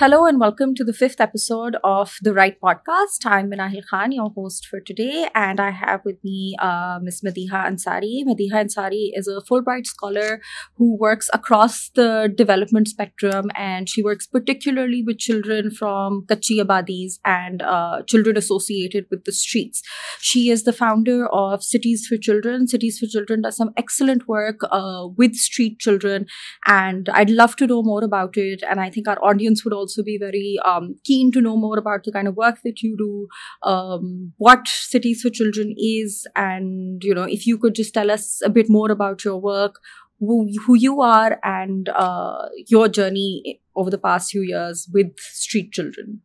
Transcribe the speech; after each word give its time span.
Hello 0.00 0.24
and 0.24 0.40
welcome 0.40 0.74
to 0.76 0.82
the 0.82 0.94
fifth 0.94 1.20
episode 1.20 1.76
of 1.84 2.16
the 2.22 2.32
Right 2.32 2.58
Podcast. 2.58 3.26
I'm 3.26 3.50
Minahil 3.50 3.82
Khan, 3.90 4.12
your 4.12 4.30
host 4.30 4.66
for 4.66 4.80
today, 4.80 5.28
and 5.34 5.60
I 5.60 5.68
have 5.68 6.06
with 6.06 6.16
me 6.24 6.56
uh, 6.58 6.98
Ms. 7.02 7.20
Madeeha 7.22 7.66
Ansari. 7.66 8.24
Madeeha 8.24 8.64
Ansari 8.64 9.10
is 9.12 9.28
a 9.28 9.42
Fulbright 9.42 9.84
scholar 9.86 10.40
who 10.78 10.96
works 10.96 11.28
across 11.34 11.90
the 11.90 12.32
development 12.34 12.88
spectrum, 12.88 13.50
and 13.54 13.90
she 13.90 14.02
works 14.02 14.26
particularly 14.26 15.02
with 15.02 15.18
children 15.18 15.70
from 15.70 16.24
Kachi 16.30 16.64
Abadis 16.64 17.18
and 17.26 17.60
uh, 17.60 18.00
children 18.04 18.38
associated 18.38 19.04
with 19.10 19.26
the 19.26 19.32
streets. 19.32 19.82
She 20.18 20.48
is 20.48 20.64
the 20.64 20.72
founder 20.72 21.26
of 21.26 21.62
Cities 21.62 22.06
for 22.06 22.16
Children. 22.16 22.68
Cities 22.68 22.98
for 22.98 23.06
Children 23.06 23.42
does 23.42 23.58
some 23.58 23.74
excellent 23.76 24.26
work 24.26 24.60
uh, 24.70 25.08
with 25.18 25.34
street 25.34 25.78
children, 25.78 26.24
and 26.64 27.10
I'd 27.10 27.28
love 27.28 27.54
to 27.56 27.66
know 27.66 27.82
more 27.82 28.02
about 28.02 28.38
it. 28.38 28.62
And 28.66 28.80
I 28.80 28.88
think 28.88 29.06
our 29.06 29.22
audience 29.22 29.62
would 29.62 29.74
also 29.74 29.89
also 29.90 30.02
be 30.02 30.18
very 30.18 30.58
um, 30.64 30.94
keen 31.04 31.32
to 31.32 31.40
know 31.40 31.56
more 31.56 31.78
about 31.78 32.04
the 32.04 32.12
kind 32.12 32.28
of 32.28 32.36
work 32.36 32.60
that 32.64 32.82
you 32.82 32.96
do, 32.96 33.28
um, 33.68 34.32
what 34.36 34.68
Cities 34.68 35.22
for 35.22 35.30
Children 35.30 35.74
is, 35.76 36.26
and 36.36 37.02
you 37.02 37.14
know 37.14 37.24
if 37.24 37.46
you 37.46 37.58
could 37.58 37.74
just 37.74 37.94
tell 37.94 38.10
us 38.10 38.40
a 38.44 38.50
bit 38.50 38.70
more 38.70 38.90
about 38.90 39.24
your 39.24 39.38
work, 39.38 39.80
who, 40.18 40.48
who 40.66 40.74
you 40.74 41.00
are, 41.00 41.38
and 41.42 41.88
uh, 41.88 42.48
your 42.68 42.88
journey 42.88 43.60
over 43.74 43.90
the 43.90 43.98
past 43.98 44.30
few 44.30 44.42
years 44.42 44.88
with 44.92 45.18
street 45.18 45.72
children. 45.72 46.20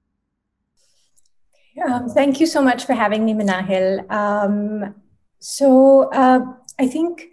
Um, 1.86 2.08
thank 2.10 2.40
you 2.40 2.46
so 2.46 2.62
much 2.62 2.86
for 2.86 2.94
having 2.94 3.26
me, 3.26 3.34
Minahil. 3.34 4.10
Um, 4.10 4.96
so 5.40 6.10
uh, 6.12 6.40
I 6.80 6.88
think 6.88 7.28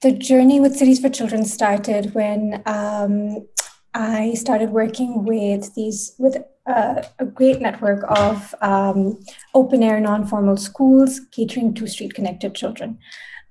the 0.00 0.12
journey 0.12 0.60
with 0.60 0.76
Cities 0.76 1.00
for 1.00 1.08
Children 1.08 1.44
started 1.44 2.14
when 2.14 2.62
um, 2.66 3.46
I 3.94 4.34
started 4.34 4.70
working 4.70 5.24
with 5.24 5.72
these 5.74 6.14
with 6.18 6.36
a, 6.66 7.06
a 7.20 7.24
great 7.24 7.60
network 7.60 8.04
of 8.08 8.54
um, 8.60 9.20
open 9.54 9.82
air 9.82 10.00
non-formal 10.00 10.56
schools 10.56 11.20
catering 11.30 11.74
to 11.74 11.86
street 11.86 12.14
connected 12.14 12.54
children, 12.54 12.98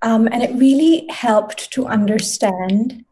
um, 0.02 0.27
and 0.27 0.44
it 0.44 0.53
really 0.55 1.08
helped 1.09 1.71
to 1.71 1.88
understand. 1.88 3.05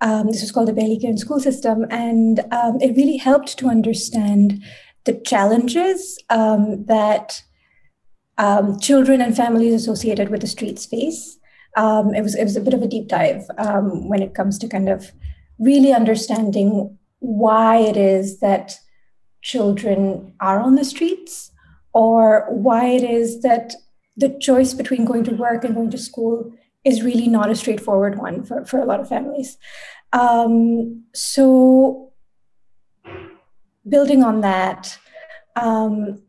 Um, 0.00 0.28
this 0.28 0.42
was 0.42 0.52
called 0.52 0.68
the 0.68 0.72
Behli 0.72 1.18
school 1.18 1.40
system, 1.40 1.86
and 1.90 2.40
um, 2.52 2.78
it 2.80 2.96
really 2.96 3.16
helped 3.16 3.58
to 3.58 3.68
understand 3.68 4.62
the 5.04 5.14
challenges 5.14 6.22
um, 6.30 6.84
that 6.84 7.42
um, 8.38 8.78
children 8.78 9.20
and 9.20 9.36
families 9.36 9.74
associated 9.74 10.28
with 10.28 10.42
the 10.42 10.46
streets 10.46 10.86
face. 10.86 11.38
it 11.76 12.22
was 12.22 12.36
it 12.36 12.44
was 12.44 12.56
a 12.56 12.60
bit 12.60 12.74
of 12.74 12.82
a 12.82 12.86
deep 12.86 13.08
dive 13.08 13.44
when 14.08 14.22
it 14.22 14.34
comes 14.34 14.56
to 14.58 14.68
kind 14.68 14.88
of 14.88 15.10
really 15.58 15.92
understanding 15.92 16.98
why 17.20 17.78
it 17.78 17.96
is 17.96 18.40
that 18.40 18.78
children 19.42 20.34
are 20.40 20.60
on 20.60 20.74
the 20.74 20.84
streets 20.84 21.52
or 21.92 22.46
why 22.50 22.86
it 22.86 23.02
is 23.02 23.42
that 23.42 23.74
the 24.16 24.36
choice 24.40 24.74
between 24.74 25.04
going 25.04 25.24
to 25.24 25.34
work 25.34 25.64
and 25.64 25.74
going 25.74 25.90
to 25.90 25.98
school 25.98 26.52
is 26.84 27.02
really 27.02 27.26
not 27.26 27.50
a 27.50 27.56
straightforward 27.56 28.18
one 28.18 28.44
for, 28.44 28.64
for 28.64 28.78
a 28.78 28.84
lot 28.84 29.00
of 29.00 29.08
families. 29.08 29.58
Um, 30.12 31.04
so, 31.14 32.12
building 33.88 34.22
on 34.22 34.40
that, 34.42 34.98
um, 35.56 36.22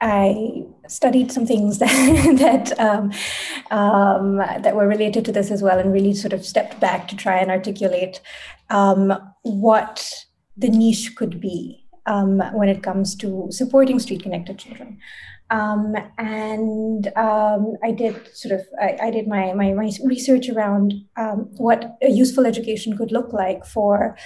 I 0.00 0.64
studied 0.88 1.30
some 1.30 1.46
things 1.46 1.78
that 1.80 2.36
that 2.38 2.78
um, 2.80 3.12
um, 3.70 4.36
that 4.38 4.74
were 4.74 4.88
related 4.88 5.24
to 5.26 5.32
this 5.32 5.50
as 5.50 5.62
well, 5.62 5.78
and 5.78 5.92
really 5.92 6.14
sort 6.14 6.32
of 6.32 6.44
stepped 6.44 6.80
back 6.80 7.06
to 7.08 7.16
try 7.16 7.38
and 7.38 7.50
articulate 7.50 8.20
um, 8.72 9.12
what 9.42 10.10
the 10.56 10.68
niche 10.68 11.14
could 11.14 11.40
be 11.40 11.86
um, 12.06 12.38
when 12.52 12.68
it 12.68 12.82
comes 12.82 13.14
to 13.16 13.46
supporting 13.50 14.00
street 14.00 14.22
connected 14.22 14.58
children. 14.58 14.98
Um, 15.50 15.94
and 16.16 17.06
um, 17.14 17.76
I 17.84 17.92
did 17.92 18.34
sort 18.34 18.58
of 18.58 18.66
I, 18.80 18.96
I, 19.02 19.10
did 19.10 19.28
my, 19.28 19.52
my, 19.52 19.72
my 19.74 19.90
research 20.02 20.48
around 20.48 20.94
what 21.64 21.98
a 22.02 22.10
useful 22.10 22.46
education 22.46 22.96
could 22.96 23.12
look 23.12 23.32
like 23.32 23.66
for 23.66 24.16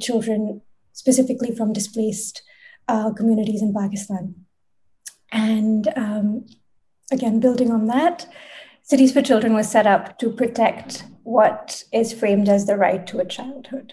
children 0.00 0.62
specifically 0.92 1.54
from 1.54 1.72
displaced 1.72 2.42
uh, 2.88 3.12
communities 3.12 3.62
in 3.62 3.72
Pakistan. 3.74 4.34
And 5.30 5.86
um, 5.96 6.46
again, 7.12 7.38
building 7.38 7.70
on 7.70 7.86
that, 7.86 8.26
Cities 8.88 9.12
for 9.12 9.20
Children 9.20 9.52
was 9.52 9.70
set 9.70 9.86
up 9.86 10.18
to 10.18 10.30
protect 10.30 11.04
what 11.22 11.84
is 11.92 12.14
framed 12.14 12.48
as 12.48 12.64
the 12.64 12.78
right 12.78 13.06
to 13.08 13.18
a 13.18 13.24
childhood. 13.26 13.92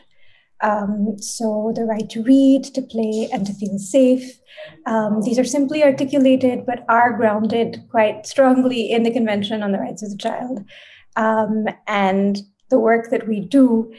Um, 0.63 1.17
so, 1.19 1.73
the 1.75 1.83
right 1.83 2.09
to 2.11 2.23
read, 2.23 2.63
to 2.63 2.81
play, 2.81 3.27
and 3.33 3.45
to 3.45 3.53
feel 3.53 3.77
safe. 3.77 4.39
Um, 4.85 5.21
these 5.21 5.37
are 5.37 5.43
simply 5.43 5.83
articulated, 5.83 6.65
but 6.65 6.85
are 6.87 7.11
grounded 7.11 7.83
quite 7.91 8.25
strongly 8.25 8.89
in 8.89 9.03
the 9.03 9.11
Convention 9.11 9.61
on 9.61 9.73
the 9.73 9.79
Rights 9.79 10.01
of 10.01 10.11
the 10.11 10.17
Child. 10.17 10.63
Um, 11.17 11.65
and 11.87 12.39
the 12.69 12.79
work 12.79 13.09
that 13.09 13.27
we 13.27 13.41
do 13.41 13.93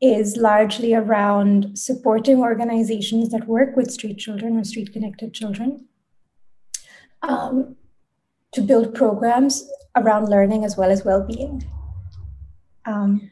is 0.00 0.38
largely 0.38 0.94
around 0.94 1.78
supporting 1.78 2.38
organizations 2.38 3.28
that 3.28 3.46
work 3.46 3.76
with 3.76 3.92
street 3.92 4.16
children 4.16 4.56
or 4.56 4.64
street 4.64 4.90
connected 4.90 5.34
children 5.34 5.86
um, 7.20 7.76
to 8.52 8.62
build 8.62 8.94
programs 8.94 9.70
around 10.00 10.28
learning 10.28 10.64
as 10.64 10.76
well 10.76 10.90
as 10.90 11.04
well-being. 11.04 11.64
Um, 12.86 13.30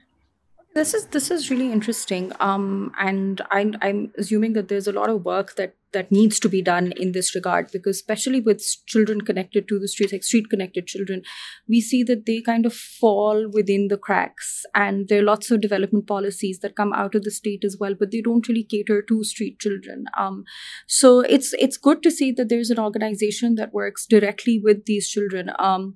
this 0.74 0.94
is 0.94 1.06
this 1.06 1.30
is 1.30 1.50
really 1.50 1.72
interesting, 1.72 2.32
um, 2.40 2.92
and 3.00 3.40
I'm 3.50 3.76
I'm 3.82 4.12
assuming 4.16 4.52
that 4.52 4.68
there's 4.68 4.86
a 4.86 4.92
lot 4.92 5.10
of 5.10 5.24
work 5.24 5.56
that 5.56 5.74
that 5.92 6.12
needs 6.12 6.38
to 6.38 6.48
be 6.48 6.60
done 6.60 6.92
in 6.96 7.12
this 7.12 7.34
regard 7.34 7.70
because 7.72 7.96
especially 7.96 8.40
with 8.40 8.62
children 8.86 9.22
connected 9.22 9.66
to 9.66 9.78
the 9.78 9.88
streets 9.88 10.12
like 10.12 10.22
street 10.22 10.50
connected 10.50 10.86
children 10.86 11.22
we 11.66 11.80
see 11.80 12.02
that 12.02 12.26
they 12.26 12.40
kind 12.42 12.66
of 12.66 12.74
fall 12.74 13.48
within 13.50 13.88
the 13.88 13.96
cracks 13.96 14.66
and 14.74 15.08
there 15.08 15.20
are 15.20 15.30
lots 15.30 15.50
of 15.50 15.62
development 15.62 16.06
policies 16.06 16.58
that 16.58 16.76
come 16.76 16.92
out 16.92 17.14
of 17.14 17.24
the 17.24 17.30
state 17.30 17.64
as 17.64 17.76
well 17.80 17.94
but 17.98 18.10
they 18.10 18.20
don't 18.20 18.48
really 18.48 18.62
cater 18.62 19.00
to 19.00 19.24
street 19.24 19.58
children 19.58 20.04
um, 20.18 20.44
so 20.86 21.20
it's 21.20 21.54
it's 21.54 21.78
good 21.78 22.02
to 22.02 22.10
see 22.10 22.30
that 22.32 22.48
there's 22.48 22.70
an 22.70 22.78
organization 22.78 23.54
that 23.54 23.72
works 23.72 24.06
directly 24.06 24.60
with 24.62 24.84
these 24.84 25.08
children 25.08 25.50
um, 25.58 25.94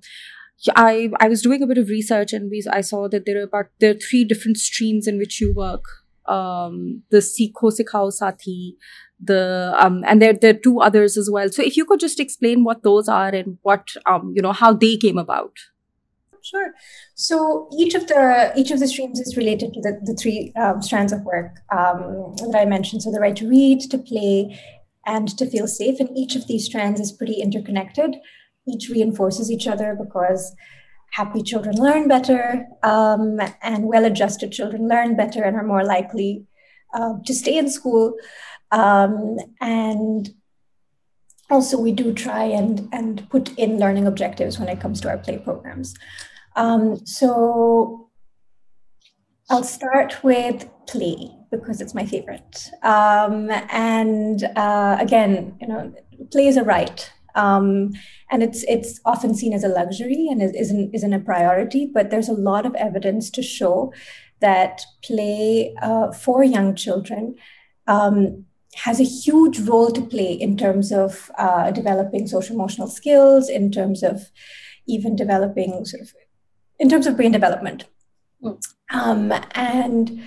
I 0.75 1.09
I 1.19 1.27
was 1.27 1.41
doing 1.41 1.61
a 1.61 1.67
bit 1.67 1.77
of 1.77 1.89
research 1.89 2.33
and 2.33 2.49
we 2.49 2.63
I 2.71 2.81
saw 2.81 3.07
that 3.09 3.25
there 3.25 3.39
are 3.39 3.43
about 3.43 3.67
there 3.79 3.91
are 3.91 3.99
three 4.09 4.23
different 4.23 4.57
streams 4.57 5.07
in 5.07 5.17
which 5.17 5.41
you 5.41 5.53
work. 5.53 5.83
Um, 6.25 7.03
the 7.09 7.17
Sikho 7.17 7.69
Sikhao 7.77 8.11
Saathi, 8.17 8.75
the 9.21 9.75
um, 9.77 10.03
and 10.07 10.21
there 10.21 10.33
there 10.33 10.51
are 10.51 10.63
two 10.67 10.79
others 10.79 11.17
as 11.17 11.29
well. 11.29 11.49
So 11.49 11.61
if 11.61 11.75
you 11.75 11.85
could 11.85 11.99
just 11.99 12.19
explain 12.19 12.63
what 12.63 12.83
those 12.83 13.09
are 13.09 13.29
and 13.29 13.57
what 13.61 13.87
um, 14.05 14.33
you 14.35 14.41
know 14.41 14.53
how 14.53 14.73
they 14.73 14.95
came 14.97 15.17
about. 15.17 15.51
Sure. 16.41 16.73
So 17.15 17.69
each 17.77 17.95
of 17.95 18.07
the 18.07 18.51
each 18.55 18.71
of 18.71 18.79
the 18.79 18.87
streams 18.87 19.19
is 19.19 19.37
related 19.37 19.73
to 19.73 19.81
the, 19.81 19.99
the 20.03 20.13
three 20.13 20.53
um, 20.61 20.81
strands 20.81 21.13
of 21.13 21.21
work 21.23 21.59
um, 21.71 22.35
that 22.37 22.57
I 22.57 22.65
mentioned. 22.65 23.03
So 23.03 23.11
the 23.11 23.19
right 23.19 23.35
to 23.37 23.47
read, 23.47 23.81
to 23.91 23.97
play, 23.97 24.59
and 25.05 25.27
to 25.37 25.45
feel 25.49 25.67
safe. 25.67 25.99
And 25.99 26.17
each 26.17 26.35
of 26.35 26.47
these 26.47 26.65
strands 26.65 26.99
is 26.99 27.11
pretty 27.11 27.41
interconnected. 27.41 28.15
Each 28.67 28.89
reinforces 28.89 29.51
each 29.51 29.67
other 29.67 29.97
because 29.99 30.55
happy 31.11 31.43
children 31.43 31.75
learn 31.75 32.07
better, 32.07 32.65
um, 32.81 33.39
and 33.61 33.85
well-adjusted 33.85 34.51
children 34.51 34.87
learn 34.87 35.15
better 35.15 35.43
and 35.43 35.55
are 35.55 35.63
more 35.63 35.83
likely 35.83 36.45
uh, 36.93 37.13
to 37.25 37.33
stay 37.33 37.57
in 37.57 37.69
school. 37.69 38.13
Um, 38.71 39.37
and 39.61 40.29
also, 41.51 41.79
we 41.79 41.91
do 41.91 42.13
try 42.13 42.45
and, 42.45 42.89
and 42.91 43.29
put 43.29 43.55
in 43.57 43.77
learning 43.77 44.07
objectives 44.07 44.57
when 44.57 44.69
it 44.69 44.79
comes 44.79 45.01
to 45.01 45.09
our 45.09 45.17
play 45.17 45.37
programs. 45.37 45.93
Um, 46.55 47.05
so 47.05 48.09
I'll 49.49 49.63
start 49.63 50.23
with 50.23 50.69
play 50.87 51.29
because 51.51 51.81
it's 51.81 51.93
my 51.93 52.05
favorite. 52.05 52.71
Um, 52.81 53.51
and 53.69 54.43
uh, 54.55 54.97
again, 54.99 55.57
you 55.61 55.67
know, 55.67 55.93
play 56.31 56.47
is 56.47 56.57
a 56.57 56.63
right. 56.63 57.11
Um, 57.35 57.93
and 58.29 58.43
it's 58.43 58.63
it's 58.63 58.99
often 59.05 59.35
seen 59.35 59.53
as 59.53 59.63
a 59.63 59.69
luxury 59.69 60.27
and 60.29 60.41
isn't 60.41 60.93
isn't 60.93 61.13
a 61.13 61.19
priority. 61.19 61.89
But 61.93 62.09
there's 62.09 62.29
a 62.29 62.33
lot 62.33 62.65
of 62.65 62.75
evidence 62.75 63.29
to 63.31 63.41
show 63.41 63.93
that 64.39 64.81
play 65.03 65.73
uh, 65.81 66.11
for 66.11 66.43
young 66.43 66.75
children 66.75 67.35
um, 67.87 68.45
has 68.75 68.99
a 68.99 69.03
huge 69.03 69.59
role 69.59 69.91
to 69.91 70.01
play 70.01 70.33
in 70.33 70.57
terms 70.57 70.91
of 70.91 71.31
uh, 71.37 71.71
developing 71.71 72.27
social 72.27 72.55
emotional 72.55 72.87
skills, 72.87 73.49
in 73.49 73.71
terms 73.71 74.03
of 74.03 74.31
even 74.87 75.15
developing 75.15 75.85
sort 75.85 76.01
of, 76.01 76.13
in 76.79 76.89
terms 76.89 77.07
of 77.07 77.15
brain 77.15 77.31
development. 77.31 77.85
Mm. 78.43 78.61
Um, 78.91 79.33
and 79.51 80.21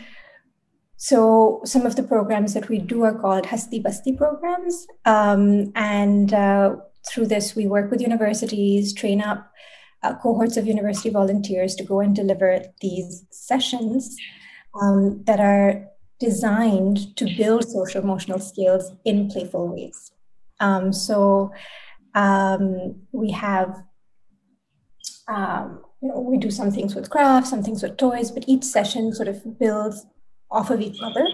so 0.97 1.61
some 1.65 1.85
of 1.85 1.97
the 1.97 2.03
programs 2.03 2.55
that 2.55 2.69
we 2.69 2.79
do 2.79 3.03
are 3.03 3.19
called 3.19 3.47
Hasti 3.47 3.81
Basti 3.81 4.13
programs. 4.13 4.87
Um, 5.05 5.73
and 5.75 6.33
uh, 6.33 6.77
through 7.09 7.27
this, 7.27 7.55
we 7.55 7.67
work 7.67 7.91
with 7.91 8.01
universities, 8.01 8.93
train 8.93 9.21
up 9.21 9.53
uh, 10.03 10.15
cohorts 10.17 10.57
of 10.57 10.67
university 10.67 11.11
volunteers 11.11 11.75
to 11.77 11.85
go 11.85 12.01
and 12.01 12.15
deliver 12.15 12.63
these 12.81 13.25
sessions 13.31 14.17
um, 14.81 15.23
that 15.25 15.41
are 15.41 15.87
designed 16.19 17.17
to 17.17 17.27
build 17.37 17.69
social 17.69 18.03
emotional 18.03 18.39
skills 18.39 18.93
in 19.05 19.29
playful 19.29 19.69
ways. 19.69 20.13
Um, 20.61 20.93
so 20.93 21.53
um, 22.15 23.03
we 23.13 23.31
have, 23.33 23.83
um, 25.29 25.83
you 26.01 26.09
know, 26.09 26.21
we 26.21 26.39
do 26.39 26.51
some 26.51 26.71
things 26.71 26.95
with 26.95 27.11
crafts, 27.11 27.51
some 27.51 27.63
things 27.63 27.83
with 27.83 27.97
toys, 27.97 28.31
but 28.31 28.45
each 28.47 28.65
session 28.65 29.13
sort 29.13 29.29
of 29.29 29.59
builds 29.59 30.07
off 30.51 30.71
of 30.71 30.81
each 30.81 30.99
other. 31.03 31.27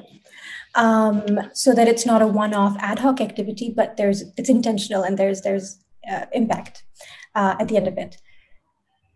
Um, 0.74 1.50
so 1.52 1.74
that 1.74 1.86
it's 1.86 2.06
not 2.06 2.22
a 2.22 2.26
one-off 2.26 2.76
ad 2.78 3.00
hoc 3.00 3.20
activity, 3.20 3.72
but 3.76 3.98
there's 3.98 4.24
it's 4.38 4.48
intentional 4.48 5.02
and 5.02 5.18
there's 5.18 5.42
there's 5.42 5.78
uh, 6.10 6.24
impact 6.32 6.84
uh, 7.34 7.56
at 7.60 7.68
the 7.68 7.76
end 7.76 7.88
of 7.88 7.98
it. 7.98 8.16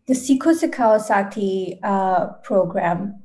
The 0.07 0.15
Sikho 0.15 0.55
Sikhao 0.55 1.01
Saathi 1.01 1.79
uh, 1.83 2.35
program 2.45 3.23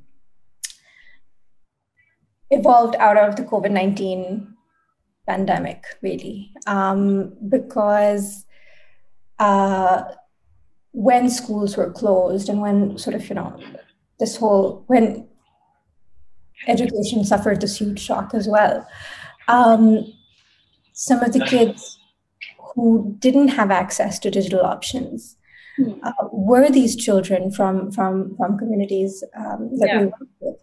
evolved 2.50 2.96
out 2.96 3.18
of 3.18 3.36
the 3.36 3.44
COVID 3.44 3.72
19 3.72 4.56
pandemic, 5.28 5.84
really, 6.02 6.52
um, 6.68 7.34
because 7.50 8.46
uh, 9.40 10.04
when 10.92 11.30
schools 11.30 11.78
were 11.78 11.92
closed 11.92 12.50
and 12.50 12.62
when 12.62 12.98
sort 12.98 13.16
of, 13.16 13.28
you 13.30 13.36
know, 13.36 13.58
this 14.20 14.38
whole, 14.38 14.84
when 14.88 15.28
education 16.68 17.24
suffered 17.24 17.62
this 17.62 17.78
huge 17.78 18.00
shock 18.00 18.34
as 18.34 18.48
well, 18.48 18.88
um, 19.48 20.06
some 20.94 21.22
of 21.24 21.34
the 21.34 21.46
kids 21.46 22.00
who 22.76 23.16
didn't 23.20 23.50
have 23.50 23.72
access 23.72 24.20
to 24.20 24.32
digital 24.32 24.62
options 24.62 25.36
hmm. 25.78 25.94
uh, 26.04 26.12
were 26.32 26.70
these 26.70 26.96
children 26.96 27.52
from 27.52 27.92
from 27.92 28.36
from 28.38 28.58
communities 28.58 29.24
um, 29.36 29.70
that 29.80 29.88
yeah. 29.88 30.00
we 30.00 30.06
work 30.06 30.30
with 30.40 30.56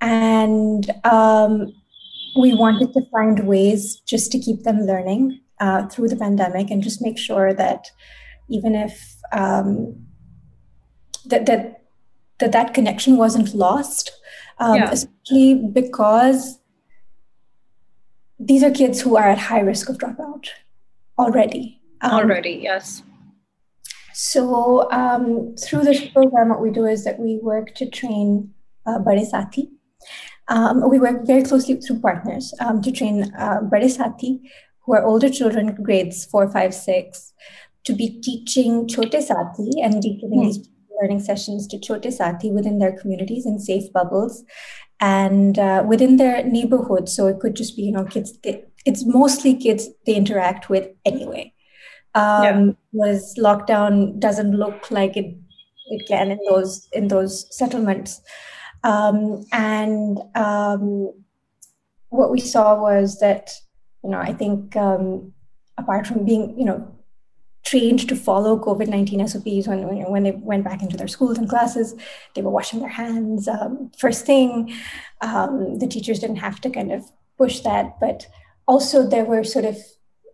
and 0.00 0.90
um, 1.04 1.72
we 2.36 2.54
wanted 2.54 2.92
to 2.94 3.02
find 3.10 3.46
ways 3.46 4.00
just 4.06 4.32
to 4.32 4.38
keep 4.38 4.62
them 4.62 4.80
learning 4.86 5.40
uh, 5.60 5.86
through 5.88 6.08
the 6.08 6.16
pandemic 6.16 6.70
and 6.70 6.82
just 6.82 7.02
make 7.02 7.18
sure 7.18 7.52
that 7.52 7.90
even 8.48 8.74
if 8.74 9.16
um, 9.32 10.06
that, 11.26 11.46
that 11.46 11.82
that 12.38 12.52
that 12.52 12.72
connection 12.72 13.16
wasn't 13.16 13.54
lost 13.54 14.10
um, 14.60 14.76
yeah. 14.76 14.90
especially 14.90 15.54
because 15.54 16.60
these 18.38 18.62
are 18.62 18.70
kids 18.70 19.00
who 19.00 19.16
are 19.16 19.28
at 19.28 19.38
high 19.38 19.60
risk 19.60 19.88
of 19.88 19.98
dropout 19.98 20.48
already 21.18 21.80
um, 22.00 22.12
already 22.12 22.60
yes 22.62 23.02
so 24.14 24.90
um, 24.92 25.54
through 25.56 25.82
this 25.82 26.06
program 26.08 26.50
what 26.50 26.60
we 26.60 26.70
do 26.70 26.84
is 26.84 27.04
that 27.04 27.18
we 27.18 27.38
work 27.42 27.74
to 27.74 27.88
train 27.88 28.54
uh, 28.86 28.98
Bade 28.98 29.26
Saathi, 29.26 29.68
um, 30.48 30.88
we 30.88 30.98
work 30.98 31.26
very 31.26 31.42
closely 31.42 31.76
through 31.76 32.00
partners 32.00 32.52
um, 32.60 32.82
to 32.82 32.90
train 32.90 33.32
uh, 33.38 33.60
Saathi, 33.62 34.40
who 34.80 34.94
are 34.94 35.04
older 35.04 35.28
children, 35.28 35.76
grades 35.82 36.24
four, 36.24 36.50
five, 36.50 36.74
six, 36.74 37.32
to 37.84 37.92
be 37.92 38.20
teaching 38.20 38.88
Chote 38.88 39.12
Saathi 39.12 39.70
and 39.82 40.02
be 40.02 40.18
giving 40.20 40.40
mm. 40.40 40.44
these 40.44 40.68
learning 41.00 41.20
sessions 41.20 41.66
to 41.68 41.78
Chote 41.78 42.04
Saathi 42.04 42.52
within 42.52 42.78
their 42.78 42.92
communities 42.92 43.46
in 43.46 43.58
safe 43.58 43.92
bubbles 43.92 44.44
and 45.00 45.58
uh, 45.58 45.84
within 45.86 46.16
their 46.16 46.44
neighborhood. 46.44 47.08
So 47.08 47.26
it 47.26 47.40
could 47.40 47.56
just 47.56 47.76
be, 47.76 47.82
you 47.82 47.92
know, 47.92 48.04
kids, 48.04 48.38
they, 48.42 48.64
it's 48.84 49.04
mostly 49.04 49.54
kids 49.54 49.88
they 50.06 50.14
interact 50.14 50.68
with 50.68 50.88
anyway. 51.04 51.52
Um, 52.14 52.44
yeah. 52.44 52.72
Was 52.92 53.36
lockdown 53.38 54.18
doesn't 54.18 54.52
look 54.56 54.90
like 54.90 55.16
it 55.16 55.36
it 55.86 56.06
can 56.08 56.30
in 56.30 56.38
those 56.48 56.88
in 56.92 57.08
those 57.08 57.46
settlements. 57.56 58.20
Um, 58.82 59.44
and 59.52 60.18
um, 60.34 61.12
what 62.08 62.30
we 62.30 62.40
saw 62.40 62.80
was 62.80 63.20
that, 63.20 63.52
you 64.02 64.10
know, 64.10 64.18
I 64.18 64.32
think 64.32 64.76
um, 64.76 65.32
apart 65.76 66.06
from 66.06 66.24
being, 66.24 66.58
you 66.58 66.64
know, 66.64 66.92
trained 67.64 68.08
to 68.08 68.16
follow 68.16 68.58
COVID 68.58 68.88
19 68.88 69.28
SOPs 69.28 69.68
when, 69.68 70.10
when 70.10 70.22
they 70.22 70.32
went 70.32 70.64
back 70.64 70.82
into 70.82 70.96
their 70.96 71.08
schools 71.08 71.38
and 71.38 71.48
classes, 71.48 71.94
they 72.34 72.42
were 72.42 72.50
washing 72.50 72.80
their 72.80 72.88
hands 72.88 73.48
um, 73.48 73.90
first 73.98 74.26
thing. 74.26 74.74
Um, 75.20 75.78
the 75.78 75.86
teachers 75.86 76.18
didn't 76.18 76.36
have 76.36 76.60
to 76.62 76.70
kind 76.70 76.92
of 76.92 77.04
push 77.36 77.60
that, 77.60 77.98
but 78.00 78.26
also 78.66 79.06
there 79.06 79.24
were 79.24 79.44
sort 79.44 79.64
of, 79.64 79.76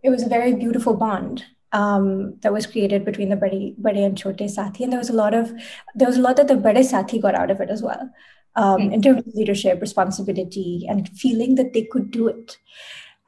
it 0.03 0.09
was 0.09 0.23
a 0.23 0.29
very 0.29 0.53
beautiful 0.53 0.93
bond 0.93 1.43
um, 1.73 2.37
that 2.41 2.53
was 2.53 2.65
created 2.65 3.03
between 3.03 3.29
the 3.29 3.35
Bade, 3.35 3.81
Bade 3.81 3.97
and 3.97 4.17
Chote 4.17 4.37
Saathi. 4.37 4.81
And 4.81 4.91
there 4.91 4.99
was 4.99 5.09
a 5.09 5.13
lot 5.13 5.33
of, 5.33 5.51
there 5.95 6.07
was 6.07 6.17
a 6.17 6.21
lot 6.21 6.37
that 6.37 6.47
the 6.47 6.55
Bade 6.55 6.77
Saathi 6.77 7.21
got 7.21 7.35
out 7.35 7.51
of 7.51 7.59
it 7.59 7.69
as 7.69 7.81
well 7.81 8.09
um, 8.55 8.81
mm. 8.81 8.93
in 8.93 9.01
terms 9.01 9.25
of 9.25 9.33
leadership, 9.35 9.81
responsibility, 9.81 10.85
and 10.89 11.09
feeling 11.09 11.55
that 11.55 11.73
they 11.73 11.83
could 11.83 12.11
do 12.11 12.27
it. 12.27 12.57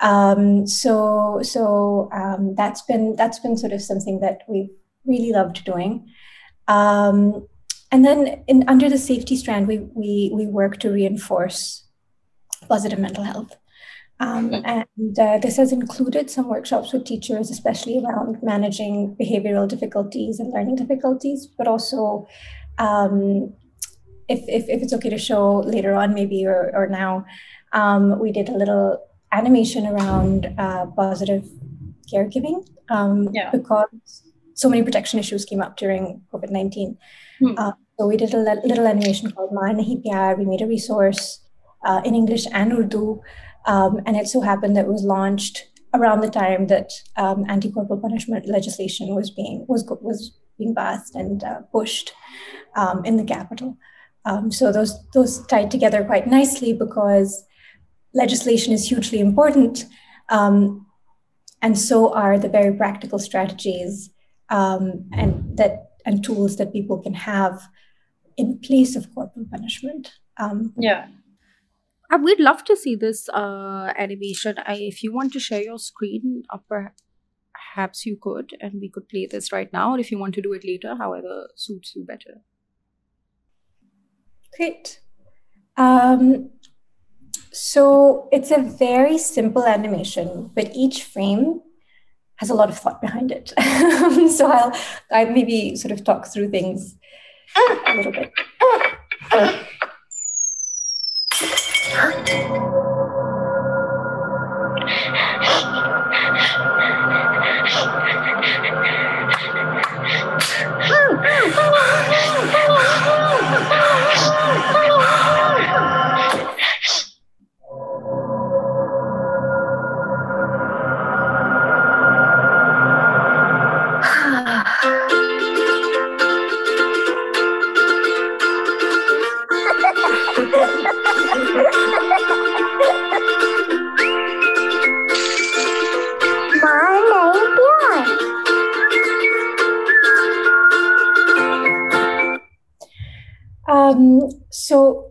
Um, 0.02 0.66
so 0.66 1.42
so 1.44 2.10
um, 2.14 2.56
that's 2.56 2.82
been 2.84 3.16
that's 3.16 3.40
been 3.40 3.58
sort 3.58 3.74
of 3.74 3.82
something 3.82 4.20
that 4.22 4.42
we've 4.48 4.70
really 5.06 5.32
loved 5.32 5.64
doing. 5.66 6.08
Um, 6.68 7.48
and 7.92 8.06
then 8.06 8.44
in, 8.48 8.64
under 8.68 8.90
the 8.90 8.98
safety 8.98 9.36
strand, 9.36 9.68
we 9.68 9.80
we 9.94 10.32
we 10.34 10.46
work 10.46 10.78
to 10.80 10.90
reinforce 10.90 11.88
positive 12.68 13.00
mental 13.00 13.24
health. 13.24 13.56
Um, 14.22 14.54
and 14.66 15.18
uh, 15.18 15.38
this 15.38 15.56
has 15.56 15.72
included 15.72 16.30
some 16.30 16.50
workshops 16.50 16.92
with 16.92 17.06
teachers, 17.06 17.50
especially 17.50 18.04
around 18.04 18.44
managing 18.44 19.16
behavioral 19.20 19.66
difficulties 19.66 20.40
and 20.42 20.52
learning 20.52 20.76
difficulties, 20.76 21.48
but 21.48 21.68
also 21.68 22.28
um, 22.80 23.54
if, 24.28 24.42
if, 24.48 24.68
if 24.68 24.82
it's 24.84 24.94
okay 24.94 25.10
to 25.10 25.18
show 25.18 25.60
later 25.62 25.94
on, 25.94 26.14
maybe 26.14 26.46
or, 26.46 26.70
or 26.76 26.88
now, 26.88 27.26
um, 27.72 28.20
we 28.20 28.34
did 28.34 28.50
a 28.50 28.58
little 28.58 29.02
animation 29.32 29.86
around 29.86 30.54
uh, 30.58 30.86
positive 30.96 31.48
caregiving 32.12 32.68
um, 32.90 33.30
yeah. 33.34 33.52
because 33.52 34.24
so 34.56 34.70
many 34.70 34.84
protection 34.84 35.20
issues 35.20 35.46
came 35.46 35.62
up 35.62 35.78
during 35.78 36.22
COVID 36.34 36.52
19. 36.52 36.98
Hmm. 37.40 37.54
Uh, 37.58 37.72
so 37.98 38.08
we 38.08 38.18
did 38.18 38.34
a 38.34 38.40
little 38.40 38.88
animation 38.88 39.32
called 39.32 39.52
Maar 39.54 39.74
Nahi 39.74 40.04
Pyar. 40.04 40.38
We 40.38 40.46
made 40.46 40.62
a 40.62 40.68
resource 40.68 41.42
uh, 41.86 42.02
in 42.04 42.16
English 42.16 42.46
and 42.52 42.74
Urdu. 42.74 43.22
Um, 43.66 44.02
and 44.06 44.16
it 44.16 44.28
so 44.28 44.42
happened 44.42 44.76
that 44.76 44.86
it 44.86 44.92
was 44.92 45.04
launched 45.04 45.68
around 45.94 46.22
the 46.22 46.30
time 46.30 46.68
that 46.68 46.92
um, 47.18 47.46
anti-corporal 47.50 48.00
punishment 48.00 48.48
legislation 48.48 49.16
was 49.16 49.32
being 49.32 49.66
was 49.68 49.84
was 50.02 50.38
being 50.58 50.76
passed 50.76 51.16
and 51.16 51.44
uh, 51.44 51.60
pushed 51.72 52.14
um, 52.76 53.04
in 53.06 53.18
the 53.18 53.24
capital. 53.24 53.78
Um, 54.26 54.52
so 54.52 54.72
those 54.72 54.94
those 55.14 55.46
tied 55.48 55.72
together 55.72 56.04
quite 56.04 56.28
nicely 56.28 56.74
because 56.74 57.44
legislation 58.14 58.74
is 58.74 58.88
hugely 58.88 59.20
important, 59.20 59.86
um, 60.30 60.86
and 61.62 61.78
so 61.78 62.14
are 62.14 62.38
the 62.38 62.50
very 62.50 62.74
practical 62.74 63.20
strategies 63.20 64.10
um, 64.50 65.10
and 65.14 65.58
that 65.58 65.90
and 66.06 66.24
tools 66.24 66.56
that 66.58 66.74
people 66.74 66.98
can 67.00 67.14
have 67.14 67.68
in 68.38 68.60
place 68.60 68.96
of 68.96 69.14
corporal 69.14 69.46
punishment. 69.52 70.14
Um, 70.38 70.74
yeah. 70.78 71.08
We'd 72.24 72.40
love 72.40 72.64
to 72.64 72.76
see 72.76 72.96
this 72.96 73.30
uh, 73.30 73.94
animation. 73.96 74.56
I, 74.66 74.76
if 74.76 75.04
you 75.04 75.14
want 75.14 75.32
to 75.34 75.40
share 75.40 75.62
your 75.62 75.78
screen, 75.78 76.44
uh, 76.50 76.58
perhaps 76.68 78.06
you 78.06 78.18
could, 78.20 78.58
and 78.60 78.82
we 78.82 78.90
could 78.90 79.08
play 79.08 79.28
this 79.28 79.52
right 79.52 79.72
now, 79.72 79.94
or 79.94 80.00
if 80.00 80.10
you 80.12 80.18
want 80.18 80.34
to 80.36 80.42
do 80.42 80.54
it 80.54 80.66
later, 80.66 80.96
however 80.96 81.50
suits 81.56 81.94
you 81.96 82.04
better. 82.04 82.42
Great. 84.58 85.02
Um, 85.78 86.50
so 87.52 88.30
it's 88.32 88.52
a 88.52 88.62
very 88.62 89.18
simple 89.18 89.66
animation, 89.66 90.52
but 90.54 90.72
each 90.76 91.04
frame 91.04 91.62
has 92.38 92.50
a 92.50 92.54
lot 92.54 92.70
of 92.70 92.78
thought 92.80 93.02
behind 93.02 93.32
it. 93.32 93.50
so 94.32 94.52
I'll 94.52 94.74
I 95.12 95.26
maybe 95.26 95.76
sort 95.76 95.92
of 95.92 96.04
talk 96.04 96.28
through 96.28 96.50
things 96.50 96.96
a 97.88 97.96
little 97.96 98.12
bit. 98.12 98.32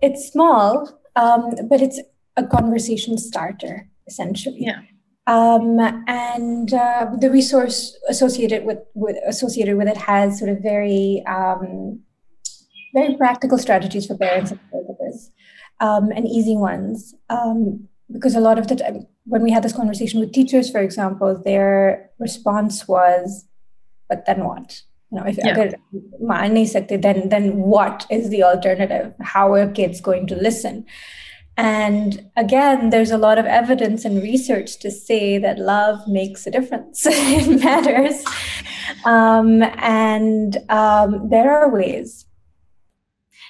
It's 0.09 0.33
small, 0.33 0.69
um, 1.17 1.43
but 1.69 1.81
it's 1.81 2.01
a 2.37 2.45
conversation 2.47 3.19
starter, 3.19 3.89
essentially. 4.07 4.61
Yeah. 4.61 4.81
Um, 5.27 5.79
and 6.07 6.73
uh, 6.73 7.07
the 7.21 7.31
resource 7.31 7.99
associated 8.09 8.65
with, 8.65 8.79
with 8.95 9.17
associated 9.27 9.77
with 9.77 9.89
it 9.89 9.99
has 9.99 10.39
sort 10.39 10.51
of 10.51 10.63
very 10.63 11.23
um, 11.27 12.01
very 12.95 13.15
practical 13.17 13.59
strategies 13.59 14.07
for 14.07 14.17
parents 14.17 14.51
and 14.51 14.61
caregivers, 14.73 15.29
um, 15.81 16.11
and 16.17 16.27
easy 16.27 16.57
ones. 16.57 17.15
Um, 17.29 17.89
because 18.11 18.35
a 18.35 18.41
lot 18.41 18.59
of 18.59 18.69
the 18.69 18.77
time, 18.77 19.07
when 19.25 19.43
we 19.43 19.51
had 19.51 19.63
this 19.63 19.75
conversation 19.75 20.19
with 20.19 20.33
teachers, 20.33 20.71
for 20.71 20.81
example, 20.81 21.39
their 21.45 22.11
response 22.19 22.89
was, 22.89 23.45
"But 24.09 24.25
then 24.25 24.45
what?" 24.45 24.81
You 25.11 25.19
know, 25.19 25.27
if 25.27 25.39
yeah. 25.39 25.55
then 26.99 27.29
then 27.29 27.57
what 27.57 28.07
is 28.11 28.29
the 28.29 28.43
alternative? 28.43 29.15
How 29.21 29.55
are 29.55 29.71
kids 29.71 30.01
going 30.01 30.27
to 30.27 30.37
listen? 30.37 30.85
And 31.59 32.31
again, 32.37 32.91
there's 32.91 33.11
a 33.11 33.19
lot 33.19 33.37
of 33.37 33.45
evidence 33.45 34.05
and 34.05 34.23
research 34.23 34.79
to 34.79 34.93
say 34.93 35.39
that 35.39 35.59
love 35.59 36.07
makes 36.07 36.47
a 36.47 36.53
difference. 36.53 37.03
it 37.09 37.61
matters. 37.61 38.25
Um, 39.05 39.63
and 39.63 40.57
um, 40.69 41.29
there 41.31 41.51
are 41.51 41.69
ways. 41.69 42.27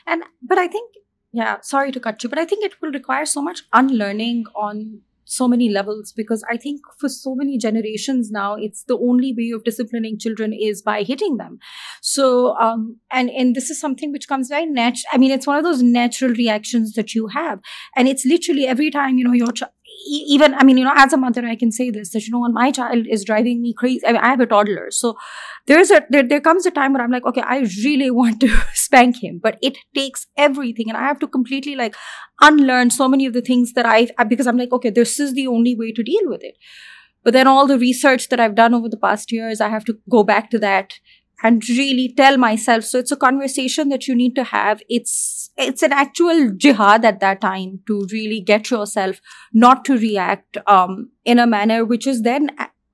And, 0.07 0.23
but 0.43 0.57
I 0.57 0.69
think, 0.69 0.95
yeah, 1.33 1.59
sorry 1.61 1.93
to 1.93 2.01
cut 2.01 2.23
you, 2.23 2.31
but 2.31 2.39
I 2.39 2.47
think 2.47 2.65
it 2.65 2.81
will 2.81 2.93
require 2.93 3.27
so 3.27 3.43
much 3.43 3.61
unlearning 3.75 4.47
on 4.57 5.03
so 5.29 5.47
many 5.47 5.69
levels 5.69 6.13
because 6.17 6.43
I 6.51 6.57
think 6.57 6.81
for 6.99 7.09
so 7.09 7.35
many 7.35 7.59
generations 7.59 8.31
now, 8.31 8.55
it's 8.55 8.85
the 8.85 8.97
only 8.97 9.35
way 9.37 9.51
of 9.55 9.63
disciplining 9.63 10.19
children 10.19 10.55
is 10.55 10.81
by 10.81 11.03
hitting 11.03 11.37
them. 11.37 11.59
So, 12.01 12.57
um, 12.57 12.97
and 13.13 13.29
and 13.31 13.55
this 13.55 13.69
is 13.69 13.79
something 13.79 14.11
which 14.11 14.27
comes 14.27 14.49
very 14.49 14.65
natural. 14.65 15.11
I 15.13 15.19
mean, 15.19 15.31
it's 15.31 15.47
one 15.47 15.59
of 15.59 15.65
those 15.65 15.83
natural 15.83 16.33
reactions 16.33 16.95
that 16.95 17.15
you 17.15 17.27
have, 17.29 17.61
and 17.95 18.09
it's 18.09 18.25
literally 18.25 18.67
every 18.67 18.91
time 18.91 19.19
you 19.19 19.25
know 19.25 19.35
your 19.35 19.53
child 19.53 19.73
even 20.07 20.55
i 20.55 20.65
mean 20.65 20.79
you 20.79 20.85
know 20.85 20.93
as 20.97 21.13
a 21.13 21.17
mother 21.17 21.45
i 21.45 21.57
can 21.57 21.73
say 21.73 21.91
this 21.91 22.11
that 22.11 22.25
you 22.27 22.33
know 22.33 22.41
when 22.41 22.53
my 22.53 22.71
child 22.71 23.07
is 23.09 23.25
driving 23.25 23.61
me 23.61 23.73
crazy 23.75 24.07
i, 24.07 24.13
mean, 24.13 24.21
I 24.21 24.29
have 24.29 24.41
a 24.41 24.47
toddler 24.47 24.91
so 24.91 25.17
there's 25.67 25.91
a 25.91 26.03
there, 26.11 26.27
there 26.27 26.41
comes 26.41 26.67
a 26.67 26.71
time 26.71 26.93
where 26.93 27.03
i'm 27.03 27.11
like 27.11 27.27
okay 27.27 27.43
i 27.43 27.59
really 27.85 28.11
want 28.21 28.41
to 28.41 28.49
spank 28.75 29.23
him 29.23 29.41
but 29.43 29.59
it 29.63 29.79
takes 29.95 30.27
everything 30.37 30.89
and 30.89 30.97
i 30.97 31.03
have 31.03 31.19
to 31.21 31.27
completely 31.27 31.75
like 31.77 31.97
unlearn 32.41 32.91
so 32.91 33.09
many 33.09 33.27
of 33.27 33.33
the 33.33 33.43
things 33.43 33.73
that 33.73 33.87
i 33.87 34.09
because 34.25 34.47
i'm 34.47 34.57
like 34.57 34.73
okay 34.73 34.91
this 34.91 35.19
is 35.19 35.35
the 35.35 35.47
only 35.47 35.75
way 35.75 35.93
to 35.93 36.03
deal 36.03 36.23
with 36.25 36.43
it. 36.43 36.57
But 37.25 37.33
then 37.33 37.49
all 37.49 37.67
the 37.67 37.79
research 37.79 38.29
that 38.29 38.41
i've 38.41 38.55
done 38.55 38.73
over 38.75 38.89
the 38.89 38.97
past 38.97 39.33
years 39.33 39.61
i 39.61 39.69
have 39.69 39.85
to 39.87 39.99
go 40.09 40.23
back 40.23 40.51
to 40.51 40.59
that 40.61 40.95
and 41.43 41.69
really 41.69 42.13
tell 42.17 42.37
myself. 42.37 42.85
So 42.85 42.99
it's 42.99 43.13
a 43.13 43.17
conversation 43.17 43.89
that 43.91 44.09
you 44.09 44.15
need 44.15 44.35
to 44.37 44.45
have. 44.45 44.83
It's 44.89 45.51
it's 45.57 45.83
an 45.83 45.93
actual 45.93 46.51
jihad 46.51 47.05
at 47.05 47.21
that 47.21 47.41
time 47.41 47.81
to 47.87 48.07
really 48.13 48.41
get 48.41 48.71
yourself 48.71 49.21
not 49.53 49.85
to 49.87 49.99
react 49.99 50.57
um, 50.67 51.11
in 51.25 51.39
a 51.39 51.47
manner 51.47 51.85
which 51.85 52.07
is 52.07 52.23
then 52.23 52.51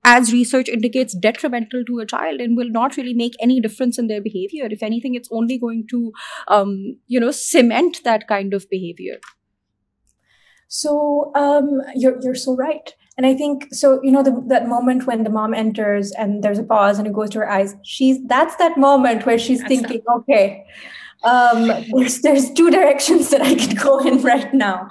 as 0.06 0.32
research 0.32 0.68
indicates 0.68 1.14
detrimental 1.14 1.82
to 1.86 1.98
a 1.98 2.06
child 2.06 2.40
and 2.40 2.56
will 2.56 2.70
not 2.70 2.96
really 2.96 3.14
make 3.14 3.34
any 3.40 3.60
difference 3.60 3.98
in 3.98 4.06
their 4.06 4.20
behavior. 4.20 4.66
If 4.70 4.82
anything 4.82 5.14
it's 5.14 5.28
only 5.32 5.58
going 5.58 5.86
to 5.90 6.12
um, 6.48 6.98
you 7.06 7.20
know 7.20 7.30
cement 7.30 8.02
that 8.04 8.28
kind 8.28 8.54
of 8.54 8.68
behavior. 8.70 9.18
So 10.68 11.30
um, 11.34 11.82
you're, 11.94 12.18
you're 12.20 12.34
so 12.34 12.56
right 12.56 12.92
and 13.16 13.26
I 13.26 13.34
think 13.34 13.72
so, 13.72 14.02
you 14.02 14.10
know, 14.10 14.22
the, 14.22 14.42
that 14.48 14.68
moment 14.68 15.06
when 15.06 15.22
the 15.22 15.30
mom 15.30 15.54
enters 15.54 16.10
and 16.12 16.42
there's 16.42 16.58
a 16.58 16.64
pause 16.64 16.98
and 16.98 17.06
it 17.06 17.12
goes 17.12 17.30
to 17.30 17.38
her 17.38 17.50
eyes, 17.50 17.76
she's 17.82 18.18
that's 18.26 18.56
that 18.56 18.76
moment 18.76 19.24
where 19.24 19.38
she's 19.38 19.60
that's 19.60 19.68
thinking, 19.68 20.02
okay, 20.08 20.66
um, 21.22 21.70
there's 21.92 22.20
there's 22.22 22.50
two 22.50 22.70
directions 22.70 23.30
that 23.30 23.40
I 23.40 23.54
can 23.54 23.76
go 23.76 23.98
in 24.00 24.20
right 24.22 24.52
now. 24.52 24.88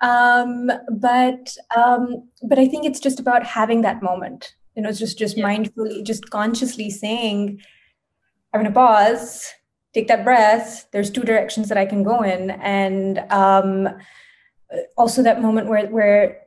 Um, 0.00 0.70
but 0.90 1.56
um, 1.76 2.28
but 2.42 2.58
I 2.58 2.68
think 2.68 2.84
it's 2.86 3.00
just 3.00 3.18
about 3.18 3.44
having 3.44 3.82
that 3.82 4.02
moment. 4.02 4.54
You 4.76 4.82
know, 4.82 4.88
it's 4.88 5.00
just 5.00 5.18
just 5.18 5.36
yeah. 5.36 5.44
mindfully, 5.44 6.04
just 6.04 6.30
consciously 6.30 6.88
saying, 6.88 7.60
I'm 8.54 8.62
gonna 8.62 8.72
pause, 8.72 9.52
take 9.92 10.06
that 10.06 10.22
breath. 10.22 10.86
There's 10.92 11.10
two 11.10 11.22
directions 11.22 11.68
that 11.68 11.78
I 11.78 11.84
can 11.84 12.04
go 12.04 12.22
in, 12.22 12.50
and 12.50 13.18
um, 13.30 13.88
also 14.96 15.22
that 15.24 15.42
moment 15.42 15.66
where 15.66 15.86
where 15.88 16.38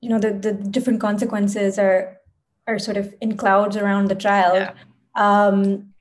you 0.00 0.08
know 0.08 0.18
the, 0.18 0.32
the 0.32 0.52
different 0.52 1.00
consequences 1.00 1.78
are 1.78 2.18
are 2.66 2.78
sort 2.78 2.96
of 2.96 3.14
in 3.20 3.36
clouds 3.36 3.76
around 3.76 4.08
the 4.08 4.14
child 4.14 4.56
yeah. 4.56 4.72
um, 5.14 5.92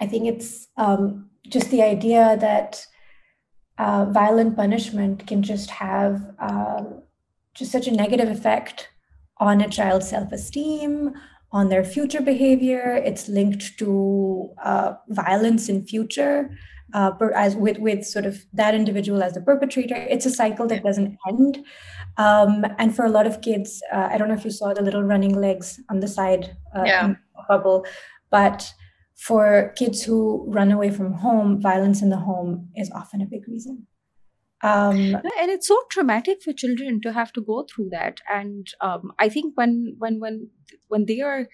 i 0.00 0.06
think 0.06 0.26
it's 0.26 0.68
um, 0.76 1.28
just 1.48 1.70
the 1.70 1.82
idea 1.82 2.36
that 2.40 2.86
uh, 3.78 4.06
violent 4.06 4.56
punishment 4.56 5.26
can 5.26 5.42
just 5.42 5.70
have 5.70 6.34
um, 6.38 7.02
just 7.54 7.70
such 7.70 7.86
a 7.86 7.92
negative 7.92 8.28
effect 8.28 8.88
on 9.38 9.60
a 9.60 9.68
child's 9.68 10.08
self-esteem 10.08 11.12
on 11.52 11.68
their 11.68 11.84
future 11.84 12.20
behavior 12.20 13.00
it's 13.04 13.28
linked 13.28 13.78
to 13.78 14.50
uh, 14.64 14.94
violence 15.08 15.68
in 15.68 15.84
future 15.84 16.50
uh, 16.94 17.12
as 17.34 17.56
with 17.56 17.78
with 17.78 18.04
sort 18.04 18.26
of 18.26 18.44
that 18.52 18.74
individual 18.74 19.22
as 19.22 19.34
the 19.34 19.40
perpetrator. 19.40 19.96
It's 19.96 20.26
a 20.26 20.30
cycle 20.30 20.66
that 20.68 20.82
doesn't 20.82 21.18
end. 21.28 21.64
Um, 22.18 22.64
and 22.78 22.94
for 22.94 23.04
a 23.04 23.10
lot 23.10 23.26
of 23.26 23.42
kids, 23.42 23.82
uh, 23.92 24.08
I 24.10 24.18
don't 24.18 24.28
know 24.28 24.34
if 24.34 24.44
you 24.44 24.50
saw 24.50 24.72
the 24.72 24.82
little 24.82 25.02
running 25.02 25.34
legs 25.38 25.80
on 25.90 26.00
the 26.00 26.08
side 26.08 26.56
uh, 26.74 26.84
yeah. 26.84 27.14
bubble, 27.48 27.84
but 28.30 28.72
for 29.16 29.72
kids 29.76 30.02
who 30.04 30.44
run 30.48 30.70
away 30.70 30.90
from 30.90 31.12
home, 31.14 31.60
violence 31.60 32.02
in 32.02 32.10
the 32.10 32.18
home 32.18 32.68
is 32.76 32.90
often 32.90 33.20
a 33.20 33.26
big 33.26 33.46
reason. 33.48 33.86
Um, 34.62 35.14
and 35.14 35.50
it's 35.50 35.68
so 35.68 35.78
traumatic 35.90 36.42
for 36.42 36.52
children 36.52 37.00
to 37.02 37.12
have 37.12 37.32
to 37.34 37.42
go 37.42 37.66
through 37.68 37.90
that. 37.90 38.20
And 38.32 38.66
um, 38.80 39.12
I 39.18 39.28
think 39.28 39.52
when 39.56 39.94
when 39.98 40.18
when 40.18 40.48
when 40.88 41.04
they 41.06 41.20
are 41.20 41.46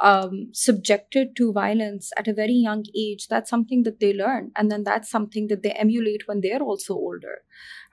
um, 0.00 0.50
subjected 0.52 1.34
to 1.36 1.52
violence 1.52 2.10
at 2.18 2.28
a 2.28 2.34
very 2.34 2.52
young 2.52 2.84
age, 2.96 3.28
that's 3.28 3.50
something 3.50 3.82
that 3.84 4.00
they 4.00 4.12
learn. 4.12 4.52
And 4.56 4.70
then 4.70 4.84
that's 4.84 5.10
something 5.10 5.48
that 5.48 5.62
they 5.62 5.70
emulate 5.70 6.22
when 6.26 6.40
they're 6.40 6.62
also 6.62 6.94
older. 6.94 7.42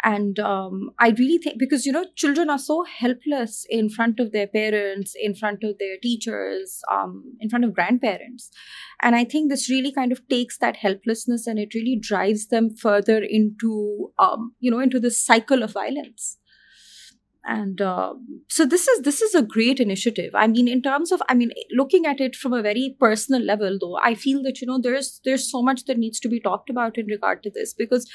And 0.04 0.38
um, 0.40 0.90
I 1.00 1.10
really 1.12 1.38
think, 1.38 1.60
because, 1.60 1.86
you 1.86 1.94
know, 1.94 2.06
children 2.16 2.50
are 2.50 2.60
so 2.60 2.84
helpless 2.84 3.66
in 3.70 3.90
front 3.90 4.20
of 4.20 4.34
their 4.34 4.48
parents, 4.48 5.14
in 5.18 5.34
front 5.34 5.64
of 5.64 5.78
their 5.80 5.96
teachers, 6.02 6.82
um, 6.92 7.24
in 7.40 7.50
front 7.50 7.64
of 7.64 7.74
grandparents. 7.74 8.50
And 9.02 9.16
I 9.16 9.24
think 9.24 9.50
this 9.50 9.70
really 9.70 9.94
kind 9.94 10.12
of 10.12 10.28
takes 10.28 10.58
that 10.58 10.78
helplessness 10.78 11.48
and 11.48 11.58
it 11.58 11.74
really 11.74 11.98
drives 11.98 12.48
them 12.48 12.76
further 12.76 13.20
into, 13.24 14.12
um, 14.20 14.54
you 14.60 14.70
know, 14.70 14.80
into 14.80 15.00
this 15.00 15.24
cycle 15.24 15.64
of 15.64 15.72
violence 15.72 16.38
and 17.46 17.82
uh, 17.82 18.14
so 18.48 18.66
this 18.66 18.88
is 18.88 19.02
this 19.02 19.22
is 19.22 19.36
a 19.36 19.42
great 19.42 19.80
initiative 19.80 20.34
i 20.34 20.48
mean 20.48 20.68
in 20.68 20.82
terms 20.82 21.12
of 21.12 21.22
i 21.30 21.34
mean 21.34 21.52
looking 21.72 22.06
at 22.06 22.22
it 22.22 22.36
from 22.36 22.54
a 22.54 22.62
very 22.62 22.96
personal 23.00 23.42
level 23.42 23.78
though 23.80 23.98
i 24.04 24.14
feel 24.16 24.42
that 24.42 24.62
you 24.62 24.68
know 24.68 24.80
there's 24.82 25.20
there's 25.26 25.50
so 25.50 25.62
much 25.62 25.84
that 25.86 25.98
needs 25.98 26.20
to 26.20 26.30
be 26.30 26.40
talked 26.40 26.70
about 26.70 26.98
in 26.98 27.06
regard 27.08 27.44
to 27.44 27.50
this 27.50 27.74
because 27.74 28.10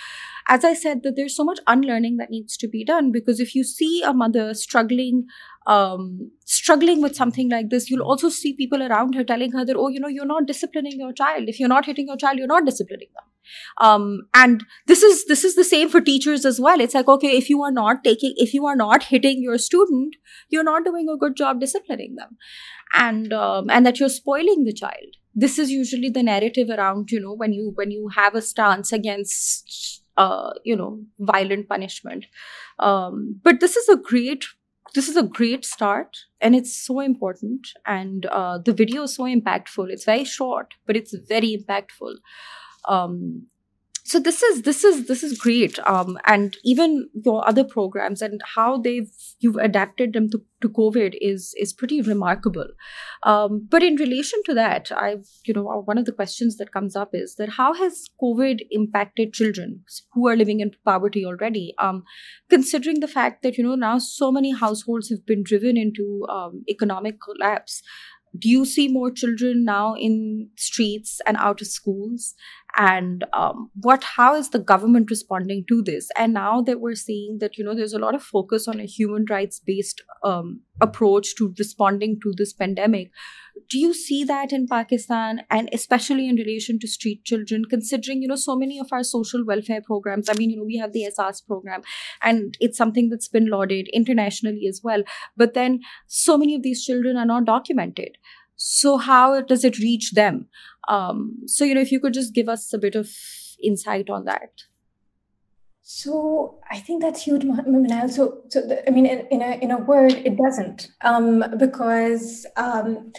as 0.49 0.64
i 0.64 0.73
said 0.73 1.02
that 1.02 1.14
there's 1.16 1.37
so 1.37 1.44
much 1.44 1.61
unlearning 1.66 2.16
that 2.16 2.30
needs 2.30 2.56
to 2.56 2.68
be 2.68 2.85
done 2.85 3.12
because 3.12 3.38
if 3.38 3.54
you 3.54 3.62
see 3.64 4.02
a 4.02 4.14
mother 4.14 4.54
struggling 4.54 5.26
um, 5.66 6.30
struggling 6.47 7.02
with 7.02 7.14
something 7.14 7.50
like 7.50 7.68
this, 7.68 7.90
you'll 7.90 8.02
also 8.02 8.30
see 8.30 8.54
people 8.54 8.82
around 8.82 9.14
her 9.14 9.23
telling 9.23 9.52
her 9.52 9.66
that, 9.66 9.76
oh, 9.76 9.88
you 9.88 10.00
know, 10.00 10.08
you're 10.08 10.25
not 10.25 10.47
disciplining 10.47 10.99
your 10.99 11.12
child. 11.12 11.44
If 11.47 11.61
you're 11.61 11.68
not 11.68 11.85
hitting 11.85 12.06
your 12.06 12.16
child, 12.16 12.38
you're 12.38 12.47
not 12.47 12.64
disciplining 12.64 13.08
them. 13.14 13.27
Um, 13.80 14.22
and 14.34 14.64
this 14.86 15.02
is 15.02 15.24
this 15.26 15.44
is 15.44 15.54
the 15.54 15.64
same 15.64 15.88
for 15.88 16.00
teachers 16.00 16.44
as 16.44 16.60
well. 16.60 16.80
It's 16.80 16.94
like, 16.94 17.08
okay, 17.08 17.36
if 17.36 17.50
you 17.50 17.62
are 17.62 17.72
not 17.72 18.04
taking, 18.04 18.34
if 18.36 18.54
you 18.54 18.66
are 18.66 18.76
not 18.76 19.04
hitting 19.04 19.42
your 19.42 19.58
student, 19.58 20.16
you're 20.48 20.64
not 20.64 20.84
doing 20.84 21.08
a 21.08 21.16
good 21.16 21.36
job 21.36 21.60
disciplining 21.60 22.16
them, 22.16 22.36
and 22.94 23.32
um, 23.32 23.70
and 23.70 23.86
that 23.86 24.00
you're 24.00 24.08
spoiling 24.08 24.64
the 24.64 24.72
child. 24.72 25.16
This 25.34 25.58
is 25.58 25.70
usually 25.70 26.10
the 26.10 26.22
narrative 26.22 26.68
around, 26.68 27.10
you 27.10 27.20
know, 27.20 27.34
when 27.34 27.52
you 27.52 27.72
when 27.74 27.90
you 27.90 28.08
have 28.16 28.34
a 28.34 28.42
stance 28.42 28.92
against 28.92 30.02
uh, 30.18 30.52
you 30.64 30.76
know, 30.76 31.00
violent 31.20 31.68
punishment. 31.68 32.26
Um, 32.78 33.40
but 33.42 33.60
this 33.60 33.76
is 33.76 33.88
a 33.88 33.96
great 33.96 34.44
this 34.94 35.08
is 35.08 35.16
a 35.16 35.22
great 35.22 35.66
start 35.66 36.16
and 36.40 36.56
it's 36.56 36.74
so 36.74 37.00
important 37.00 37.68
and 37.86 38.24
uh, 38.26 38.58
the 38.58 38.72
video 38.72 39.02
is 39.02 39.14
so 39.14 39.24
impactful 39.24 39.90
it's 39.90 40.06
very 40.06 40.24
short 40.24 40.74
but 40.86 40.96
it's 40.96 41.14
very 41.28 41.56
impactful 41.56 42.14
um, 42.88 43.47
so 44.09 44.18
this 44.18 44.42
is 44.42 44.62
this 44.62 44.85
is 44.85 45.07
this 45.07 45.23
is 45.23 45.38
great 45.38 45.78
um, 45.80 46.18
and 46.26 46.57
even 46.64 47.11
your 47.26 47.47
other 47.47 47.62
programs 47.62 48.23
and 48.23 48.40
how 48.54 48.78
they've 48.78 49.11
you've 49.40 49.57
adapted 49.57 50.14
them 50.14 50.30
to, 50.30 50.40
to 50.62 50.68
covid 50.71 51.18
is 51.21 51.54
is 51.59 51.75
pretty 51.75 52.00
remarkable. 52.00 52.68
Um, 53.23 53.68
but 53.71 53.83
in 53.83 53.97
relation 53.97 54.40
to 54.47 54.54
that 54.54 54.90
i 54.92 55.16
you 55.45 55.52
know 55.52 55.83
one 55.85 55.99
of 55.99 56.07
the 56.07 56.16
questions 56.21 56.57
that 56.57 56.73
comes 56.73 56.97
up 56.97 57.11
is 57.12 57.35
that 57.35 57.50
how 57.61 57.75
has 57.75 58.07
covid 58.23 58.66
impacted 58.71 59.35
children 59.35 59.85
who 60.14 60.26
are 60.26 60.37
living 60.37 60.61
in 60.61 60.71
poverty 60.87 61.26
already? 61.26 61.75
Um, 61.78 62.04
considering 62.49 63.00
the 63.00 63.14
fact 63.16 63.42
that 63.42 63.59
you 63.59 63.64
know 63.64 63.75
now 63.75 63.99
so 63.99 64.33
many 64.33 64.54
households 64.54 65.11
have 65.11 65.26
been 65.26 65.42
driven 65.42 65.76
into 65.76 66.25
um, 66.30 66.64
economic 66.66 67.21
collapse 67.21 67.83
do 68.37 68.49
you 68.49 68.64
see 68.64 68.88
more 68.88 69.11
children 69.11 69.64
now 69.64 69.95
in 69.95 70.50
streets 70.57 71.21
and 71.26 71.37
out 71.38 71.61
of 71.61 71.66
schools 71.66 72.35
and 72.78 73.25
um, 73.32 73.70
what 73.75 74.04
how 74.04 74.35
is 74.35 74.50
the 74.50 74.58
government 74.58 75.11
responding 75.11 75.64
to 75.68 75.82
this? 75.82 76.08
And 76.16 76.32
now 76.32 76.62
that 76.62 76.80
we're 76.80 76.94
seeing 76.94 77.38
that 77.40 77.58
you 77.58 77.64
know 77.64 77.75
there's 77.75 77.92
a 77.92 77.99
lot 77.99 78.14
of 78.14 78.23
focus 78.23 78.68
on 78.68 78.80
a 78.80 78.87
human 78.87 79.26
rights 79.28 79.61
based 79.61 80.02
um, 80.23 80.61
approach 80.80 81.35
to 81.37 81.52
responding 81.58 82.18
to 82.23 82.32
this 82.37 82.52
pandemic 82.52 83.11
do 83.68 83.78
you 83.78 83.92
see 83.92 84.25
that 84.25 84.52
in 84.52 84.66
pakistan 84.66 85.40
and 85.50 85.68
especially 85.73 86.28
in 86.28 86.37
relation 86.37 86.78
to 86.78 86.87
street 86.87 87.25
children 87.25 87.64
considering 87.64 88.23
you 88.23 88.28
know 88.28 88.37
so 88.37 88.56
many 88.56 88.78
of 88.78 88.88
our 88.92 89.02
social 89.02 89.44
welfare 89.44 89.82
programs? 89.82 90.28
I 90.28 90.35
mean 90.35 90.50
you 90.50 90.56
know 90.56 90.64
we 90.64 90.76
have 90.76 90.92
the 90.92 91.06
Ehsaas 91.08 91.44
program 91.47 91.82
and 92.23 92.56
it's 92.61 92.78
something 92.78 93.08
that's 93.08 93.28
been 93.28 93.49
lauded 93.49 93.88
internationally 93.92 94.66
as 94.68 94.80
well 94.82 95.02
but 95.37 95.54
then 95.54 95.80
so 96.06 96.38
many 96.38 96.54
of 96.54 96.62
these 96.62 96.85
children 96.85 97.16
are 97.16 97.26
not 97.26 97.44
documented. 97.44 98.16
So 98.56 98.97
how 98.97 99.40
does 99.40 99.64
it 99.64 99.78
reach 99.78 100.12
them 100.12 100.49
um, 100.88 101.37
so 101.47 101.64
you 101.64 101.75
know 101.75 101.80
if 101.80 101.92
you 101.92 102.00
could 102.00 102.14
just 102.14 102.35
give 102.35 102.49
us 102.49 102.73
a 102.73 102.78
bit 102.78 102.95
of 102.95 103.11
insight 103.62 104.11
on 104.11 104.25
that 104.25 104.50
so 105.90 106.59
I 106.71 106.80
think 106.80 107.00
that's 107.00 107.23
huge, 107.23 107.45
Minahil. 107.45 108.11
So, 108.11 108.42
so 108.50 108.61
the, 108.61 108.87
I 108.87 108.90
mean, 108.90 109.07
in, 109.07 109.26
in, 109.30 109.40
a 109.40 109.52
in 109.62 109.71
a 109.71 109.78
word, 109.78 110.12
it 110.12 110.37
doesn't, 110.37 110.90
um, 111.00 111.42
because 111.57 112.45
um, 112.59 113.11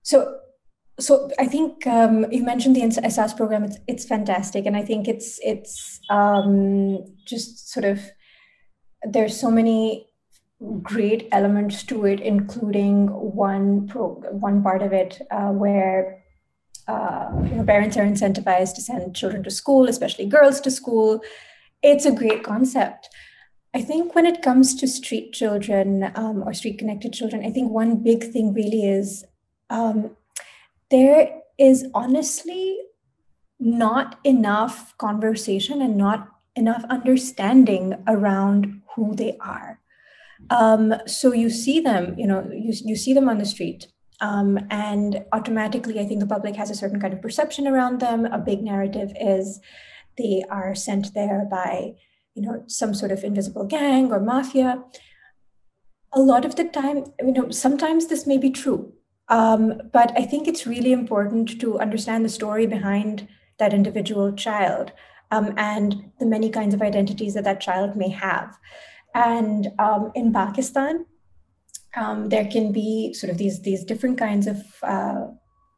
so 0.00 0.38
so 0.98 1.30
I 1.38 1.44
think 1.44 1.86
um, 1.86 2.24
you 2.32 2.42
mentioned 2.42 2.76
the 2.76 2.80
Ehsaas 2.80 3.36
program. 3.36 3.62
It's 3.64 3.76
it's 3.86 4.04
fantastic, 4.06 4.64
and 4.64 4.74
I 4.74 4.82
think 4.82 5.06
it's 5.06 5.38
it's 5.42 6.00
um, 6.08 7.04
just 7.26 7.70
sort 7.70 7.84
of 7.84 8.00
there's 9.02 9.38
so 9.38 9.50
many 9.50 10.08
great 10.82 11.28
elements 11.30 11.82
to 11.84 12.06
it, 12.06 12.20
including 12.20 13.08
one 13.08 13.86
pro, 13.86 14.14
one 14.32 14.62
part 14.62 14.80
of 14.80 14.94
it 14.94 15.20
uh, 15.30 15.50
where 15.50 16.17
uh, 16.88 17.28
you 17.44 17.56
know, 17.56 17.64
parents 17.64 17.96
are 17.96 18.04
incentivized 18.04 18.74
to 18.74 18.82
send 18.82 19.14
children 19.14 19.42
to 19.42 19.50
school, 19.50 19.88
especially 19.88 20.26
girls 20.26 20.60
to 20.62 20.70
school. 20.70 21.20
It's 21.82 22.06
a 22.06 22.12
great 22.12 22.42
concept. 22.42 23.08
I 23.74 23.82
think 23.82 24.14
when 24.14 24.24
it 24.24 24.42
comes 24.42 24.74
to 24.76 24.88
street 24.88 25.32
children 25.32 26.10
um, 26.14 26.42
or 26.42 26.54
street 26.54 26.78
connected 26.78 27.12
children, 27.12 27.44
I 27.44 27.50
think 27.50 27.70
one 27.70 28.02
big 28.02 28.32
thing 28.32 28.54
really 28.54 28.88
is 28.88 29.24
um, 29.68 30.16
there 30.90 31.42
is 31.58 31.86
honestly 31.94 32.78
not 33.60 34.18
enough 34.24 34.96
conversation 34.96 35.82
and 35.82 35.96
not 35.96 36.28
enough 36.56 36.84
understanding 36.88 37.94
around 38.06 38.80
who 38.94 39.14
they 39.14 39.36
are. 39.40 39.80
Um, 40.50 40.94
so 41.06 41.32
you 41.34 41.50
see 41.50 41.80
them, 41.80 42.18
you 42.18 42.26
know, 42.26 42.48
you, 42.50 42.72
you 42.84 42.96
see 42.96 43.12
them 43.12 43.28
on 43.28 43.38
the 43.38 43.44
street. 43.44 43.88
Um, 44.20 44.58
and 44.70 45.24
automatically, 45.32 46.00
I 46.00 46.04
think 46.04 46.20
the 46.20 46.26
public 46.26 46.56
has 46.56 46.70
a 46.70 46.74
certain 46.74 47.00
kind 47.00 47.14
of 47.14 47.22
perception 47.22 47.66
around 47.66 48.00
them. 48.00 48.26
A 48.26 48.38
big 48.38 48.62
narrative 48.62 49.12
is 49.20 49.60
they 50.16 50.42
are 50.50 50.74
sent 50.74 51.14
there 51.14 51.46
by, 51.50 51.94
you 52.34 52.42
know, 52.42 52.64
some 52.66 52.94
sort 52.94 53.12
of 53.12 53.22
invisible 53.22 53.64
gang 53.64 54.12
or 54.12 54.20
mafia. 54.20 54.82
A 56.12 56.20
lot 56.20 56.44
of 56.44 56.56
the 56.56 56.64
time, 56.64 57.04
you 57.20 57.32
know, 57.32 57.50
sometimes 57.50 58.06
this 58.06 58.26
may 58.26 58.38
be 58.38 58.50
true, 58.50 58.92
um, 59.28 59.80
but 59.92 60.12
I 60.16 60.22
think 60.22 60.48
it's 60.48 60.66
really 60.66 60.92
important 60.92 61.60
to 61.60 61.78
understand 61.78 62.24
the 62.24 62.30
story 62.30 62.66
behind 62.66 63.28
that 63.58 63.74
individual 63.74 64.32
child 64.32 64.92
um, 65.30 65.52
and 65.56 66.10
the 66.18 66.26
many 66.26 66.50
kinds 66.50 66.74
of 66.74 66.82
identities 66.82 67.34
that 67.34 67.44
that 67.44 67.60
child 67.60 67.94
may 67.94 68.08
have. 68.08 68.58
And 69.14 69.68
um, 69.78 70.10
in 70.14 70.32
Pakistan, 70.32 71.06
um, 71.98 72.28
there 72.28 72.46
can 72.46 72.72
be 72.72 73.12
sort 73.12 73.30
of 73.30 73.38
these 73.38 73.62
these 73.62 73.84
different 73.84 74.18
kinds 74.18 74.46
of 74.46 74.62
uh, 74.82 75.26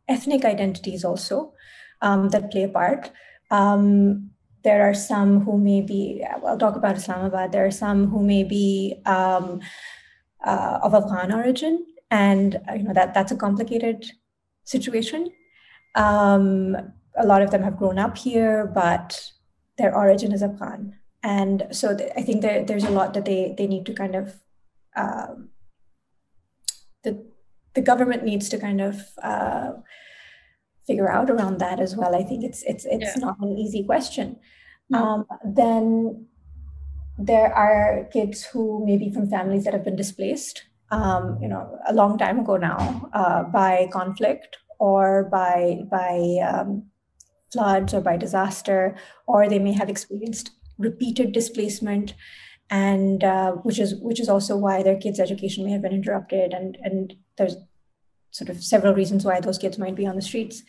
ethnic 0.08 0.44
identities 0.44 1.04
also 1.04 1.52
um, 2.02 2.28
that 2.30 2.50
play 2.50 2.64
a 2.64 2.68
part. 2.68 3.10
Um, 3.50 4.30
there 4.62 4.82
are 4.88 4.94
some 4.94 5.40
who 5.40 5.58
may 5.58 5.80
be. 5.80 6.24
I'll 6.46 6.58
talk 6.58 6.76
about 6.76 6.96
Islamabad. 6.96 7.52
There 7.52 7.66
are 7.66 7.70
some 7.70 8.08
who 8.08 8.22
may 8.22 8.44
be 8.44 9.00
um, 9.06 9.60
uh, 10.44 10.80
of 10.82 10.94
Afghan 10.94 11.32
origin, 11.32 11.86
and 12.10 12.60
uh, 12.68 12.74
you 12.74 12.82
know 12.82 12.92
that 12.92 13.14
that's 13.14 13.32
a 13.32 13.36
complicated 13.36 14.10
situation. 14.64 15.30
Um, 15.94 16.76
a 17.16 17.26
lot 17.26 17.42
of 17.42 17.50
them 17.50 17.62
have 17.62 17.78
grown 17.78 17.98
up 17.98 18.18
here, 18.18 18.66
but 18.66 19.32
their 19.78 19.94
origin 19.96 20.32
is 20.32 20.42
Afghan, 20.42 20.98
and 21.22 21.66
so 21.70 21.96
th- 21.96 22.12
I 22.16 22.22
think 22.22 22.42
there, 22.42 22.62
there's 22.64 22.84
a 22.84 22.90
lot 22.90 23.14
that 23.14 23.24
they 23.24 23.54
they 23.56 23.66
need 23.66 23.86
to 23.86 23.94
kind 23.94 24.14
of 24.14 24.34
um, 24.94 25.48
the 27.74 27.82
government 27.82 28.24
needs 28.24 28.48
to 28.48 28.58
kind 28.58 28.80
of 28.80 29.00
uh, 29.22 29.72
figure 30.86 31.10
out 31.10 31.30
around 31.30 31.58
that 31.60 31.80
as 31.80 31.96
well. 31.96 32.14
I 32.14 32.22
think 32.22 32.44
it's 32.44 32.62
it's 32.64 32.84
it's 32.84 33.16
yeah. 33.16 33.24
not 33.24 33.38
an 33.40 33.58
easy 33.58 33.84
question. 33.84 34.36
Mm-hmm. 34.92 35.02
Um, 35.02 35.26
then 35.44 36.26
there 37.18 37.54
are 37.54 38.08
kids 38.12 38.44
who 38.44 38.84
may 38.84 38.96
be 38.96 39.12
from 39.12 39.28
families 39.28 39.64
that 39.64 39.74
have 39.74 39.84
been 39.84 39.96
displaced 39.96 40.64
um, 40.90 41.38
you 41.40 41.48
know, 41.48 41.78
a 41.86 41.94
long 41.94 42.18
time 42.18 42.40
ago 42.40 42.56
now 42.56 43.08
uh, 43.12 43.44
by 43.44 43.88
conflict 43.92 44.58
or 44.78 45.28
by 45.30 45.80
by 45.90 46.38
um, 46.46 46.84
floods 47.52 47.94
or 47.94 48.00
by 48.00 48.16
disaster, 48.16 48.96
or 49.26 49.48
they 49.48 49.58
may 49.58 49.72
have 49.72 49.88
experienced 49.88 50.50
repeated 50.78 51.32
displacement, 51.32 52.14
and 52.70 53.22
uh, 53.22 53.52
which 53.52 53.78
is 53.78 53.94
which 54.00 54.20
is 54.20 54.28
also 54.28 54.56
why 54.56 54.82
their 54.82 54.96
kids' 54.96 55.20
education 55.20 55.64
may 55.64 55.72
have 55.72 55.82
been 55.82 55.92
interrupted, 55.92 56.52
and 56.52 56.76
and 56.82 57.14
there's 57.40 57.56
sort 58.30 58.50
of 58.50 58.62
several 58.62 58.94
reasons 58.94 59.24
why 59.24 59.40
those 59.40 59.58
kids 59.58 59.78
might 59.78 59.96
be 59.96 60.06
on 60.06 60.16
the 60.16 60.22
streets. 60.22 60.62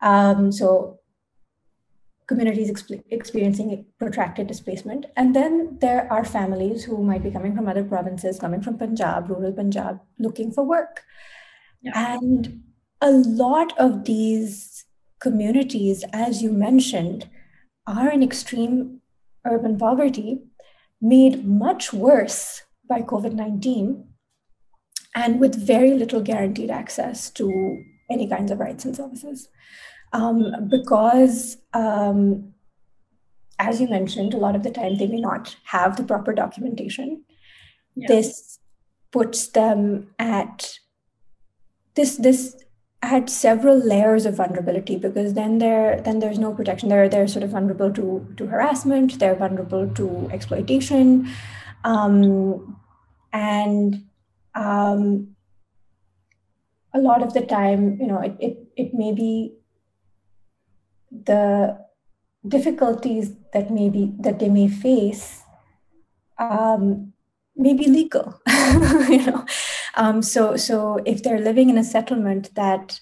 Um, 0.00 0.52
so 0.52 1.00
communities 2.28 2.70
exp- 2.70 3.02
experiencing 3.10 3.84
protracted 3.98 4.46
displacement. 4.46 5.06
And 5.16 5.34
then 5.34 5.78
there 5.80 6.10
are 6.12 6.24
families 6.24 6.84
who 6.84 7.02
might 7.02 7.22
be 7.22 7.30
coming 7.30 7.56
from 7.56 7.66
other 7.66 7.82
provinces, 7.82 8.38
coming 8.38 8.62
from 8.62 8.78
Punjab, 8.78 9.28
rural 9.28 9.52
Punjab, 9.52 9.98
looking 10.18 10.52
for 10.52 10.62
work. 10.62 11.02
Yeah. 11.82 11.92
And 12.14 12.62
a 13.00 13.10
lot 13.10 13.76
of 13.78 14.04
these 14.04 14.84
communities, 15.20 16.04
as 16.12 16.42
you 16.42 16.52
mentioned, 16.52 17.28
are 17.86 18.10
in 18.10 18.22
extreme 18.22 19.00
urban 19.44 19.78
poverty, 19.78 20.42
made 21.00 21.44
much 21.46 21.92
worse 21.92 22.62
by 22.88 23.00
COVID 23.00 23.32
19, 23.32 24.04
and 25.18 25.40
with 25.40 25.54
very 25.66 25.94
little 25.94 26.22
guaranteed 26.22 26.70
access 26.70 27.30
to 27.30 27.46
any 28.10 28.28
kinds 28.28 28.50
of 28.50 28.60
rights 28.60 28.84
and 28.84 28.94
services 28.96 29.48
um, 30.12 30.68
because, 30.70 31.58
um, 31.74 32.54
as 33.58 33.80
you 33.80 33.88
mentioned, 33.88 34.34
a 34.34 34.38
lot 34.38 34.56
of 34.56 34.62
the 34.62 34.70
time 34.70 34.96
they 34.96 35.06
may 35.06 35.20
not 35.20 35.56
have 35.64 35.96
the 35.96 36.04
proper 36.04 36.32
documentation. 36.32 37.24
Yeah. 37.94 38.06
This 38.08 38.58
puts 39.10 39.48
them 39.48 40.08
at 40.18 40.78
this 41.94 42.16
this 42.16 42.56
at 43.02 43.30
several 43.30 43.76
layers 43.76 44.26
of 44.26 44.36
vulnerability 44.36 44.96
because 44.96 45.34
then 45.34 45.58
there 45.58 46.00
then 46.00 46.20
there's 46.20 46.38
no 46.38 46.54
protection. 46.54 46.88
They're 46.88 47.08
they're 47.08 47.28
sort 47.28 47.42
of 47.42 47.50
vulnerable 47.50 47.92
to 47.92 48.26
to 48.36 48.46
harassment. 48.46 49.18
They're 49.18 49.34
vulnerable 49.34 49.88
to 49.94 50.28
exploitation, 50.32 51.28
um, 51.84 52.76
and 53.32 54.07
um, 54.58 55.36
a 56.92 56.98
lot 56.98 57.22
of 57.22 57.32
the 57.32 57.42
time, 57.42 57.98
you 58.00 58.06
know, 58.06 58.20
it, 58.20 58.36
it, 58.40 58.58
it 58.76 58.94
may 58.94 59.12
be 59.12 59.54
the 61.10 61.78
difficulties 62.46 63.32
that 63.52 63.70
may 63.70 63.88
be 63.88 64.12
that 64.20 64.38
they 64.38 64.48
may 64.48 64.68
face 64.68 65.42
um, 66.38 67.12
may 67.56 67.74
be 67.74 67.86
legal 67.88 68.40
you 69.08 69.26
know 69.26 69.44
um, 69.94 70.22
so 70.22 70.56
so 70.56 71.00
if 71.04 71.22
they're 71.22 71.40
living 71.40 71.68
in 71.68 71.76
a 71.76 71.84
settlement 71.84 72.54
that 72.54 73.00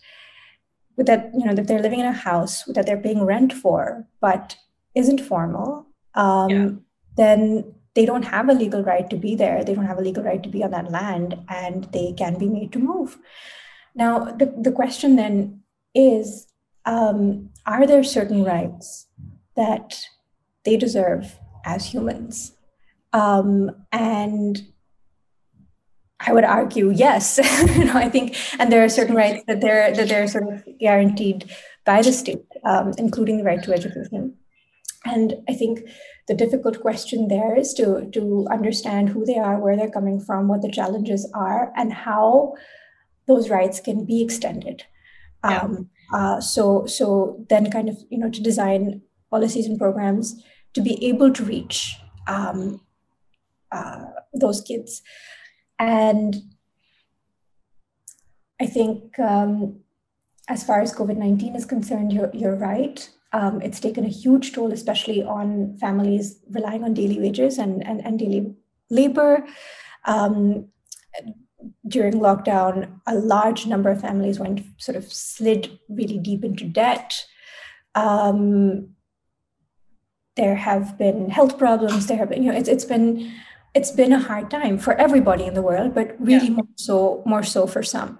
that 0.96 1.30
you 1.34 1.44
know 1.44 1.54
that 1.54 1.66
they're 1.66 1.82
living 1.82 2.00
in 2.00 2.06
a 2.06 2.12
house 2.12 2.64
that 2.64 2.86
they're 2.86 3.00
paying 3.00 3.24
rent 3.24 3.52
for 3.52 4.06
but 4.20 4.56
isn't 4.94 5.20
formal 5.20 5.86
um, 6.14 6.48
yeah. 6.48 6.68
then 7.16 7.74
they 7.96 8.06
don't 8.06 8.30
have 8.34 8.48
a 8.48 8.54
legal 8.54 8.82
right 8.84 9.10
to 9.10 9.16
be 9.16 9.34
there 9.34 9.64
they 9.64 9.74
don't 9.74 9.90
have 9.92 9.98
a 9.98 10.08
legal 10.08 10.22
right 10.22 10.42
to 10.42 10.48
be 10.48 10.62
on 10.62 10.70
that 10.70 10.90
land 10.90 11.36
and 11.48 11.92
they 11.92 12.12
can 12.16 12.38
be 12.38 12.48
made 12.48 12.72
to 12.72 12.78
move 12.78 13.18
now 13.94 14.18
the, 14.40 14.54
the 14.66 14.72
question 14.72 15.16
then 15.16 15.62
is 15.94 16.46
um, 16.84 17.50
are 17.66 17.86
there 17.86 18.04
certain 18.04 18.44
rights 18.44 19.06
that 19.56 19.98
they 20.64 20.76
deserve 20.76 21.36
as 21.64 21.86
humans? 21.86 22.52
Um, 23.12 23.70
and 23.90 24.66
I 26.20 26.32
would 26.32 26.44
argue 26.44 26.90
yes. 26.90 27.38
you 27.76 27.84
know, 27.84 27.96
I 27.96 28.08
think, 28.08 28.36
and 28.58 28.70
there 28.70 28.84
are 28.84 28.88
certain 28.88 29.16
rights 29.16 29.44
that 29.48 29.60
they're 29.60 29.94
that 29.94 30.08
they're 30.08 30.28
sort 30.28 30.52
of 30.52 30.64
guaranteed 30.78 31.50
by 31.84 32.02
the 32.02 32.12
state, 32.12 32.44
um, 32.64 32.92
including 32.98 33.38
the 33.38 33.44
right 33.44 33.62
to 33.62 33.72
education. 33.72 34.34
And 35.04 35.34
I 35.48 35.54
think 35.54 35.80
the 36.28 36.34
difficult 36.34 36.80
question 36.80 37.28
there 37.28 37.56
is 37.56 37.74
to 37.74 38.08
to 38.12 38.46
understand 38.50 39.08
who 39.08 39.24
they 39.24 39.38
are, 39.38 39.58
where 39.58 39.76
they're 39.76 39.90
coming 39.90 40.20
from, 40.20 40.48
what 40.48 40.62
the 40.62 40.70
challenges 40.70 41.30
are, 41.34 41.72
and 41.76 41.92
how 41.92 42.54
those 43.26 43.50
rights 43.50 43.80
can 43.80 44.04
be 44.04 44.22
extended. 44.22 44.84
Yeah. 45.44 45.62
Um, 45.62 45.90
Uh, 46.14 46.40
so 46.40 46.86
so 46.86 47.06
then 47.50 47.66
kind 47.70 47.88
of 47.88 47.96
you 48.10 48.18
know 48.18 48.30
to 48.30 48.40
design 48.40 49.02
policies 49.28 49.66
and 49.66 49.78
programs 49.78 50.38
to 50.72 50.80
be 50.80 50.94
able 51.08 51.32
to 51.32 51.42
reach 51.44 51.98
um, 52.28 52.80
uh, 53.72 54.04
those 54.32 54.62
kids, 54.62 55.02
and 55.78 56.36
I 58.62 58.66
think 58.66 59.18
um, 59.18 59.82
as 60.46 60.62
far 60.62 60.80
as 60.80 60.94
COVID 60.94 61.16
nineteen 61.16 61.56
is 61.56 61.66
concerned, 61.66 62.12
you're 62.12 62.30
you're 62.32 62.54
right. 62.54 63.10
Um, 63.36 63.60
it's 63.60 63.80
taken 63.80 64.04
a 64.04 64.16
huge 64.22 64.52
toll, 64.52 64.72
especially 64.72 65.22
on 65.22 65.76
families 65.78 66.38
relying 66.50 66.84
on 66.84 66.94
daily 66.94 67.18
wages 67.20 67.58
and 67.58 67.86
and, 67.86 68.04
and 68.06 68.18
daily 68.18 68.54
labor. 68.90 69.46
Um, 70.04 70.68
during 71.86 72.14
lockdown, 72.14 73.00
a 73.06 73.14
large 73.14 73.66
number 73.66 73.90
of 73.90 74.00
families 74.00 74.38
went 74.38 74.62
sort 74.78 74.96
of 74.96 75.12
slid 75.12 75.78
really 75.88 76.18
deep 76.18 76.44
into 76.44 76.64
debt. 76.64 77.26
Um, 77.94 78.90
there 80.36 80.54
have 80.54 80.96
been 80.98 81.30
health 81.30 81.58
problems. 81.58 82.06
There 82.06 82.18
have 82.18 82.30
been, 82.30 82.42
you 82.42 82.52
know, 82.52 82.58
it's 82.58 82.68
it's 82.68 82.84
been 82.84 83.32
it's 83.74 83.90
been 83.90 84.12
a 84.12 84.20
hard 84.20 84.50
time 84.50 84.78
for 84.78 84.94
everybody 84.94 85.44
in 85.44 85.54
the 85.54 85.66
world, 85.70 85.94
but 85.94 86.16
really 86.18 86.48
yeah. 86.48 86.60
more 86.60 86.74
so 86.76 87.22
more 87.26 87.42
so 87.42 87.66
for 87.66 87.82
some. 87.82 88.18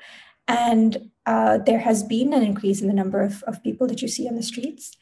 And 0.49 1.11
uh, 1.27 1.59
there 1.59 1.81
has 1.81 2.03
been 2.03 2.33
an 2.33 2.43
increase 2.43 2.81
in 2.81 2.89
the 2.89 2.95
number 2.95 3.21
of, 3.21 3.43
of 3.45 3.63
people 3.63 3.87
that 3.89 4.01
you 4.01 4.09
see 4.09 4.29
on 4.29 4.37
the 4.37 4.43
streets. 4.43 4.97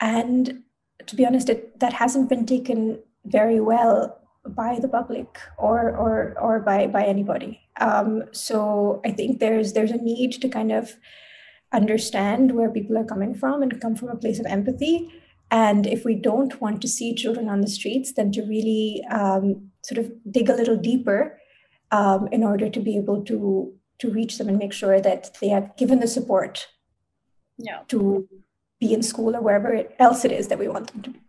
And 0.00 0.62
to 1.06 1.16
be 1.16 1.26
honest, 1.26 1.48
it, 1.48 1.80
that 1.80 1.94
hasn't 1.94 2.28
been 2.28 2.46
taken 2.46 2.98
very 3.24 3.60
well 3.60 4.18
by 4.44 4.78
the 4.80 4.88
public 4.88 5.38
or 5.56 5.96
or 5.96 6.36
or 6.40 6.60
by 6.60 6.86
by 6.88 7.04
anybody. 7.04 7.60
Um, 7.80 8.24
so 8.32 9.00
I 9.04 9.12
think 9.12 9.38
there's 9.38 9.72
there's 9.72 9.92
a 9.92 9.96
need 9.96 10.32
to 10.32 10.48
kind 10.48 10.72
of 10.72 10.96
understand 11.72 12.52
where 12.52 12.70
people 12.70 12.98
are 12.98 13.04
coming 13.04 13.34
from 13.34 13.62
and 13.62 13.80
come 13.80 13.96
from 13.96 14.08
a 14.08 14.16
place 14.16 14.38
of 14.40 14.46
empathy. 14.46 15.10
And 15.50 15.86
if 15.86 16.04
we 16.04 16.14
don't 16.14 16.60
want 16.60 16.82
to 16.82 16.88
see 16.88 17.14
children 17.14 17.48
on 17.48 17.60
the 17.60 17.68
streets, 17.68 18.12
then 18.12 18.32
to 18.32 18.42
really 18.42 19.04
um, 19.10 19.70
sort 19.84 19.98
of 19.98 20.10
dig 20.30 20.48
a 20.48 20.54
little 20.54 20.76
deeper 20.76 21.38
um, 21.90 22.28
in 22.32 22.42
order 22.42 22.68
to 22.70 22.80
be 22.80 22.96
able 22.96 23.22
to 23.24 23.72
to 24.02 24.10
reach 24.10 24.38
them 24.38 24.48
and 24.48 24.58
make 24.58 24.72
sure 24.72 25.00
that 25.00 25.30
they 25.40 25.52
are 25.52 25.72
given 25.78 26.00
the 26.00 26.06
support 26.06 26.66
yeah. 27.56 27.80
to 27.88 28.28
be 28.80 28.92
in 28.92 29.02
school 29.02 29.36
or 29.36 29.40
wherever 29.40 29.84
else 29.98 30.24
it 30.24 30.32
is 30.32 30.48
that 30.48 30.58
we 30.58 30.68
want 30.68 30.92
them 30.92 31.02
to 31.02 31.10
be 31.10 31.20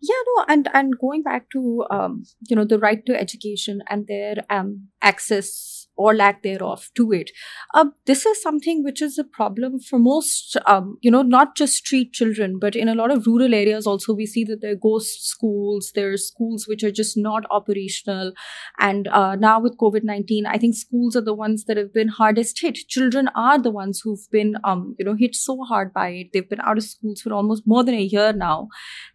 yeah 0.00 0.22
no 0.28 0.44
and 0.48 0.68
and 0.72 0.98
going 0.98 1.22
back 1.22 1.50
to 1.50 1.84
um 1.90 2.22
you 2.48 2.56
know 2.56 2.64
the 2.64 2.78
right 2.78 3.04
to 3.04 3.18
education 3.20 3.82
and 3.88 4.06
their 4.06 4.36
um 4.48 4.88
access 5.02 5.77
or 5.98 6.14
lack 6.14 6.42
thereof 6.42 6.88
to 6.94 7.10
it. 7.12 7.30
Uh, 7.74 7.86
this 8.06 8.24
is 8.24 8.40
something 8.40 8.84
which 8.84 9.02
is 9.02 9.18
a 9.18 9.24
problem 9.24 9.80
for 9.80 9.98
most, 9.98 10.56
um, 10.66 10.96
you 11.00 11.10
know, 11.10 11.22
not 11.22 11.56
just 11.56 11.74
street 11.74 12.12
children, 12.12 12.58
but 12.58 12.76
in 12.76 12.88
a 12.88 12.94
lot 12.94 13.10
of 13.10 13.26
rural 13.26 13.52
areas 13.52 13.86
also, 13.86 14.14
we 14.14 14.24
see 14.24 14.44
that 14.44 14.60
there 14.60 14.72
are 14.72 14.76
ghost 14.76 15.26
schools, 15.26 15.90
there 15.94 16.12
are 16.12 16.16
schools 16.16 16.66
which 16.68 16.84
are 16.84 16.92
just 16.92 17.16
not 17.16 17.44
operational. 17.50 18.32
And 18.78 19.08
uh, 19.08 19.34
now 19.34 19.60
with 19.60 19.76
COVID 19.76 20.04
19, 20.04 20.46
I 20.46 20.56
think 20.56 20.76
schools 20.76 21.16
are 21.16 21.20
the 21.20 21.34
ones 21.34 21.64
that 21.64 21.76
have 21.76 21.92
been 21.92 22.08
hardest 22.08 22.60
hit. 22.60 22.78
Children 22.88 23.28
are 23.34 23.58
the 23.60 23.70
ones 23.70 24.00
who've 24.02 24.30
been, 24.30 24.54
um, 24.62 24.94
you 24.98 25.04
know, 25.04 25.16
hit 25.16 25.34
so 25.34 25.62
hard 25.64 25.92
by 25.92 26.10
it. 26.10 26.28
They've 26.32 26.48
been 26.48 26.60
out 26.60 26.78
of 26.78 26.84
schools 26.84 27.20
for 27.22 27.32
almost 27.32 27.64
more 27.66 27.82
than 27.82 27.94
a 27.96 28.02
year 28.02 28.32
now. 28.32 28.68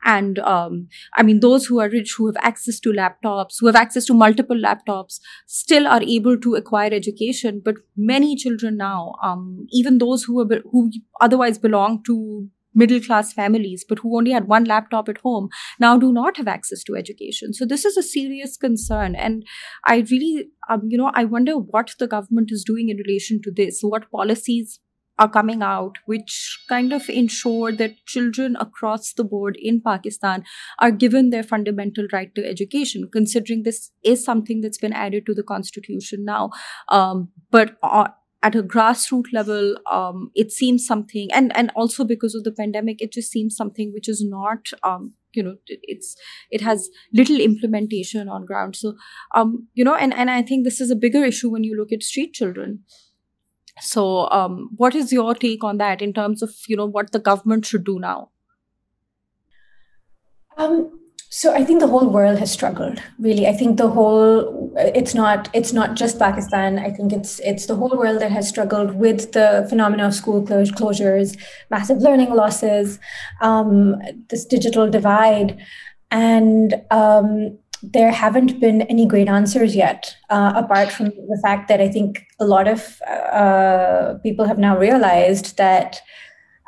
And 0.03 0.39
um, 0.39 0.89
I 1.15 1.23
mean, 1.23 1.39
those 1.39 1.65
who 1.65 1.79
are 1.79 1.89
rich, 1.89 2.15
who 2.17 2.25
have 2.27 2.35
access 2.39 2.79
to 2.81 2.91
laptops, 2.91 3.55
who 3.59 3.67
have 3.67 3.75
access 3.75 4.05
to 4.05 4.13
multiple 4.13 4.57
laptops, 4.57 5.19
still 5.47 5.87
are 5.87 6.03
able 6.03 6.37
to 6.37 6.55
acquire 6.73 6.93
education 6.93 7.61
but 7.63 7.75
many 7.95 8.35
children 8.35 8.77
now 8.77 9.13
um, 9.23 9.67
even 9.71 9.97
those 9.97 10.23
who 10.23 10.39
are 10.41 10.61
who 10.71 10.89
otherwise 11.21 11.57
belong 11.57 12.01
to 12.03 12.47
middle 12.75 12.99
class 12.99 13.33
families 13.33 13.85
but 13.87 13.99
who 13.99 14.17
only 14.17 14.31
had 14.31 14.47
one 14.47 14.63
laptop 14.63 15.09
at 15.09 15.19
home 15.19 15.49
now 15.79 15.97
do 15.97 16.11
not 16.11 16.37
have 16.37 16.47
access 16.47 16.83
to 16.83 16.95
education. 16.95 17.53
So 17.53 17.65
this 17.65 17.85
is 17.85 17.97
a 17.97 18.03
serious 18.03 18.57
concern 18.57 19.15
and 19.15 19.43
i 19.85 19.97
really 20.11 20.47
um, 20.69 20.81
you 20.87 20.97
know 20.97 21.11
i 21.13 21.23
wonder 21.23 21.57
what 21.57 21.93
the 21.99 22.07
government 22.07 22.49
is 22.51 22.63
doing 22.63 22.89
in 22.89 22.97
relation 22.97 23.41
to 23.43 23.51
this 23.51 23.81
what 23.81 24.09
policies 24.11 24.79
are 25.19 25.29
coming 25.29 25.61
out, 25.61 25.97
which 26.05 26.59
kind 26.67 26.91
of 26.91 27.07
ensure 27.09 27.71
that 27.71 28.05
children 28.05 28.55
across 28.59 29.13
the 29.13 29.23
board 29.23 29.57
in 29.59 29.81
Pakistan 29.81 30.43
are 30.79 30.91
given 30.91 31.29
their 31.29 31.43
fundamental 31.43 32.07
right 32.11 32.33
to 32.35 32.47
education, 32.47 33.09
considering 33.11 33.63
this 33.63 33.91
is 34.03 34.23
something 34.23 34.61
that's 34.61 34.77
been 34.77 34.93
added 34.93 35.25
to 35.25 35.33
the 35.33 35.43
constitution 35.43 36.25
now. 36.25 36.49
Um, 36.89 37.29
but 37.51 37.77
uh, 37.83 38.07
at 38.41 38.55
a 38.55 38.63
grassroots 38.63 39.31
level, 39.31 39.77
um, 39.89 40.31
it 40.35 40.51
seems 40.51 40.85
something, 40.85 41.29
and, 41.31 41.55
and 41.55 41.71
also 41.75 42.03
because 42.03 42.35
of 42.35 42.43
the 42.43 42.51
pandemic, 42.51 43.01
it 43.01 43.13
just 43.13 43.31
seems 43.31 43.55
something 43.55 43.91
which 43.93 44.09
is 44.09 44.23
not, 44.25 44.67
um, 44.83 45.13
you 45.33 45.41
know, 45.41 45.55
it's 45.67 46.15
it 46.51 46.61
has 46.61 46.89
little 47.11 47.39
implementation 47.39 48.29
on 48.29 48.45
ground. 48.45 48.75
So, 48.75 48.95
um, 49.33 49.67
you 49.73 49.83
know, 49.83 49.95
and 49.95 50.13
and 50.13 50.29
I 50.29 50.43
think 50.43 50.63
this 50.63 50.79
is 50.79 50.91
a 50.91 50.95
bigger 50.95 51.23
issue 51.23 51.49
when 51.49 51.63
you 51.63 51.75
look 51.75 51.91
at 51.91 52.03
street 52.03 52.33
children 52.33 52.83
so 53.79 54.29
um, 54.29 54.69
what 54.75 54.95
is 54.95 55.11
your 55.11 55.33
take 55.35 55.63
on 55.63 55.77
that 55.77 56.01
in 56.01 56.13
terms 56.13 56.41
of 56.41 56.51
you 56.67 56.75
know 56.75 56.85
what 56.85 57.11
the 57.11 57.19
government 57.19 57.65
should 57.65 57.83
do 57.83 57.99
now? 57.99 58.29
Um, 60.57 60.99
so 61.35 61.51
i 61.51 61.63
think 61.65 61.79
the 61.79 61.87
whole 61.87 62.09
world 62.09 62.37
has 62.37 62.51
struggled 62.51 63.01
really. 63.17 63.47
I 63.47 63.53
think 63.53 63.77
the 63.77 63.87
whole 63.89 64.71
it's 64.77 65.15
not 65.15 65.49
it's 65.53 65.73
not 65.73 65.95
just 65.95 66.19
pakistan. 66.19 66.77
I 66.77 66.91
think 66.91 67.11
it's 67.11 67.39
it's 67.39 67.65
the 67.65 67.75
whole 67.75 67.97
world 67.97 68.21
that 68.21 68.31
has 68.31 68.47
struggled 68.47 68.93
with 68.95 69.31
the 69.31 69.65
phenomena 69.67 70.05
of 70.07 70.13
school 70.13 70.43
closures 70.43 71.35
massive 71.71 71.97
learning 71.97 72.35
losses 72.35 72.99
um, 73.41 73.99
this 74.29 74.45
digital 74.45 74.87
divide. 74.91 75.57
And 76.11 76.75
um, 76.91 77.57
there 77.83 78.11
haven't 78.11 78.59
been 78.59 78.83
any 78.83 79.05
great 79.05 79.27
answers 79.27 79.75
yet, 79.75 80.15
uh, 80.29 80.53
apart 80.55 80.91
from 80.91 81.07
the 81.07 81.39
fact 81.43 81.67
that 81.67 81.81
I 81.81 81.89
think 81.89 82.25
a 82.39 82.45
lot 82.45 82.67
of 82.67 83.01
uh, 83.01 84.15
people 84.23 84.45
have 84.45 84.57
now 84.57 84.77
realized 84.77 85.57
that 85.57 86.01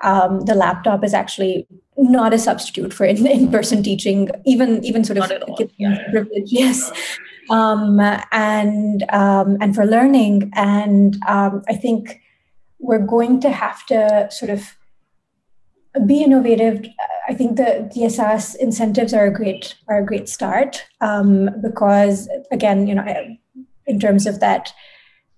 um, 0.03 0.41
the 0.41 0.55
laptop 0.55 1.03
is 1.03 1.13
actually 1.13 1.67
not 1.97 2.33
a 2.33 2.37
substitute 2.37 2.93
for 2.93 3.05
in, 3.05 3.49
person 3.51 3.81
teaching, 3.81 4.29
even 4.45 4.83
even 4.83 5.03
sort 5.03 5.17
of 5.17 5.31
yeah. 5.77 5.97
privilege. 6.11 6.51
Yes. 6.51 6.91
Um, 7.49 7.99
and 8.31 9.03
um, 9.09 9.57
and 9.61 9.73
for 9.73 9.85
learning, 9.85 10.51
and 10.55 11.17
um, 11.27 11.63
I 11.69 11.75
think 11.75 12.21
we're 12.79 13.05
going 13.05 13.39
to 13.41 13.51
have 13.51 13.85
to 13.85 14.27
sort 14.31 14.51
of 14.51 14.75
be 16.05 16.23
innovative. 16.23 16.85
I 17.27 17.33
think 17.33 17.57
the 17.57 17.89
DSS 17.95 18.55
incentives 18.57 19.13
are 19.13 19.25
a 19.25 19.33
great 19.33 19.75
are 19.87 19.99
a 19.99 20.05
great 20.05 20.29
start 20.29 20.83
um, 21.01 21.49
because 21.61 22.29
again, 22.51 22.87
you 22.87 22.95
know, 22.95 23.37
in 23.85 23.99
terms 23.99 24.25
of 24.25 24.39
that 24.39 24.73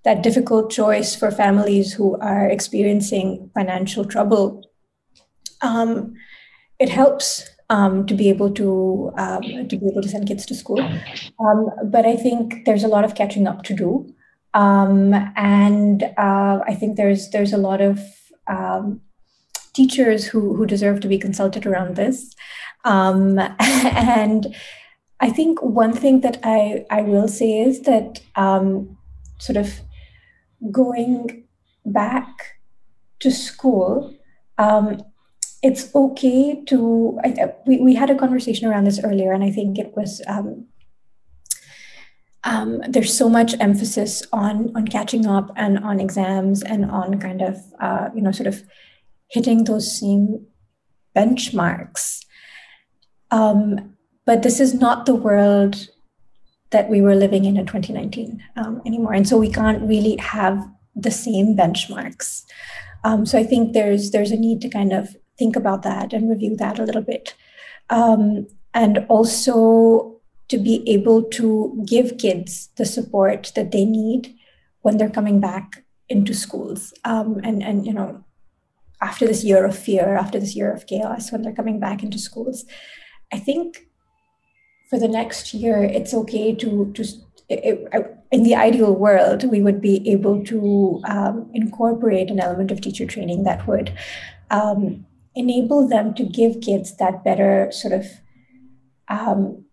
that 0.04 0.24
difficult 0.24 0.72
choice 0.72 1.16
for 1.16 1.32
families 1.32 1.94
who 1.94 2.18
are 2.20 2.48
experiencing 2.48 3.50
financial 3.54 4.06
trouble, 4.06 4.64
um, 5.62 6.14
it 6.80 6.90
helps 6.90 7.50
um, 7.70 8.06
to 8.06 8.14
be 8.14 8.30
able 8.30 8.52
to 8.52 9.12
um, 9.18 9.42
to 9.68 9.78
be 9.78 9.88
able 9.88 10.02
to 10.02 10.10
send 10.10 10.28
kids 10.28 10.46
to 10.46 10.56
school. 10.56 10.82
Um, 11.40 11.70
but 11.86 12.06
I 12.06 12.16
think 12.16 12.66
there's 12.66 12.84
a 12.84 12.88
lot 12.88 13.06
of 13.06 13.16
catching 13.16 13.48
up 13.48 13.64
to 13.64 13.76
do, 13.76 14.14
um, 14.54 15.14
and 15.36 16.04
uh, 16.18 16.60
I 16.66 16.76
think 16.80 16.98
there's 16.98 17.30
there's 17.30 17.54
a 17.54 17.58
lot 17.58 17.82
of 17.82 18.00
teachers 19.78 20.26
who, 20.26 20.56
who 20.56 20.66
deserve 20.66 21.00
to 21.02 21.08
be 21.08 21.20
consulted 21.20 21.66
around 21.66 21.96
this. 21.96 22.36
Um, 22.84 23.40
and 23.60 24.56
I 25.20 25.30
think 25.30 25.62
one 25.62 25.94
thing 25.94 26.22
that 26.22 26.40
I, 26.44 26.86
I 26.90 27.02
will 27.04 27.28
say 27.28 27.60
is 27.60 27.82
that 27.82 28.22
um, 28.36 28.98
sort 29.38 29.58
of 29.58 29.80
going 30.72 31.44
back 31.86 32.60
to 33.20 33.30
school, 33.32 34.14
um, 34.58 35.02
it's 35.64 35.94
okay 35.94 36.64
to. 36.66 37.20
I, 37.24 37.54
we, 37.66 37.80
we 37.82 37.96
had 37.96 38.10
a 38.12 38.16
conversation 38.16 38.68
around 38.68 38.86
this 38.86 39.04
earlier, 39.04 39.32
and 39.32 39.44
I 39.44 39.52
think 39.52 39.80
it 39.80 39.94
was. 39.96 40.22
Um, 40.28 40.68
um, 42.44 42.82
there's 42.88 43.14
so 43.14 43.28
much 43.28 43.56
emphasis 43.60 44.24
on 44.32 44.72
on 44.76 44.88
catching 44.88 45.26
up 45.26 45.52
and 45.56 45.80
on 45.80 46.00
exams 46.00 46.62
and 46.62 46.86
on 46.86 47.20
kind 47.20 47.42
of 47.42 47.58
uh, 47.82 48.10
you 48.16 48.22
know 48.22 48.32
sort 48.32 48.48
of 48.48 48.64
hitting 49.28 49.64
those 49.64 50.00
same 50.00 50.46
benchmarks. 51.16 52.26
Um, 53.32 53.96
but 54.26 54.44
this 54.44 54.60
is 54.60 54.74
not 54.74 55.06
the 55.06 55.16
world 55.16 55.90
that 56.72 56.90
we 56.90 57.02
were 57.02 57.16
living 57.16 57.46
in 57.46 57.58
in 57.58 57.66
2019 57.66 58.44
um, 58.58 58.82
anymore. 58.86 59.14
And 59.14 59.28
so 59.28 59.38
we 59.38 59.52
can't 59.52 59.82
really 59.88 60.18
have 60.18 60.68
the 60.96 61.12
same 61.12 61.56
benchmarks. 61.56 62.44
Um, 63.04 63.26
so 63.26 63.38
I 63.38 63.44
think 63.44 63.74
there's 63.74 64.12
there's 64.12 64.32
a 64.32 64.38
need 64.38 64.62
to 64.62 64.70
kind 64.70 64.92
of 64.92 65.16
think 65.38 65.56
about 65.56 65.84
that 65.84 66.14
and 66.14 66.30
review 66.30 66.56
that 66.58 66.80
a 66.80 66.84
little 66.84 67.02
bit. 67.02 67.36
Um, 67.90 68.48
and 68.74 69.06
also 69.08 70.20
to 70.50 70.58
be 70.58 70.84
able 70.90 71.24
to 71.24 71.84
give 71.86 72.18
kids 72.18 72.70
the 72.78 72.86
support 72.86 73.52
that 73.56 73.72
they 73.72 73.86
need 73.86 74.34
when 74.82 74.98
they're 74.98 75.10
coming 75.10 75.40
back 75.40 75.84
into 76.10 76.34
schools 76.34 76.94
um, 77.04 77.40
and 77.44 77.62
and 77.62 77.86
you 77.86 77.94
know 77.94 78.24
after 79.02 79.28
this 79.28 79.44
year 79.44 79.66
of 79.66 79.78
fear, 79.78 80.16
after 80.16 80.40
this 80.40 80.56
year 80.56 80.72
of 80.72 80.88
chaos, 80.88 81.32
when 81.32 81.42
they're 81.42 81.54
coming 81.54 81.80
back 81.80 82.04
into 82.04 82.18
schools, 82.18 82.66
I 83.32 83.40
think 83.40 83.88
for 84.90 84.98
the 85.00 85.08
next 85.08 85.54
year, 85.54 85.84
it's 85.84 86.14
okay 86.14 86.56
to 86.56 86.92
to 86.94 87.04
in 87.50 88.44
the 88.44 88.56
ideal 88.56 88.94
world, 88.94 89.50
we 89.50 89.62
would 89.62 89.80
be 89.80 90.10
able 90.10 90.44
to 90.46 91.02
um, 91.06 91.50
incorporate 91.54 92.30
an 92.30 92.40
element 92.40 92.72
of 92.72 92.82
teacher 92.82 93.06
training 93.06 93.44
that 93.44 93.66
would 93.68 93.94
um, 94.52 95.06
enable 95.36 95.88
them 95.88 96.14
to 96.16 96.24
give 96.24 96.62
kids 96.62 96.98
that 96.98 97.24
better 97.24 97.72
sort 97.72 97.94
of 97.94 98.06
um, 99.08 99.64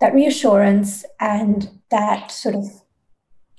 that 0.00 0.12
reassurance 0.12 1.04
and 1.20 1.70
that 1.90 2.30
sort 2.30 2.54
of 2.54 2.66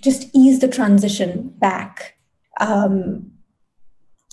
just 0.02 0.30
ease 0.36 0.60
the 0.60 0.68
transition 0.68 1.54
back 1.58 2.16
um, 2.60 3.32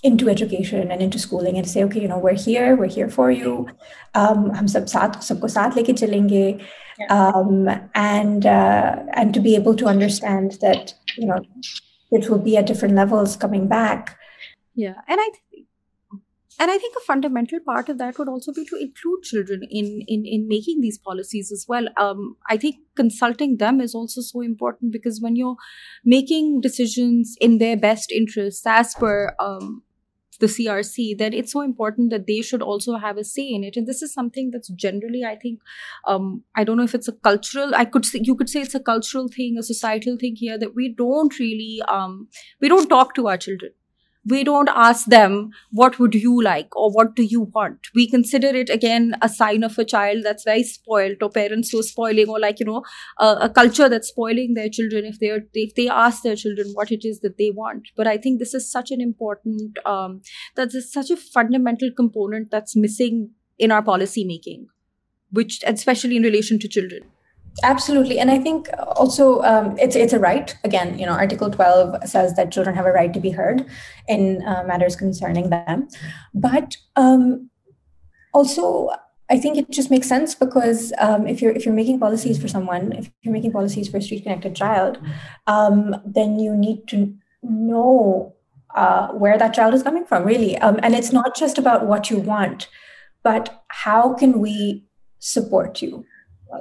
into 0.03 0.29
education 0.31 0.91
and 0.91 1.03
into 1.03 1.19
schooling 1.19 1.59
and 1.59 1.69
say 1.69 1.85
okay 1.85 2.01
you 2.01 2.09
know 2.09 2.19
we're 2.19 2.35
here 2.35 2.75
we're 2.77 2.89
here 2.89 3.09
for 3.09 3.31
you. 3.31 3.69
Um, 4.15 4.51
hum 4.51 4.69
sab 4.69 4.87
saath 4.93 5.19
sabko 5.27 5.51
saath 5.57 5.75
leke 5.81 5.95
chalenge 6.03 6.63
um, 7.09 7.69
and 7.95 8.47
uh, 8.47 8.97
and 9.15 9.35
to 9.35 9.41
be 9.41 9.55
able 9.55 9.77
to 9.77 9.87
understand 9.87 10.59
that 10.63 10.95
you 11.17 11.27
know 11.27 11.41
it 12.11 12.29
will 12.29 12.39
be 12.39 12.57
at 12.57 12.67
different 12.67 12.95
levels 12.95 13.37
coming 13.37 13.69
back. 13.69 14.17
Yeah. 14.75 14.95
And 15.09 15.21
i 15.21 15.31
th- 15.31 15.67
and 16.63 16.71
i 16.71 16.77
think 16.77 16.95
a 16.97 17.01
fundamental 17.01 17.61
part 17.67 17.89
of 17.89 17.97
that 17.99 18.19
would 18.19 18.29
also 18.29 18.53
be 18.53 18.65
to 18.71 18.77
include 18.77 19.23
children 19.23 19.63
in 19.71 20.03
in 20.07 20.25
in 20.27 20.47
making 20.49 20.81
these 20.81 20.99
policies 20.99 21.53
as 21.53 21.65
well. 21.69 21.87
Um, 21.97 22.37
i 22.55 22.57
think 22.57 22.81
consulting 22.97 23.57
them 23.63 23.81
is 23.81 23.95
also 23.95 24.21
so 24.21 24.43
important 24.43 24.93
because 24.97 25.21
when 25.21 25.37
you're 25.37 25.57
making 26.05 26.61
decisions 26.61 27.37
in 27.41 27.59
their 27.59 27.77
best 27.77 28.13
interests 28.13 28.67
as 28.67 28.95
per 28.95 29.35
um, 29.39 29.83
the 30.41 30.47
CRC, 30.47 31.17
then 31.17 31.33
it's 31.33 31.53
so 31.53 31.61
important 31.61 32.11
that 32.11 32.27
they 32.27 32.41
should 32.43 32.63
also 32.63 32.97
have 32.97 33.17
a 33.17 33.25
say 33.25 33.49
in 33.49 33.65
it. 33.65 33.77
And 33.77 33.87
this 33.87 34.03
is 34.03 34.13
something 34.13 34.51
that's 34.51 34.69
generally, 34.69 35.25
I 35.25 35.37
think, 35.37 35.61
um, 36.07 36.43
I 36.57 36.65
don't 36.65 36.77
know 36.77 36.85
if 36.85 36.95
it's 36.95 37.09
a 37.09 37.13
cultural. 37.13 37.75
I 37.75 37.85
could 37.85 38.05
say 38.05 38.21
you 38.23 38.35
could 38.35 38.49
say 38.49 38.61
it's 38.61 38.75
a 38.75 38.81
cultural 38.81 39.29
thing, 39.29 39.57
a 39.59 39.63
societal 39.63 40.17
thing 40.19 40.37
here 40.37 40.59
that 40.59 40.75
we 40.75 40.95
don't 40.95 41.39
really 41.39 41.83
um, 41.89 42.29
we 42.61 42.69
don't 42.69 42.89
talk 42.89 43.15
to 43.15 43.29
our 43.29 43.37
children 43.37 43.73
we 44.27 44.45
don't 44.45 44.69
ask 44.69 45.07
them 45.07 45.51
what 45.71 45.99
would 45.99 46.15
you 46.15 46.43
like? 46.43 46.75
or 46.77 46.91
what 46.93 47.15
do 47.17 47.23
you 47.23 47.43
want? 47.55 47.89
We 47.95 48.09
consider 48.09 48.49
it 48.49 48.71
again 48.71 49.17
a 49.23 49.29
sign 49.29 49.63
of 49.63 49.79
a 49.79 49.85
child 49.85 50.25
that's 50.25 50.45
very 50.45 50.63
spoiled 50.63 51.23
or 51.23 51.31
parents 51.31 51.71
who 51.71 51.81
are 51.81 51.85
spoiling 51.85 52.29
or 52.29 52.39
like 52.39 52.61
you 52.61 52.67
know 52.67 52.83
a, 53.19 53.37
a 53.43 53.49
culture 53.49 53.89
that's 53.89 54.09
spoiling 54.09 54.55
their 54.55 54.69
children 54.69 55.05
if 55.05 55.19
they're 55.19 55.45
if 55.55 55.75
they 55.75 55.89
ask 55.89 56.23
their 56.23 56.37
children 56.37 56.71
what 56.75 56.91
it 56.91 57.05
is 57.05 57.21
that 57.21 57.39
they 57.39 57.51
want. 57.51 57.89
But 57.97 58.07
i 58.07 58.17
think 58.17 58.39
this 58.39 58.55
is 58.55 58.71
such 58.71 58.91
an 58.91 59.01
important 59.01 59.79
um 59.87 60.21
that's 60.55 60.93
such 60.93 61.11
a 61.11 61.17
fundamental 61.17 61.91
component 61.97 62.51
that's 62.51 62.77
missing 62.77 63.31
in 63.59 63.71
our 63.71 63.83
policy 63.83 64.25
making 64.25 64.67
which 65.31 65.63
especially 65.67 66.17
in 66.17 66.23
relation 66.23 66.59
to 66.59 66.69
children 66.69 67.03
Absolutely, 67.63 68.19
and 68.19 68.31
I 68.31 68.39
think 68.39 68.69
also 68.97 69.43
um, 69.43 69.77
it's 69.79 69.97
it's 69.97 70.13
a 70.13 70.19
right. 70.19 70.57
Again, 70.65 70.99
you 70.99 71.05
know, 71.05 71.13
Article 71.13 71.51
twelve 71.51 71.97
says 72.09 72.35
that 72.35 72.53
children 72.53 72.75
have 72.77 72.87
a 72.87 72.93
right 72.93 73.13
to 73.13 73.21
be 73.21 73.31
heard 73.31 73.67
in 74.09 74.43
uh, 74.47 74.63
matters 74.67 74.97
concerning 74.97 75.51
them, 75.51 75.89
but 76.33 76.77
um, 76.97 77.51
also 78.33 78.91
I 79.31 79.39
think 79.39 79.57
it 79.57 79.71
just 79.71 79.91
makes 79.91 80.09
sense 80.09 80.35
because 80.35 80.93
um, 80.99 81.27
if 81.27 81.41
you're 81.41 81.53
if 81.53 81.65
you're 81.65 81.75
making 81.75 82.01
policies 82.01 82.41
for 82.41 82.49
someone, 82.49 82.93
if 82.93 83.11
you're 83.23 83.33
making 83.33 83.53
policies 83.53 83.89
for 83.89 83.99
a 83.99 84.03
street 84.03 84.25
connected 84.25 84.57
child, 84.57 84.99
um, 85.47 85.95
then 86.05 86.39
you 86.39 86.57
need 86.57 86.89
to 86.89 87.15
know 87.43 88.35
uh, 88.75 89.09
where 89.09 89.39
that 89.39 89.55
child 89.55 89.75
is 89.75 89.83
coming 89.83 90.05
from, 90.05 90.25
really. 90.25 90.57
Um, 90.59 90.81
and 90.83 90.95
it's 90.95 91.13
not 91.13 91.37
just 91.37 91.59
about 91.59 91.87
what 91.87 92.11
you 92.11 92.19
want, 92.19 92.69
but 93.23 93.65
how 93.69 94.15
can 94.15 94.41
we 94.41 94.87
support 95.21 95.81
you? 95.83 96.05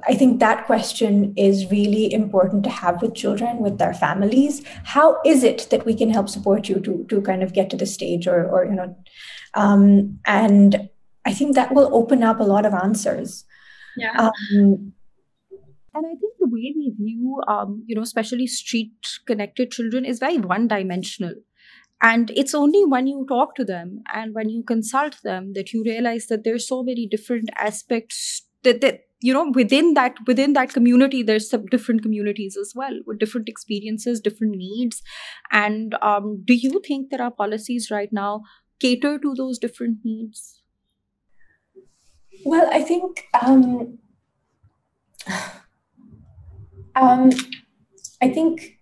I 0.08 0.13
think 0.13 0.39
that 0.39 0.65
question 0.65 1.34
is 1.36 1.71
really 1.71 2.13
important 2.13 2.63
to 2.63 2.69
have 2.69 3.02
with 3.02 3.15
children, 3.15 3.60
with 3.60 3.78
their 3.80 3.93
families. 3.93 4.63
How 4.84 5.19
is 5.25 5.43
it 5.43 5.67
that 5.71 5.86
we 5.86 5.95
can 5.95 6.12
help 6.12 6.30
support 6.30 6.69
you 6.69 6.80
to 6.82 7.06
to 7.10 7.21
kind 7.21 7.43
of 7.43 7.54
get 7.54 7.69
to 7.71 7.78
the 7.78 7.86
stage, 7.86 8.28
or 8.28 8.47
or 8.47 8.65
you 8.65 8.75
know, 8.75 8.95
um, 9.56 10.19
and 10.25 10.89
I 11.25 11.34
think 11.34 11.56
that 11.56 11.73
will 11.73 11.89
open 11.93 12.23
up 12.23 12.39
a 12.39 12.43
lot 12.43 12.65
of 12.65 12.73
answers. 12.73 13.45
Yeah. 13.97 14.30
Um, 14.30 14.93
and 15.93 16.06
I 16.06 16.15
think 16.15 16.34
the 16.39 16.47
way 16.47 16.73
we 16.75 16.93
view, 16.97 17.41
um, 17.47 17.84
you 17.88 17.95
know, 17.95 18.02
especially 18.02 18.47
street 18.47 18.93
connected 19.25 19.71
children 19.71 20.06
is 20.06 20.19
very 20.19 20.38
one 20.38 20.67
dimensional. 20.67 21.34
And 22.02 22.32
it's 22.32 22.56
only 22.56 22.86
when 22.86 23.08
you 23.08 23.25
talk 23.28 23.56
to 23.56 23.65
them 23.65 24.04
and 24.13 24.34
when 24.34 24.49
you 24.49 24.63
consult 24.63 25.21
them 25.23 25.54
that 25.54 25.73
you 25.73 25.84
realize 25.84 26.28
that 26.28 26.45
there's 26.45 26.67
so 26.67 26.82
many 26.82 27.06
different 27.08 27.49
aspects 27.58 28.43
that, 28.63 28.80
that 28.82 29.09
you 29.21 29.34
know 29.34 29.51
within 29.53 29.93
that 29.95 30.15
within 30.27 30.53
that 30.53 30.73
community 30.73 31.21
there's 31.23 31.49
some 31.49 31.65
different 31.65 32.01
communities 32.01 32.58
as 32.60 32.73
well 32.75 32.99
with 33.05 33.19
different 33.19 33.49
experiences 33.49 34.19
different 34.19 34.55
needs. 34.55 35.01
And 35.51 35.95
um, 36.01 36.43
do 36.45 36.53
you 36.53 36.82
think 36.86 37.10
that 37.10 37.19
our 37.19 37.32
policies 37.32 37.89
right 37.91 38.10
now 38.12 38.43
cater 38.79 39.19
to 39.19 39.34
those 39.36 39.60
different 39.60 39.99
needs? 40.03 40.62
Well 42.45 42.69
i 42.71 42.82
think 42.82 43.25
um, 43.41 43.97
um, 46.95 47.29
i 48.21 48.29
think 48.29 48.77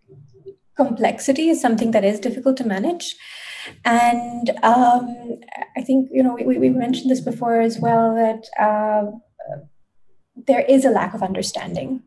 complexity 0.75 1.49
is 1.49 1.59
something 1.59 1.91
that 1.91 2.05
is 2.05 2.19
difficult 2.19 2.55
to 2.57 2.63
manage. 2.63 3.15
And 3.83 4.51
um, 4.63 5.39
i 5.75 5.81
think 5.81 6.09
you 6.11 6.23
know 6.23 6.35
we, 6.35 6.57
we 6.57 6.69
mentioned 6.69 7.09
this 7.11 7.19
before 7.21 7.59
as 7.59 7.79
well 7.79 8.15
that 8.15 8.43
uh, 8.67 9.11
there 10.47 10.61
is 10.61 10.85
a 10.85 10.89
lack 10.89 11.13
of 11.13 11.21
understanding 11.21 12.03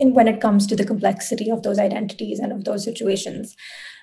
in 0.00 0.14
when 0.14 0.28
it 0.28 0.40
comes 0.40 0.66
to 0.66 0.76
the 0.76 0.84
complexity 0.84 1.50
of 1.50 1.62
those 1.62 1.78
identities 1.78 2.38
and 2.38 2.52
of 2.52 2.64
those 2.64 2.84
situations. 2.84 3.56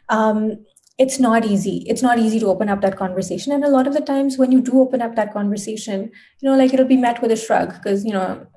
Um, 0.09 0.65
it's 0.97 1.19
not 1.19 1.43
easy. 1.43 1.83
It's 1.87 2.01
not 2.01 2.19
easy 2.19 2.39
to 2.39 2.47
open 2.47 2.69
up 2.69 2.81
that 2.81 2.95
conversation. 2.95 3.51
And 3.51 3.65
a 3.65 3.69
lot 3.69 3.87
of 3.87 3.93
the 3.93 4.01
times 4.01 4.37
when 4.37 4.51
you 4.51 4.61
do 4.61 4.79
open 4.79 5.01
up 5.01 5.15
that 5.15 5.33
conversation, 5.33 6.11
you 6.39 6.49
know, 6.49 6.55
like 6.55 6.73
it'll 6.73 6.85
be 6.85 6.95
met 6.97 7.21
with 7.21 7.31
a 7.31 7.35
shrug 7.35 7.73
because, 7.73 8.05
you 8.05 8.13
know, 8.13 8.47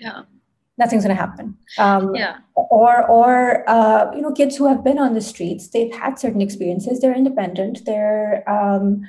yeah. 0.00 0.22
nothing's 0.76 1.04
going 1.04 1.16
to 1.16 1.20
happen. 1.20 1.56
Um, 1.78 2.16
yeah. 2.16 2.38
Or, 2.56 3.06
or 3.06 3.68
uh, 3.70 4.12
you 4.12 4.22
know, 4.22 4.32
kids 4.32 4.56
who 4.56 4.66
have 4.66 4.82
been 4.82 4.98
on 4.98 5.14
the 5.14 5.20
streets, 5.20 5.68
they've 5.68 5.94
had 5.94 6.18
certain 6.18 6.40
experiences. 6.40 6.98
They're 6.98 7.14
independent. 7.14 7.84
They're 7.84 8.42
um, 8.50 9.02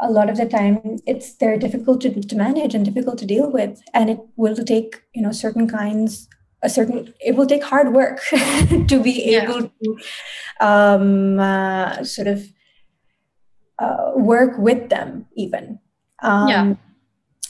a 0.00 0.10
lot 0.10 0.28
of 0.28 0.36
the 0.36 0.46
time 0.46 0.98
it's 1.06 1.34
they're 1.34 1.58
difficult 1.58 2.00
to, 2.00 2.20
to 2.20 2.36
manage 2.36 2.74
and 2.74 2.84
difficult 2.84 3.18
to 3.18 3.26
deal 3.26 3.50
with 3.50 3.80
and 3.94 4.10
it 4.10 4.18
will 4.36 4.56
take 4.56 5.02
you 5.14 5.22
know 5.22 5.32
certain 5.32 5.68
kinds 5.68 6.28
a 6.62 6.68
certain 6.68 7.12
it 7.20 7.36
will 7.36 7.46
take 7.46 7.62
hard 7.64 7.92
work 7.92 8.20
to 8.88 9.00
be 9.02 9.30
yeah. 9.32 9.42
able 9.42 9.70
to 9.82 9.98
um, 10.60 11.38
uh, 11.38 12.02
sort 12.04 12.28
of 12.28 12.44
uh, 13.78 14.12
work 14.16 14.58
with 14.58 14.88
them 14.88 15.26
even 15.36 15.78
um, 16.22 16.48
yeah. 16.48 16.74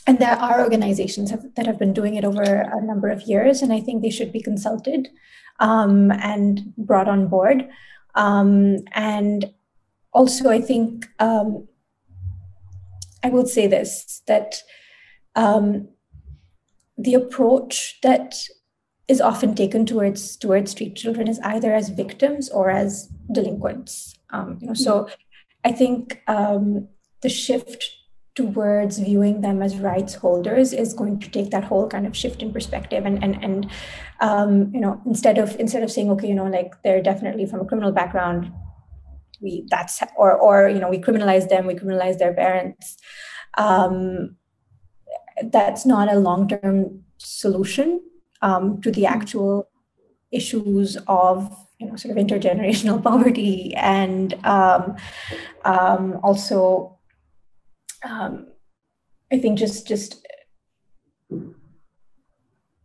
and 0.06 0.18
there 0.18 0.36
are 0.36 0.62
organizations 0.62 1.30
have, 1.30 1.44
that 1.56 1.66
have 1.66 1.78
been 1.78 1.92
doing 1.92 2.14
it 2.14 2.24
over 2.24 2.42
a 2.42 2.82
number 2.82 3.08
of 3.08 3.22
years 3.22 3.62
and 3.62 3.72
i 3.72 3.80
think 3.80 4.02
they 4.02 4.10
should 4.10 4.32
be 4.32 4.40
consulted 4.40 5.08
um, 5.60 6.10
and 6.10 6.74
brought 6.76 7.08
on 7.08 7.28
board 7.28 7.68
um, 8.14 8.78
and 8.92 9.52
also 10.12 10.48
i 10.48 10.60
think 10.60 11.06
um, 11.18 11.66
I 13.22 13.28
will 13.28 13.46
say 13.46 13.66
this 13.66 14.22
that 14.26 14.62
um, 15.34 15.88
the 16.98 17.14
approach 17.14 17.98
that 18.02 18.34
is 19.08 19.20
often 19.20 19.54
taken 19.54 19.84
towards 19.86 20.36
towards 20.36 20.70
street 20.70 20.96
children 20.96 21.28
is 21.28 21.40
either 21.40 21.72
as 21.72 21.88
victims 21.88 22.48
or 22.50 22.70
as 22.70 23.08
delinquents. 23.30 24.14
Um, 24.30 24.58
you 24.60 24.68
know, 24.68 24.74
so 24.74 25.08
I 25.64 25.72
think 25.72 26.22
um, 26.26 26.88
the 27.20 27.28
shift 27.28 27.84
towards 28.34 28.98
viewing 28.98 29.42
them 29.42 29.60
as 29.60 29.76
rights 29.76 30.14
holders 30.14 30.72
is 30.72 30.94
going 30.94 31.20
to 31.20 31.28
take 31.30 31.50
that 31.50 31.64
whole 31.64 31.86
kind 31.86 32.06
of 32.06 32.16
shift 32.16 32.42
in 32.42 32.52
perspective 32.52 33.04
and 33.04 33.22
and 33.22 33.42
and 33.44 33.70
um, 34.20 34.70
you 34.72 34.80
know 34.80 35.00
instead 35.04 35.38
of 35.38 35.58
instead 35.60 35.82
of 35.82 35.90
saying 35.90 36.10
okay 36.10 36.28
you 36.28 36.34
know 36.34 36.46
like 36.46 36.72
they're 36.82 37.02
definitely 37.02 37.44
from 37.44 37.60
a 37.60 37.64
criminal 37.64 37.92
background 37.92 38.50
we 39.42 39.66
that's 39.70 40.02
or 40.16 40.32
or 40.32 40.68
you 40.68 40.78
know 40.78 40.88
we 40.88 40.98
criminalize 40.98 41.48
them 41.48 41.66
we 41.66 41.74
criminalize 41.74 42.18
their 42.18 42.32
parents 42.32 42.96
um, 43.58 44.36
that's 45.44 45.84
not 45.84 46.10
a 46.10 46.18
long-term 46.18 47.02
solution 47.18 48.00
um, 48.40 48.80
to 48.80 48.90
the 48.90 49.06
actual 49.06 49.68
issues 50.30 50.96
of 51.06 51.54
you 51.78 51.86
know 51.86 51.96
sort 51.96 52.16
of 52.16 52.24
intergenerational 52.24 53.02
poverty 53.10 53.74
and 53.76 54.34
um, 54.44 54.96
um, 55.64 56.18
also 56.22 56.98
um, 58.04 58.46
I 59.32 59.38
think 59.38 59.58
just 59.58 59.86
just 59.86 60.26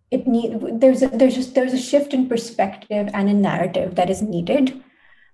it 0.10 0.26
need 0.28 0.80
there's 0.80 1.02
a, 1.02 1.08
there's 1.10 1.36
just 1.36 1.54
there's 1.56 1.74
a 1.74 1.78
shift 1.78 2.13
in 2.13 2.28
perspective 2.28 3.10
and 3.13 3.30
in 3.30 3.41
narrative 3.41 3.96
that 3.96 4.10
is 4.10 4.22
needed 4.22 4.82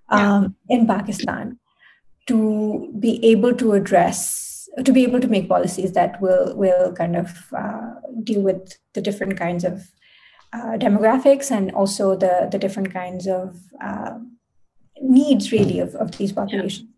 um, 0.08 0.56
yeah. 0.68 0.76
in 0.76 0.86
Pakistan. 0.86 1.58
to 2.28 2.36
be 3.00 3.10
able 3.28 3.54
to 3.60 3.72
address 3.76 4.20
to 4.84 4.92
be 4.92 5.02
able 5.04 5.20
to 5.24 5.28
make 5.32 5.48
policies 5.48 5.90
that 5.96 6.14
will 6.22 6.56
will 6.60 6.86
kind 7.00 7.16
of 7.16 7.34
uh, 7.56 7.90
deal 8.28 8.40
with 8.46 8.78
the 8.94 9.02
different 9.08 9.36
kinds 9.40 9.66
of 9.70 9.82
uh, 10.52 10.78
demographics 10.84 11.50
and 11.56 11.70
also 11.82 12.16
the 12.24 12.48
the 12.54 12.62
different 12.64 12.94
kinds 12.94 13.28
of 13.34 13.60
uh, 13.90 14.14
needs 15.02 15.52
really 15.52 15.78
of, 15.80 15.94
of 15.96 16.16
these 16.16 16.32
populations 16.32 16.94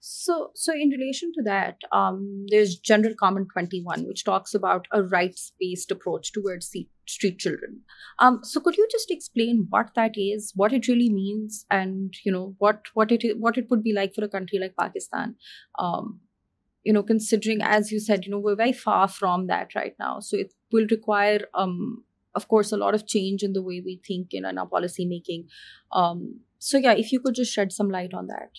so, 0.00 0.50
so 0.54 0.72
in 0.72 0.90
relation 0.90 1.32
to 1.34 1.42
that, 1.42 1.76
um, 1.90 2.46
there's 2.48 2.76
General 2.76 3.14
Comment 3.18 3.48
21, 3.52 4.06
which 4.06 4.24
talks 4.24 4.54
about 4.54 4.86
a 4.92 5.02
rights-based 5.02 5.90
approach 5.90 6.32
towards 6.32 6.70
street 7.06 7.38
children. 7.38 7.80
Um, 8.18 8.40
so, 8.42 8.60
could 8.60 8.76
you 8.76 8.86
just 8.90 9.10
explain 9.10 9.66
what 9.70 9.90
that 9.94 10.12
is, 10.16 10.52
what 10.54 10.72
it 10.72 10.88
really 10.88 11.10
means, 11.10 11.66
and 11.70 12.14
you 12.24 12.32
know 12.32 12.54
what 12.58 12.82
what 12.94 13.12
it 13.12 13.38
what 13.38 13.58
it 13.58 13.68
would 13.70 13.82
be 13.82 13.92
like 13.92 14.14
for 14.14 14.24
a 14.24 14.28
country 14.28 14.58
like 14.58 14.74
Pakistan? 14.78 15.36
Um, 15.78 16.20
you 16.84 16.92
know, 16.92 17.02
considering 17.02 17.62
as 17.62 17.92
you 17.92 18.00
said, 18.00 18.24
you 18.24 18.30
know, 18.30 18.38
we're 18.38 18.56
very 18.56 18.72
far 18.72 19.06
from 19.08 19.46
that 19.46 19.74
right 19.74 19.94
now. 19.98 20.20
So, 20.20 20.36
it 20.36 20.52
will 20.72 20.86
require, 20.90 21.46
um, 21.54 22.04
of 22.34 22.48
course, 22.48 22.72
a 22.72 22.76
lot 22.76 22.94
of 22.94 23.06
change 23.06 23.42
in 23.42 23.52
the 23.52 23.62
way 23.62 23.80
we 23.84 24.00
think 24.06 24.28
in 24.32 24.44
our 24.44 24.66
policy 24.66 25.06
making. 25.06 25.48
Um, 25.92 26.40
so, 26.58 26.78
yeah, 26.78 26.92
if 26.92 27.12
you 27.12 27.20
could 27.20 27.34
just 27.34 27.52
shed 27.52 27.72
some 27.72 27.90
light 27.90 28.14
on 28.14 28.28
that. 28.28 28.50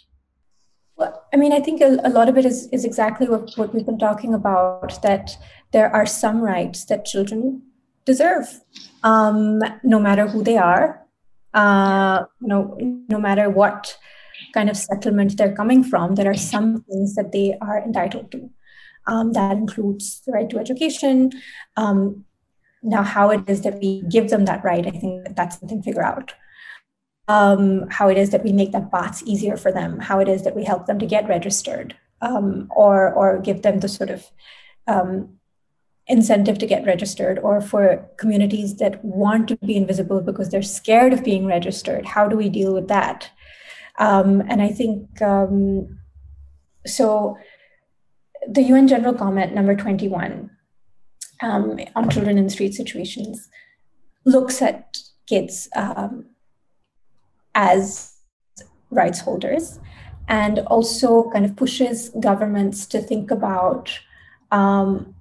Well, 0.96 1.26
I 1.34 1.38
mean, 1.38 1.52
I 1.52 1.60
think 1.60 1.82
a, 1.82 2.00
a, 2.04 2.10
lot 2.10 2.30
of 2.30 2.38
it 2.38 2.46
is, 2.46 2.68
is 2.72 2.86
exactly 2.86 3.28
what, 3.28 3.52
what 3.56 3.74
we've 3.74 3.86
been 3.86 3.98
talking 3.98 4.34
about 4.34 5.02
that 5.02 5.38
there 5.72 5.90
are 5.90 6.06
some 6.06 6.40
rights 6.42 6.86
that 6.86 7.06
children 7.06 7.64
deserve, 8.06 8.62
um, 9.04 9.62
no 9.84 10.00
matter 10.00 10.28
who 10.28 10.44
they 10.44 10.58
are, 10.58 11.02
uh, 11.54 12.24
no, 12.42 12.78
no 13.10 13.20
matter 13.20 13.50
what 13.50 13.98
kind 14.54 14.70
of 14.70 14.78
settlement 14.78 15.38
they're 15.38 15.56
coming 15.56 15.84
from, 15.84 16.16
there 16.16 16.30
are 16.30 16.38
some 16.38 16.84
things 16.84 17.16
that 17.16 17.32
they 17.32 17.58
are 17.62 17.82
entitled 17.84 18.32
to. 18.32 18.50
Um, 19.06 19.34
that 19.34 19.58
includes 19.58 20.22
the 20.26 20.32
right 20.32 20.50
to 20.50 20.60
education. 20.60 21.32
Um, 21.76 22.26
now, 22.82 23.04
how 23.04 23.30
it 23.32 23.50
is 23.50 23.62
that 23.62 23.80
we 23.80 24.02
give 24.10 24.30
them 24.30 24.46
that 24.46 24.64
right, 24.64 24.86
I 24.86 24.92
think 24.92 25.26
that 25.26 25.36
that's 25.36 25.60
something 25.60 25.82
to 25.82 25.84
figure 25.84 26.04
out 26.04 26.34
um, 27.28 27.88
how 27.90 28.10
it 28.10 28.18
is 28.18 28.32
that 28.32 28.44
we 28.44 28.52
make 28.52 28.72
that 28.72 28.92
path 28.92 29.24
easier 29.26 29.58
for 29.58 29.72
them, 29.72 30.00
how 30.00 30.20
it 30.20 30.28
is 30.28 30.44
that 30.44 30.56
we 30.56 30.64
help 30.64 30.86
them 30.86 31.00
to 31.00 31.06
get 31.06 31.28
registered, 31.28 31.96
um, 32.22 32.68
or 32.76 33.14
or 33.14 33.40
give 33.40 33.62
them 33.62 33.80
the 33.80 33.88
sort 33.88 34.10
of 34.10 34.30
um, 34.88 35.38
incentive 36.08 36.58
to 36.60 36.66
get 36.66 36.86
registered, 36.86 37.40
or 37.40 37.62
for 37.62 38.06
communities 38.18 38.78
that 38.78 39.04
want 39.04 39.48
to 39.48 39.58
be 39.58 39.76
invisible 39.76 40.22
because 40.22 40.50
they're 40.50 40.62
scared 40.62 41.14
of 41.14 41.24
being 41.24 41.46
registered. 41.46 42.06
How 42.06 42.28
do 42.28 42.36
we 42.36 42.50
deal 42.50 42.74
with 42.74 42.88
that? 42.90 43.30
Um, 44.00 44.42
and 44.48 44.62
I 44.62 44.70
think 44.70 45.22
um, 45.22 46.00
so. 46.86 47.38
The 48.46 48.62
UN 48.64 48.90
General 48.90 49.14
Comment 49.14 49.56
number 49.56 49.74
twenty 49.74 50.10
one 50.10 50.50
um, 51.42 51.80
on 51.96 52.10
children 52.10 52.38
in 52.38 52.50
street 52.50 52.74
situations 52.74 53.50
looks 54.26 54.62
at 54.62 54.98
kids 55.28 55.70
um, 55.76 56.26
as 57.56 58.16
rights 58.90 59.20
holders 59.20 59.80
and 60.28 60.60
also 60.60 61.30
kind 61.32 61.46
of 61.46 61.56
pushes 61.56 62.10
governments 62.20 62.86
to 62.86 63.02
think 63.02 63.32
about 63.32 64.00
um, 64.52 65.14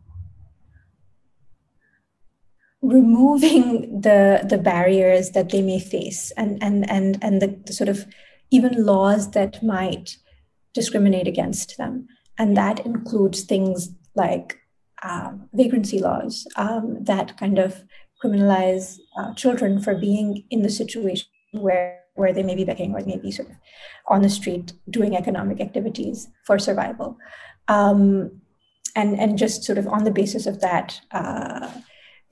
removing 2.83 4.01
the 4.01 4.45
the 4.49 4.59
barriers 4.59 5.31
that 5.31 5.51
they 5.51 5.63
may 5.63 5.79
face 5.79 6.33
and 6.37 6.63
and 6.63 6.89
and 6.91 7.19
and 7.23 7.41
the, 7.41 7.57
the, 7.67 7.73
sort 7.73 7.89
of 7.89 8.07
even 8.51 8.85
laws 8.85 9.31
that 9.31 9.63
might 9.63 10.17
discriminate 10.75 11.29
against 11.29 11.77
them 11.79 12.07
and 12.39 12.57
that 12.57 12.85
includes 12.85 13.43
things 13.43 13.91
like 14.15 14.59
um, 15.03 15.49
vagrancy 15.53 16.01
laws 16.01 16.47
um, 16.57 16.99
that 17.05 17.37
kind 17.39 17.59
of 17.59 17.85
criminalize 18.23 18.99
uh, 19.17 19.33
children 19.35 19.81
for 19.81 19.95
being 19.95 20.45
in 20.51 20.63
the 20.63 20.71
situation 20.71 21.29
where 21.53 22.03
where 22.15 22.33
they 22.33 22.43
may 22.43 22.55
be 22.55 22.65
begging 22.65 22.93
or 22.95 23.01
they 23.01 23.13
may 23.13 23.19
be 23.19 23.31
sort 23.31 23.49
of 23.49 23.57
on 24.09 24.23
the 24.23 24.29
street 24.29 24.73
doing 24.91 25.17
economic 25.17 25.61
activities 25.61 26.29
for 26.45 26.59
survival. 26.59 27.17
Um, 27.69 28.43
and, 28.95 29.19
and 29.19 29.39
just 29.39 29.65
sort 29.65 29.79
of 29.79 29.87
on 29.89 30.05
the 30.05 30.11
basis 30.11 30.47
of 30.47 30.61
that, 30.61 31.01
uh, 31.13 31.71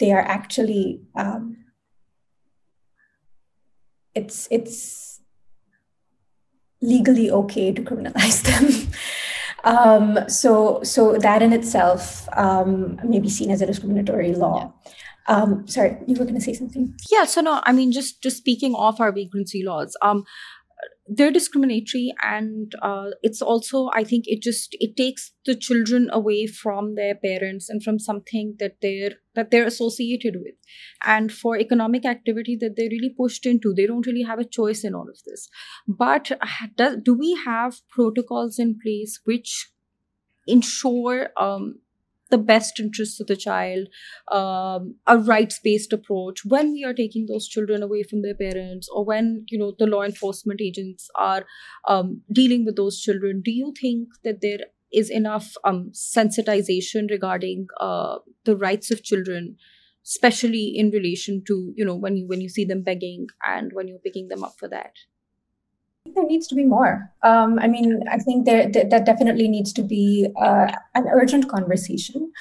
they 0.01 0.13
are 0.13 0.21
actually 0.21 1.03
um, 1.15 1.57
it's 4.15 4.49
it's 4.51 5.21
legally 6.83 7.31
okay 7.31 7.73
to 7.73 7.83
criminalize 7.83 8.43
them. 8.49 8.93
um, 9.65 10.29
so 10.29 10.83
so 10.83 11.17
that 11.19 11.43
in 11.43 11.53
itself 11.53 12.29
um, 12.37 12.99
may 13.05 13.21
be 13.21 13.29
seen 13.29 13.51
as 13.51 13.63
a 13.63 13.67
discriminatory 13.67 14.35
law. 14.35 14.73
Yeah. 14.85 14.93
Um, 15.29 15.69
sorry, 15.69 15.97
you 16.09 16.17
were 16.17 16.25
going 16.25 16.35
to 16.35 16.41
say 16.41 16.55
something. 16.55 16.93
Yeah. 17.11 17.25
So 17.25 17.41
no, 17.41 17.61
I 17.65 17.73
mean, 17.73 17.93
just 17.93 18.23
just 18.23 18.39
speaking 18.39 18.75
of 18.75 19.01
our 19.01 19.13
vagrancy 19.13 19.63
laws, 19.63 19.97
um, 20.03 20.25
they're 21.13 21.33
discriminatory, 21.33 22.15
and 22.23 22.73
uh, 22.83 23.11
it's 23.23 23.43
also, 23.43 23.91
I 23.93 24.05
think, 24.05 24.25
it 24.29 24.43
just 24.43 24.77
it 24.79 24.97
takes 24.97 25.33
the 25.45 25.57
children 25.57 26.09
away 26.13 26.47
from 26.47 26.95
their 26.95 27.17
parents 27.17 27.69
and 27.69 27.83
from 27.83 27.99
something 27.99 28.55
that 28.61 28.77
they're 28.81 29.17
that 29.35 29.51
they're 29.51 29.67
associated 29.67 30.37
with, 30.37 30.55
and 31.05 31.33
for 31.33 31.59
economic 31.59 32.05
activity 32.05 32.57
that 32.61 32.75
they're 32.77 32.89
really 32.91 33.13
pushed 33.17 33.45
into. 33.45 33.75
They 33.75 33.87
don't 33.87 34.07
really 34.07 34.23
have 34.23 34.39
a 34.39 34.45
choice 34.45 34.85
in 34.85 34.95
all 34.95 35.09
of 35.09 35.19
this. 35.27 35.49
But 35.89 36.31
do, 36.77 36.97
do 37.03 37.15
we 37.15 37.37
have 37.45 37.81
protocols 37.89 38.59
in 38.59 38.79
place 38.81 39.21
which 39.25 39.73
ensure 40.47 41.31
um, 41.37 41.81
the 42.31 42.39
best 42.39 42.81
interests 42.81 43.21
of 43.21 43.27
the 43.27 43.37
child, 43.37 43.89
um, 44.31 44.97
a 45.07 45.19
rights-based 45.19 45.93
approach 45.93 46.45
when 46.45 46.73
we 46.73 46.85
are 46.85 46.95
taking 46.95 47.27
those 47.27 47.49
children 47.49 47.83
away 47.83 48.03
from 48.03 48.23
their 48.23 48.35
parents, 48.35 48.89
or 48.89 49.05
when 49.05 49.45
you 49.49 49.59
know 49.59 49.75
the 49.79 49.87
law 49.87 50.03
enforcement 50.03 50.61
agents 50.61 51.09
are 51.15 51.45
um, 51.89 52.23
dealing 52.33 52.65
with 52.65 52.77
those 52.77 53.01
children. 53.01 53.43
Do 53.45 53.51
you 53.51 53.73
think 53.81 54.09
that 54.25 54.41
there 54.41 54.61
is 54.93 55.11
enough 55.11 55.55
um, 55.65 55.91
sensitization 55.93 57.11
regarding 57.11 57.67
uh, 57.81 58.19
the 58.45 58.57
rights 58.57 58.91
of 58.91 59.03
children? 59.03 59.57
especially 60.03 60.73
in 60.75 60.91
relation 60.91 61.43
to 61.47 61.73
you 61.77 61.85
know 61.85 61.95
when 61.95 62.17
you 62.17 62.27
when 62.27 62.41
you 62.41 62.49
see 62.49 62.65
them 62.65 62.83
begging 62.83 63.27
and 63.47 63.73
when 63.75 63.87
you're 63.87 63.99
picking 63.99 64.29
them 64.29 64.43
up 64.43 64.55
for 64.59 64.67
that 64.67 64.93
there 66.15 66.27
needs 66.27 66.47
to 66.49 66.55
be 66.55 66.65
more. 66.65 67.11
Um, 67.23 67.59
I 67.59 67.69
mean, 67.69 68.03
I 68.11 68.19
think 68.19 68.47
there, 68.47 68.71
that 68.71 69.05
definitely 69.05 69.49
needs 69.49 69.73
to 69.75 69.83
be 69.83 70.29
uh, 70.41 70.73
an 70.95 71.07
urgent 71.09 71.49
conversation, 71.49 72.33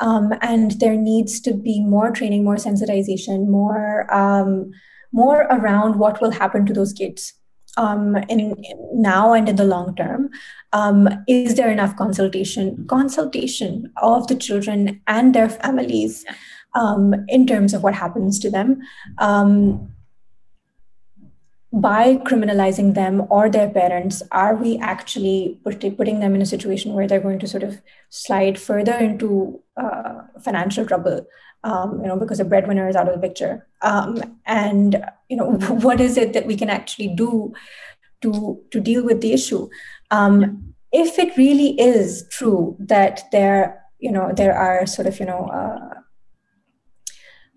um, 0.00 0.32
and 0.40 0.72
there 0.80 0.96
needs 0.96 1.40
to 1.40 1.54
be 1.54 1.80
more 1.80 2.10
training, 2.10 2.44
more 2.44 2.56
sensitization, 2.56 3.48
more 3.48 4.12
um, 4.14 4.72
more 5.12 5.42
around 5.50 5.96
what 5.96 6.20
will 6.20 6.30
happen 6.30 6.64
to 6.66 6.72
those 6.72 6.92
kids 6.92 7.34
um, 7.76 8.16
in, 8.28 8.40
in, 8.40 8.88
now 8.92 9.32
and 9.32 9.48
in 9.48 9.56
the 9.56 9.64
long 9.64 9.94
term. 9.94 10.30
Um, 10.72 11.08
is 11.28 11.54
there 11.54 11.70
enough 11.70 11.96
consultation 11.96 12.86
consultation 12.88 13.92
of 14.02 14.26
the 14.26 14.34
children 14.34 15.00
and 15.06 15.34
their 15.34 15.48
families 15.48 16.24
um, 16.74 17.14
in 17.28 17.46
terms 17.46 17.74
of 17.74 17.82
what 17.82 17.94
happens 17.94 18.38
to 18.40 18.50
them? 18.50 18.80
By 21.72 22.16
criminalizing 22.16 22.94
them 22.94 23.26
or 23.30 23.48
their 23.48 23.68
parents, 23.68 24.22
are 24.30 24.54
we 24.54 24.78
actually 24.78 25.58
putting 25.64 26.20
them 26.20 26.34
in 26.34 26.42
a 26.42 26.46
situation 26.46 26.92
where 26.92 27.06
they're 27.06 27.20
going 27.20 27.38
to 27.38 27.48
sort 27.48 27.62
of 27.62 27.80
slide 28.10 28.60
further 28.60 28.92
into 28.92 29.60
uh, 29.76 30.22
financial 30.42 30.84
trouble? 30.84 31.26
Um, 31.64 32.00
you 32.02 32.08
know, 32.08 32.16
because 32.16 32.38
the 32.38 32.44
breadwinner 32.44 32.88
is 32.88 32.96
out 32.96 33.08
of 33.08 33.14
the 33.14 33.26
picture. 33.26 33.66
Um, 33.80 34.38
and 34.44 35.02
you 35.28 35.36
know, 35.36 35.52
what 35.68 36.00
is 36.00 36.18
it 36.18 36.34
that 36.34 36.46
we 36.46 36.56
can 36.56 36.68
actually 36.68 37.08
do 37.08 37.54
to 38.20 38.60
to 38.70 38.80
deal 38.80 39.04
with 39.04 39.20
the 39.20 39.32
issue? 39.32 39.68
Um, 40.10 40.74
if 40.92 41.18
it 41.18 41.36
really 41.38 41.80
is 41.80 42.26
true 42.30 42.76
that 42.80 43.22
there, 43.32 43.82
you 43.98 44.12
know, 44.12 44.32
there 44.36 44.54
are 44.54 44.86
sort 44.86 45.06
of 45.06 45.18
you 45.18 45.26
know 45.26 45.46
uh, 45.46 45.94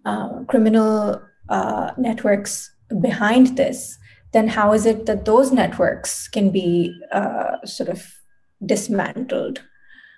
uh, 0.06 0.44
criminal 0.44 1.22
uh, 1.50 1.92
networks 1.98 2.72
behind 3.02 3.58
this, 3.58 3.98
then 4.36 4.50
how 4.50 4.74
is 4.74 4.86
it 4.86 5.06
that 5.06 5.24
those 5.24 5.54
networks 5.54 6.28
can 6.28 6.52
be 6.52 6.94
uh, 7.14 7.66
sort 7.66 7.88
of 7.88 8.06
dismantled? 8.66 9.62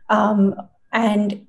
Um, 0.09 0.55
and 0.91 1.45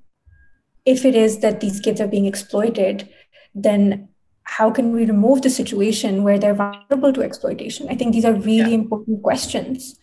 if 0.84 1.06
it 1.06 1.14
is 1.14 1.38
that 1.40 1.60
these 1.60 1.80
kids 1.80 1.98
are 1.98 2.06
being 2.06 2.26
exploited, 2.26 3.08
then 3.54 4.08
how 4.42 4.70
can 4.70 4.92
we 4.92 5.06
remove 5.06 5.40
the 5.40 5.50
situation 5.50 6.24
where 6.24 6.38
they're 6.38 6.54
vulnerable 6.54 7.12
to 7.14 7.22
exploitation? 7.22 7.88
I 7.88 7.94
think 7.94 8.12
these 8.12 8.26
are 8.26 8.34
really 8.34 8.72
yeah. 8.72 8.82
important 8.82 9.22
questions. 9.22 9.98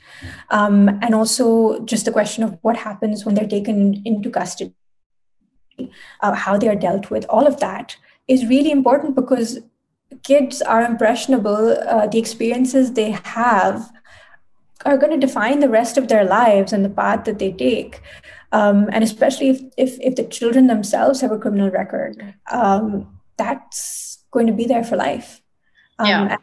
Um, 0.50 0.90
and 1.04 1.14
also 1.14 1.84
just 1.86 2.06
the 2.06 2.12
question 2.12 2.44
of 2.44 2.58
what 2.64 2.78
happens 2.78 3.26
when 3.26 3.36
they're 3.36 3.48
taken 3.48 4.02
into 4.06 4.32
custody, 4.32 4.74
uh, 6.22 6.34
how 6.34 6.58
they 6.58 6.68
are 6.68 6.76
dealt 6.76 7.12
with, 7.12 7.28
all 7.30 7.46
of 7.46 7.60
that 7.60 7.96
is 8.28 8.48
really 8.48 8.72
important 8.72 9.16
because 9.16 9.60
kids 10.24 10.62
are 10.62 10.84
impressionable. 10.84 11.78
Uh, 11.88 12.08
the 12.08 12.20
experiences 12.20 12.94
they 12.94 13.12
have 13.12 13.92
are 14.86 14.98
going 14.98 15.20
to 15.20 15.26
define 15.26 15.60
the 15.60 15.70
rest 15.70 15.98
of 15.98 16.08
their 16.08 16.26
lives 16.26 16.72
and 16.72 16.86
the 16.86 16.90
path 16.90 17.26
that 17.26 17.40
they 17.40 17.52
take. 17.52 18.02
Um, 18.52 18.88
and 18.92 19.04
especially 19.04 19.50
if, 19.50 19.62
if, 19.78 20.00
if 20.00 20.16
the 20.16 20.24
children 20.24 20.68
themselves 20.68 21.22
have 21.22 21.32
a 21.32 21.40
criminal 21.40 21.72
record, 21.72 22.36
um, 22.52 23.20
that's 23.38 24.24
going 24.32 24.48
to 24.48 24.54
be 24.54 24.66
there 24.66 24.84
for 24.84 24.96
life. 24.96 25.42
Um, 26.00 26.08
yeah. 26.08 26.38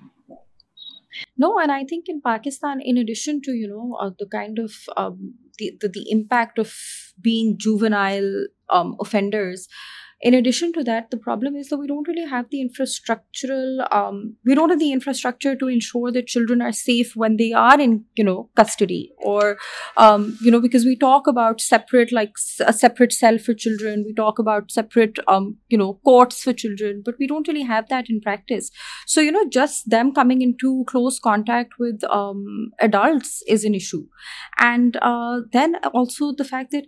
No, 1.37 1.59
and 1.59 1.71
I 1.71 1.85
think 1.85 2.07
in 2.09 2.21
Pakistan, 2.21 2.81
in 2.81 2.97
addition 2.97 3.41
to 3.43 3.53
you 3.53 3.69
know 3.69 3.97
uh, 4.01 4.11
the 4.19 4.27
kind 4.27 4.59
of 4.59 4.73
um, 4.97 5.35
the, 5.59 5.73
the 5.81 5.89
the 5.89 6.11
impact 6.11 6.59
of 6.59 6.75
being 7.21 7.57
juvenile 7.59 8.47
um, 8.71 8.97
offenders, 9.01 9.69
in 10.23 10.35
addition 10.35 10.73
to 10.73 10.85
that 10.85 11.11
the 11.11 11.17
problem 11.17 11.57
is 11.57 11.69
that 11.69 11.79
we 11.79 11.87
don't 11.87 12.07
really 12.07 12.27
have 12.27 12.47
the 12.51 12.65
infrastructural 12.65 13.93
um, 13.93 14.37
we 14.45 14.55
don't 14.55 14.71
have 14.71 14.79
the 14.79 14.93
infrastructure 14.93 15.55
to 15.57 15.69
ensure 15.69 16.13
that 16.13 16.29
children 16.29 16.63
are 16.63 16.73
safe 16.73 17.17
when 17.17 17.37
they 17.37 17.53
are 17.53 17.81
in 17.81 18.05
you 18.15 18.25
know 18.25 18.49
custody 18.55 19.13
or 19.19 19.59
um, 19.97 20.39
you 20.41 20.51
know 20.51 20.61
because 20.61 20.85
we 20.85 20.97
talk 20.97 21.27
about 21.27 21.61
separate 21.61 22.13
like 22.13 22.33
a 22.61 22.73
separate 22.73 23.13
cell 23.13 23.39
for 23.39 23.55
children. 23.55 24.05
We 24.07 24.15
talk 24.15 24.39
about 24.39 24.71
separate 24.71 25.19
um, 25.27 25.57
you 25.69 25.77
know 25.77 25.99
courts 26.05 26.43
for 26.43 26.53
children 26.53 27.03
but 27.05 27.17
we 27.19 27.27
don't 27.27 27.49
really 27.49 27.63
have 27.63 27.89
that 27.89 28.09
in 28.09 28.21
practice. 28.21 28.71
So 29.07 29.21
you 29.21 29.33
know 29.33 29.45
just 29.49 29.91
them 29.91 30.13
coming 30.13 30.43
into 30.43 30.85
close 30.87 31.19
contact 31.19 31.75
with 31.79 32.05
um, 32.05 32.71
adults 32.81 33.43
is 33.49 33.65
an 33.65 33.75
issue. 33.75 34.07
And 34.59 34.97
uh, 35.03 35.41
then 35.53 35.77
also 35.93 36.33
the 36.33 36.45
fact 36.45 36.71
that 36.71 36.85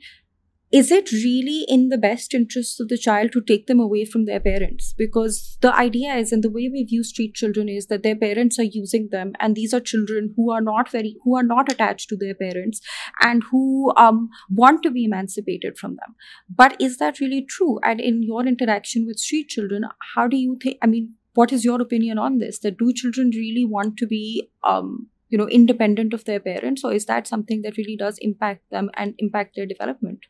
is 0.75 0.91
it 0.91 1.13
really 1.13 1.65
in 1.69 1.89
the 1.89 1.97
best 1.97 2.35
interests 2.35 2.81
of 2.81 2.89
the 2.89 2.99
child 2.99 3.31
to 3.31 3.41
take 3.41 3.69
them 3.69 3.79
away 3.79 4.05
from 4.05 4.25
their 4.25 4.41
parents? 4.41 4.93
Because 4.99 5.57
the 5.61 5.73
idea 5.73 6.17
is, 6.17 6.33
and 6.33 6.43
the 6.43 6.51
way 6.51 6.69
we 6.69 6.83
view 6.83 7.05
street 7.05 7.35
children 7.35 7.69
is 7.69 7.87
that 7.87 8.03
their 8.03 8.17
parents 8.17 8.59
are 8.59 8.65
using 8.65 9.09
them, 9.13 9.35
and 9.39 9.55
these 9.55 9.73
are 9.73 9.79
children 9.79 10.35
who 10.37 10.51
are 10.51 10.61
not 10.61 10.91
very, 10.91 11.15
who 11.23 11.37
are 11.37 11.45
not 11.45 11.71
attached 11.71 12.09
to 12.09 12.17
their 12.17 12.35
parents, 12.35 12.81
and 13.23 13.45
who 13.53 13.93
um, 13.97 14.29
want 14.51 14.83
to 14.83 14.91
be 14.91 15.05
emancipated 15.05 15.79
from 15.79 15.93
them. 15.93 16.17
But 16.49 16.77
is 16.81 16.99
that 16.99 17.21
really 17.21 17.47
true? 17.49 17.79
And 17.85 18.01
in 18.01 18.25
your 18.25 18.45
interaction 18.45 19.07
with 19.07 19.21
street 19.21 19.51
children, 19.51 19.85
how 20.17 20.27
do 20.27 20.37
you 20.37 20.59
think? 20.61 20.79
I 20.83 20.89
mean, 20.89 21.15
what 21.35 21.53
is 21.53 21.65
your 21.65 21.81
opinion 21.81 22.19
on 22.19 22.39
this? 22.39 22.59
That 22.59 22.79
do 22.79 22.93
children 22.93 23.31
really 23.33 23.65
want 23.65 23.97
to 23.99 24.09
be 24.09 24.49
um, 24.65 25.07
you 25.29 25.39
know 25.39 25.49
independent 25.49 26.13
of 26.13 26.25
their 26.25 26.41
parents 26.41 26.83
or 26.85 26.93
is 26.93 27.07
that 27.07 27.29
something 27.29 27.63
that 27.63 27.77
really 27.77 27.97
does 27.97 28.19
impact 28.19 28.69
them 28.71 28.91
and 28.95 29.15
impact 29.19 29.55
their 29.57 29.67
development 29.67 30.27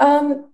um, 0.00 0.50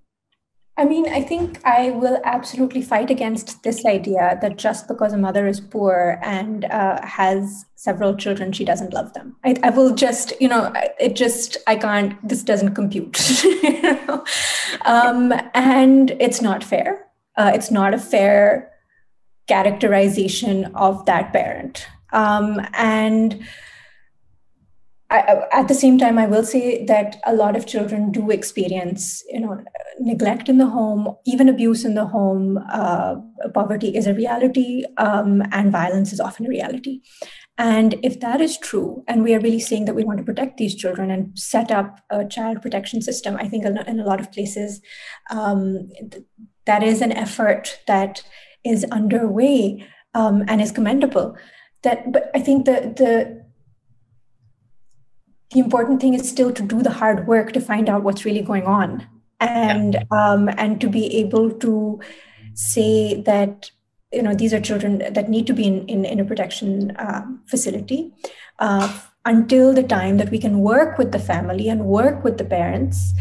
I 0.79 0.85
mean, 0.85 1.09
I 1.09 1.23
think 1.23 1.65
I 1.65 1.91
will 1.91 2.21
absolutely 2.25 2.83
fight 2.83 3.11
against 3.11 3.63
this 3.63 3.87
idea 3.87 4.39
that 4.43 4.59
just 4.59 4.89
because 4.89 5.15
a 5.15 5.17
mother 5.17 5.47
is 5.47 5.59
poor 5.59 6.19
and 6.23 6.67
uh, 6.67 7.01
has 7.03 7.65
several 7.77 8.15
children, 8.15 8.53
she 8.53 8.65
doesn't 8.65 8.93
love 8.93 9.15
them. 9.15 9.37
I, 9.43 9.55
I, 9.63 9.71
will 9.71 9.95
just, 9.95 10.35
you 10.39 10.49
know, 10.49 10.71
it 11.01 11.17
just, 11.17 11.57
I 11.67 11.77
can't, 11.77 12.17
this 12.29 12.43
doesn't 12.43 12.75
compute. 12.75 13.43
you 13.45 13.81
know? 13.83 14.23
um, 14.85 15.33
and 15.55 16.11
it's 16.21 16.43
not 16.43 16.63
fair. 16.63 17.07
Uh, 17.39 17.53
it's 17.55 17.71
not 17.71 17.95
a 17.95 17.99
fair 17.99 18.71
characterization 19.49 20.67
of 20.75 21.07
that 21.07 21.33
parent. 21.33 21.87
Um, 22.13 22.61
and 22.75 23.47
I, 25.17 25.61
at 25.61 25.69
the 25.69 25.75
same 25.75 25.99
time, 25.99 26.19
I 26.19 26.27
will 26.27 26.45
say 26.45 26.85
that 26.87 27.17
a 27.25 27.35
lot 27.35 27.57
of 27.57 27.67
children 27.67 28.13
do 28.13 28.31
experience, 28.31 29.23
you 29.29 29.41
know, 29.41 29.63
neglect 29.99 30.49
in 30.49 30.59
the 30.59 30.67
home, 30.67 31.17
even 31.25 31.49
abuse 31.49 31.85
in 31.85 31.95
the 31.95 32.07
home. 32.07 32.59
Uh, 32.71 33.17
poverty 33.55 33.97
is 33.97 34.07
a 34.07 34.15
reality, 34.15 34.85
um, 34.99 35.43
and 35.53 35.73
violence 35.73 36.13
is 36.13 36.21
often 36.21 36.47
a 36.47 36.49
reality. 36.49 37.01
And 37.59 37.95
if 38.03 38.21
that 38.21 38.41
is 38.41 38.59
true, 38.59 39.03
and 39.09 39.23
we 39.23 39.35
are 39.35 39.41
really 39.41 39.61
saying 39.61 39.87
that 39.87 39.95
we 39.95 40.05
want 40.05 40.19
to 40.19 40.25
protect 40.25 40.59
these 40.59 40.75
children 40.75 41.11
and 41.11 41.39
set 41.39 41.71
up 41.71 42.01
a 42.11 42.25
child 42.25 42.61
protection 42.61 43.01
system, 43.01 43.37
I 43.37 43.49
think 43.49 43.65
in 43.65 44.01
a 44.01 44.05
lot 44.05 44.21
of 44.21 44.31
places 44.31 44.83
um, 45.31 45.89
that 46.67 46.83
is 46.83 47.01
an 47.01 47.13
effort 47.13 47.81
that 47.87 48.23
is 48.65 48.85
underway 48.93 49.87
um, 50.15 50.45
and 50.49 50.61
is 50.61 50.73
commendable. 50.73 51.37
That, 51.83 52.13
but 52.13 52.31
I 52.35 52.41
think 52.41 52.67
the 52.67 52.93
the 52.97 53.46
the 55.57 55.63
important 55.63 56.03
thing 56.03 56.13
is 56.13 56.29
still 56.29 56.53
to 56.53 56.63
do 56.63 56.83
the 56.83 56.91
hard 56.91 57.27
work 57.27 57.53
to 57.53 57.61
find 57.61 57.89
out 57.89 58.03
what's 58.03 58.27
really 58.27 58.43
going 58.43 58.65
on 58.65 59.07
and 59.41 59.95
yeah. 59.95 60.03
um, 60.11 60.51
and 60.59 60.81
to 60.83 60.89
be 60.89 61.07
able 61.17 61.51
to 61.51 61.99
say 62.53 63.23
that 63.23 63.71
you 64.13 64.23
know 64.23 64.35
these 64.35 64.53
are 64.53 64.61
children 64.61 64.99
that 64.99 65.31
need 65.31 65.47
to 65.47 65.55
be 65.55 65.65
in, 65.67 65.87
in, 65.87 66.05
in 66.05 66.21
a 66.21 66.27
protection 66.27 66.93
um, 66.99 67.41
facility 67.47 68.13
uh, 68.59 69.01
until 69.25 69.73
the 69.73 69.83
time 69.83 70.19
that 70.19 70.31
we 70.31 70.39
can 70.39 70.59
work 70.61 70.99
with 70.99 71.13
the 71.13 71.19
family 71.19 71.71
and 71.71 71.87
work 71.87 72.23
with 72.23 72.37
the 72.37 72.45
parents 72.45 73.15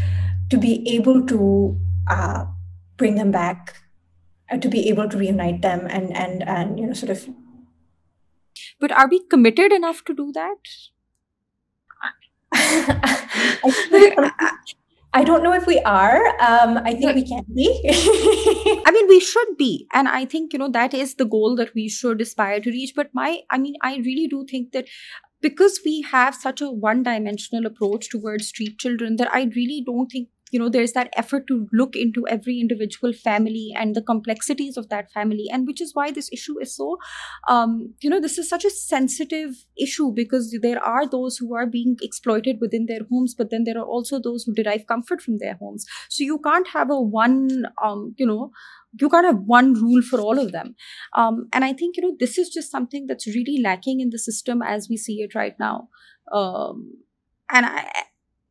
to 0.50 0.58
be 0.58 0.86
able 0.94 1.24
to 1.26 1.74
uh, 2.10 2.44
bring 2.98 3.14
them 3.14 3.30
back 3.30 3.74
uh, 4.50 4.58
to 4.58 4.68
be 4.68 4.90
able 4.90 5.08
to 5.08 5.16
reunite 5.16 5.62
them 5.62 5.86
and 5.88 6.14
and 6.14 6.46
and 6.46 6.78
you 6.78 6.86
know 6.86 6.92
sort 6.92 7.16
of 7.16 7.26
but 8.78 8.92
are 8.92 9.08
we 9.08 9.22
committed 9.30 9.72
enough 9.72 10.04
to 10.04 10.12
do 10.12 10.30
that 10.32 10.76
I, 13.64 14.50
I 15.12 15.24
don't 15.24 15.42
know 15.42 15.54
if 15.54 15.66
we 15.66 15.78
are. 15.80 16.26
Um, 16.40 16.78
I 16.84 16.94
think 16.94 17.14
we 17.14 17.26
can 17.26 17.44
be. 17.54 17.68
I 18.86 18.90
mean, 18.90 19.08
we 19.08 19.18
should 19.18 19.56
be. 19.56 19.88
And 19.92 20.08
I 20.08 20.26
think, 20.26 20.52
you 20.52 20.58
know, 20.58 20.70
that 20.70 20.92
is 20.92 21.14
the 21.14 21.24
goal 21.24 21.56
that 21.56 21.74
we 21.74 21.88
should 21.88 22.20
aspire 22.20 22.60
to 22.60 22.70
reach. 22.70 22.92
But 22.94 23.10
my, 23.14 23.40
I 23.50 23.56
mean, 23.58 23.74
I 23.82 23.96
really 23.96 24.26
do 24.26 24.44
think 24.44 24.72
that 24.72 24.86
because 25.40 25.80
we 25.84 26.02
have 26.02 26.34
such 26.34 26.60
a 26.60 26.70
one 26.70 27.02
dimensional 27.02 27.66
approach 27.66 28.10
towards 28.10 28.48
street 28.48 28.78
children 28.78 29.16
that 29.16 29.32
I 29.32 29.50
really 29.56 29.82
don't 29.86 30.08
think 30.08 30.28
you 30.52 30.60
know 30.60 30.68
there's 30.68 30.92
that 30.92 31.10
effort 31.16 31.46
to 31.48 31.68
look 31.72 31.96
into 31.96 32.26
every 32.28 32.60
individual 32.60 33.12
family 33.12 33.72
and 33.76 33.94
the 33.96 34.02
complexities 34.02 34.76
of 34.76 34.88
that 34.88 35.10
family. 35.10 35.46
And 35.52 35.66
which 35.66 35.80
is 35.80 35.94
why 35.94 36.10
this 36.10 36.30
issue 36.32 36.60
is 36.60 36.74
so 36.74 36.98
um, 37.48 37.94
you 38.00 38.10
know 38.10 38.20
this 38.20 38.38
is 38.38 38.48
such 38.48 38.64
a 38.64 38.70
sensitive 38.70 39.64
issue 39.76 40.12
because 40.12 40.56
there 40.62 40.82
are 40.82 41.06
those 41.06 41.36
who 41.36 41.54
are 41.54 41.66
being 41.66 41.96
exploited 42.00 42.58
within 42.60 42.86
their 42.86 43.00
homes 43.10 43.34
but 43.34 43.50
then 43.50 43.64
there 43.64 43.78
are 43.78 43.86
also 43.86 44.20
those 44.20 44.44
who 44.44 44.54
derive 44.54 44.86
comfort 44.86 45.20
from 45.20 45.38
their 45.38 45.54
homes. 45.54 45.84
So 46.08 46.22
you 46.22 46.38
can't 46.38 46.68
have 46.68 46.90
a 46.90 47.00
one 47.00 47.66
um, 47.82 48.14
you 48.16 48.26
know 48.26 48.50
you 48.98 49.10
can't 49.10 49.26
have 49.26 49.40
one 49.40 49.74
rule 49.74 50.02
for 50.02 50.20
all 50.20 50.38
of 50.38 50.52
them. 50.52 50.74
Um, 51.14 51.48
and 51.52 51.64
i 51.64 51.72
think 51.72 51.96
you 51.96 52.02
know 52.02 52.16
this 52.18 52.38
is 52.38 52.48
just 52.50 52.70
something 52.70 53.06
that's 53.06 53.26
really 53.26 53.60
lacking 53.62 54.00
in 54.00 54.10
the 54.10 54.18
system 54.18 54.62
as 54.62 54.88
we 54.88 54.96
see 54.96 55.22
it 55.22 55.34
right 55.34 55.58
now. 55.58 55.88
Um, 56.32 56.92
and 57.50 57.66
i 57.66 57.90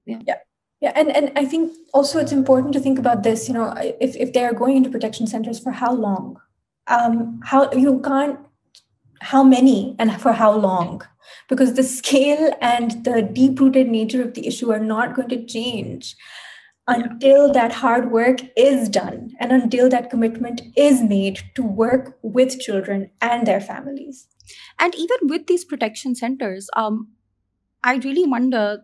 yeah. 0.06 0.20
yeah 0.28 0.36
yeah, 0.82 0.92
and, 0.96 1.16
and 1.16 1.32
I 1.36 1.46
think 1.46 1.74
also 1.94 2.20
it's 2.20 2.32
important 2.32 2.74
to 2.74 2.80
think 2.80 3.00
about 3.00 3.24
this. 3.24 3.48
You 3.48 3.54
know, 3.54 3.74
if, 3.78 4.16
if 4.16 4.34
they 4.34 4.44
are 4.44 4.54
going 4.54 4.78
into 4.78 4.90
protection 4.90 5.28
centers 5.28 5.60
for 5.60 5.72
how 5.72 5.94
long, 5.94 6.40
um, 6.88 7.40
how 7.44 7.72
you 7.72 8.00
can't, 8.02 8.40
how 9.22 9.44
many, 9.44 9.96
and 9.98 10.22
for 10.22 10.34
how 10.34 10.52
long, 10.52 11.02
because 11.48 11.74
the 11.74 11.84
scale 11.84 12.54
and 12.62 13.04
the 13.06 13.22
deep 13.22 13.60
rooted 13.60 13.88
nature 13.88 14.22
of 14.22 14.34
the 14.34 14.48
issue 14.48 14.72
are 14.72 14.80
not 14.80 15.16
going 15.16 15.30
to 15.30 15.46
change 15.46 16.16
until 16.88 17.52
that 17.52 17.72
hard 17.72 18.12
work 18.12 18.40
is 18.56 18.90
done 18.90 19.32
and 19.40 19.52
until 19.52 19.90
that 19.90 20.10
commitment 20.10 20.62
is 20.76 21.02
made 21.02 21.40
to 21.56 21.64
work 21.64 22.18
with 22.22 22.60
children 22.60 23.10
and 23.22 23.48
their 23.48 23.62
families. 23.62 24.28
And 24.80 24.94
even 24.96 25.18
with 25.24 25.48
these 25.48 25.66
protection 25.66 26.14
centers, 26.14 26.70
um, 26.76 27.08
I 27.84 27.96
really 27.96 28.28
wonder 28.28 28.84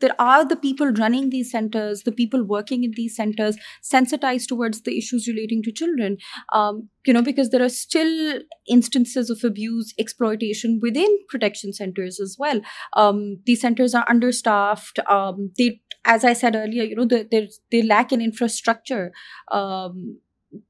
there 0.00 0.14
are 0.18 0.44
the 0.44 0.56
people 0.56 0.88
running 0.92 1.30
these 1.30 1.50
centers, 1.50 2.02
the 2.02 2.12
people 2.12 2.44
working 2.44 2.84
in 2.84 2.92
these 2.94 3.16
centers, 3.16 3.56
sensitized 3.82 4.48
towards 4.48 4.82
the 4.82 4.96
issues 4.96 5.26
relating 5.26 5.62
to 5.62 5.72
children. 5.72 6.18
Um, 6.52 6.88
you 7.06 7.12
know, 7.12 7.22
because 7.22 7.50
there 7.50 7.62
are 7.62 7.68
still 7.68 8.40
instances 8.68 9.30
of 9.30 9.44
abuse, 9.44 9.94
exploitation 9.98 10.80
within 10.82 11.18
protection 11.28 11.72
centers 11.72 12.20
as 12.20 12.36
well. 12.38 12.60
Um, 12.94 13.38
these 13.46 13.60
centers 13.60 13.94
are 13.94 14.04
understaffed. 14.08 14.98
Um, 15.08 15.52
they, 15.56 15.80
as 16.04 16.24
I 16.24 16.32
said 16.32 16.56
earlier, 16.56 16.84
you 16.84 16.96
know, 16.96 17.04
they 17.04 17.48
they 17.70 17.82
lack 17.82 18.12
in 18.12 18.20
infrastructure. 18.20 19.12
Um, 19.50 20.18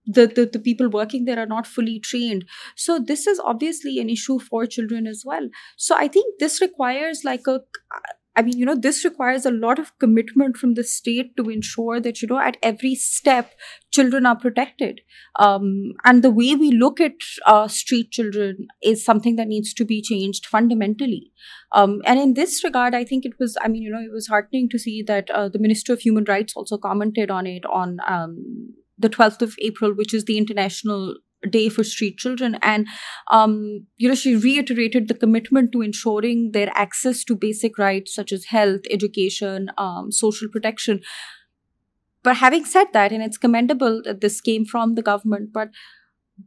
the, 0.07 0.27
the, 0.27 0.47
the 0.47 0.59
people 0.59 0.89
working 0.89 1.27
there 1.27 1.39
are 1.39 1.47
not 1.47 1.67
fully 1.67 2.01
trained 2.01 2.45
so 2.75 2.99
this 2.99 3.27
is 3.27 3.39
obviously 3.39 3.99
an 4.01 4.09
issue 4.09 4.39
for 4.39 4.67
children 4.67 5.07
as 5.07 5.23
well 5.25 5.49
so 5.77 5.95
i 5.97 6.09
think 6.09 6.41
this 6.41 6.61
requires 6.61 7.23
like 7.25 7.47
a 7.47 7.61
I 8.37 8.43
mean, 8.43 8.59
you 8.59 8.67
know, 8.67 8.75
this 8.75 9.03
requires 9.03 9.47
a 9.47 9.51
lot 9.51 9.79
of 9.79 9.99
commitment 9.99 10.59
from 10.59 10.75
the 10.75 10.85
state 10.85 11.37
to 11.39 11.49
ensure 11.49 12.01
that, 12.01 12.21
you 12.21 12.29
know, 12.29 12.39
at 12.39 12.59
every 12.63 12.95
step, 12.95 13.53
children 13.91 14.27
are 14.27 14.37
protected. 14.37 15.01
Um, 15.39 15.95
and 16.05 16.23
the 16.23 16.31
way 16.31 16.55
we 16.55 16.71
look 16.71 17.01
at 17.01 17.15
uh, 17.47 17.67
street 17.67 18.11
children 18.11 18.69
is 18.83 19.03
something 19.03 19.37
that 19.37 19.49
needs 19.49 19.73
to 19.75 19.87
be 19.87 20.03
changed 20.03 20.45
fundamentally. 20.45 21.33
Um, 21.73 22.03
and 22.05 22.21
in 22.21 22.35
this 22.35 22.63
regard, 22.63 22.95
I 22.95 23.05
think 23.05 23.25
it 23.25 23.33
was, 23.41 23.57
I 23.63 23.69
mean, 23.69 23.83
you 23.83 23.91
know, 23.91 24.01
it 24.01 24.13
was 24.13 24.27
heartening 24.27 24.69
to 24.69 24.79
see 24.79 25.03
that 25.05 25.31
uh, 25.31 25.49
the 25.49 25.59
Minister 25.59 25.95
of 25.95 26.01
Human 26.01 26.25
Rights 26.25 26.55
also 26.55 26.77
commented 26.77 27.31
on 27.31 27.47
it 27.47 27.65
on 27.67 27.99
um, 28.07 28.75
the 28.99 29.09
12th 29.09 29.41
of 29.41 29.55
April, 29.63 29.95
which 29.95 30.13
is 30.13 30.27
the 30.27 30.37
International 30.37 31.17
day 31.47 31.69
for 31.69 31.85
street 31.85 32.19
children. 32.19 32.59
And 32.63 32.87
um, 33.31 33.87
you 33.97 34.09
know 34.09 34.15
she 34.15 34.37
reiterated 34.37 35.09
the 35.09 35.15
commitment 35.15 35.73
to 35.73 35.83
ensuring 35.83 36.53
their 36.53 36.71
access 36.75 37.25
to 37.25 37.37
basic 37.37 37.79
rights 37.79 38.15
such 38.15 38.33
as 38.33 38.47
health 38.47 38.83
education 38.91 39.71
um, 39.79 40.13
social 40.13 40.49
protection. 40.49 41.01
But 42.23 42.37
having 42.37 42.65
said 42.65 42.87
that 42.93 43.13
and 43.13 43.23
it's 43.23 43.39
commendable 43.39 44.03
that 44.05 44.21
this 44.21 44.41
came 44.41 44.65
from 44.65 44.95
the 44.95 45.03
government 45.03 45.51
but 45.53 45.71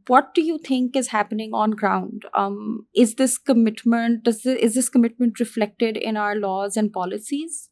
what 0.06 0.34
do 0.34 0.42
you 0.42 0.58
think 0.58 0.94
is 0.94 1.08
happening 1.08 1.50
on 1.52 1.72
ground? 1.72 2.24
Um, 2.34 2.86
is 2.94 3.16
this 3.16 3.38
commitment 3.38 4.22
does 4.22 4.42
this, 4.42 4.56
is 4.58 4.74
this 4.74 4.88
commitment 4.88 5.40
reflected 5.40 5.96
in 5.96 6.16
our 6.16 6.36
laws 6.36 6.76
and 6.76 6.92
policies? 6.92 7.70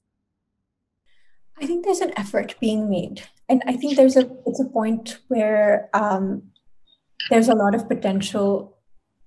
I 1.61 1.67
think 1.67 1.85
there's 1.85 2.01
an 2.01 2.13
effort 2.17 2.55
being 2.61 2.89
made. 2.89 3.23
And 3.49 3.63
i 3.67 3.73
think 3.77 3.97
there's 3.97 4.17
a 4.17 4.31
it's 4.47 4.61
a 4.61 4.69
point 4.69 5.19
where 5.29 5.89
um, 5.95 6.43
there's 7.31 7.49
a 7.49 7.55
lot 7.55 7.75
of 7.75 7.89
potential 7.89 8.77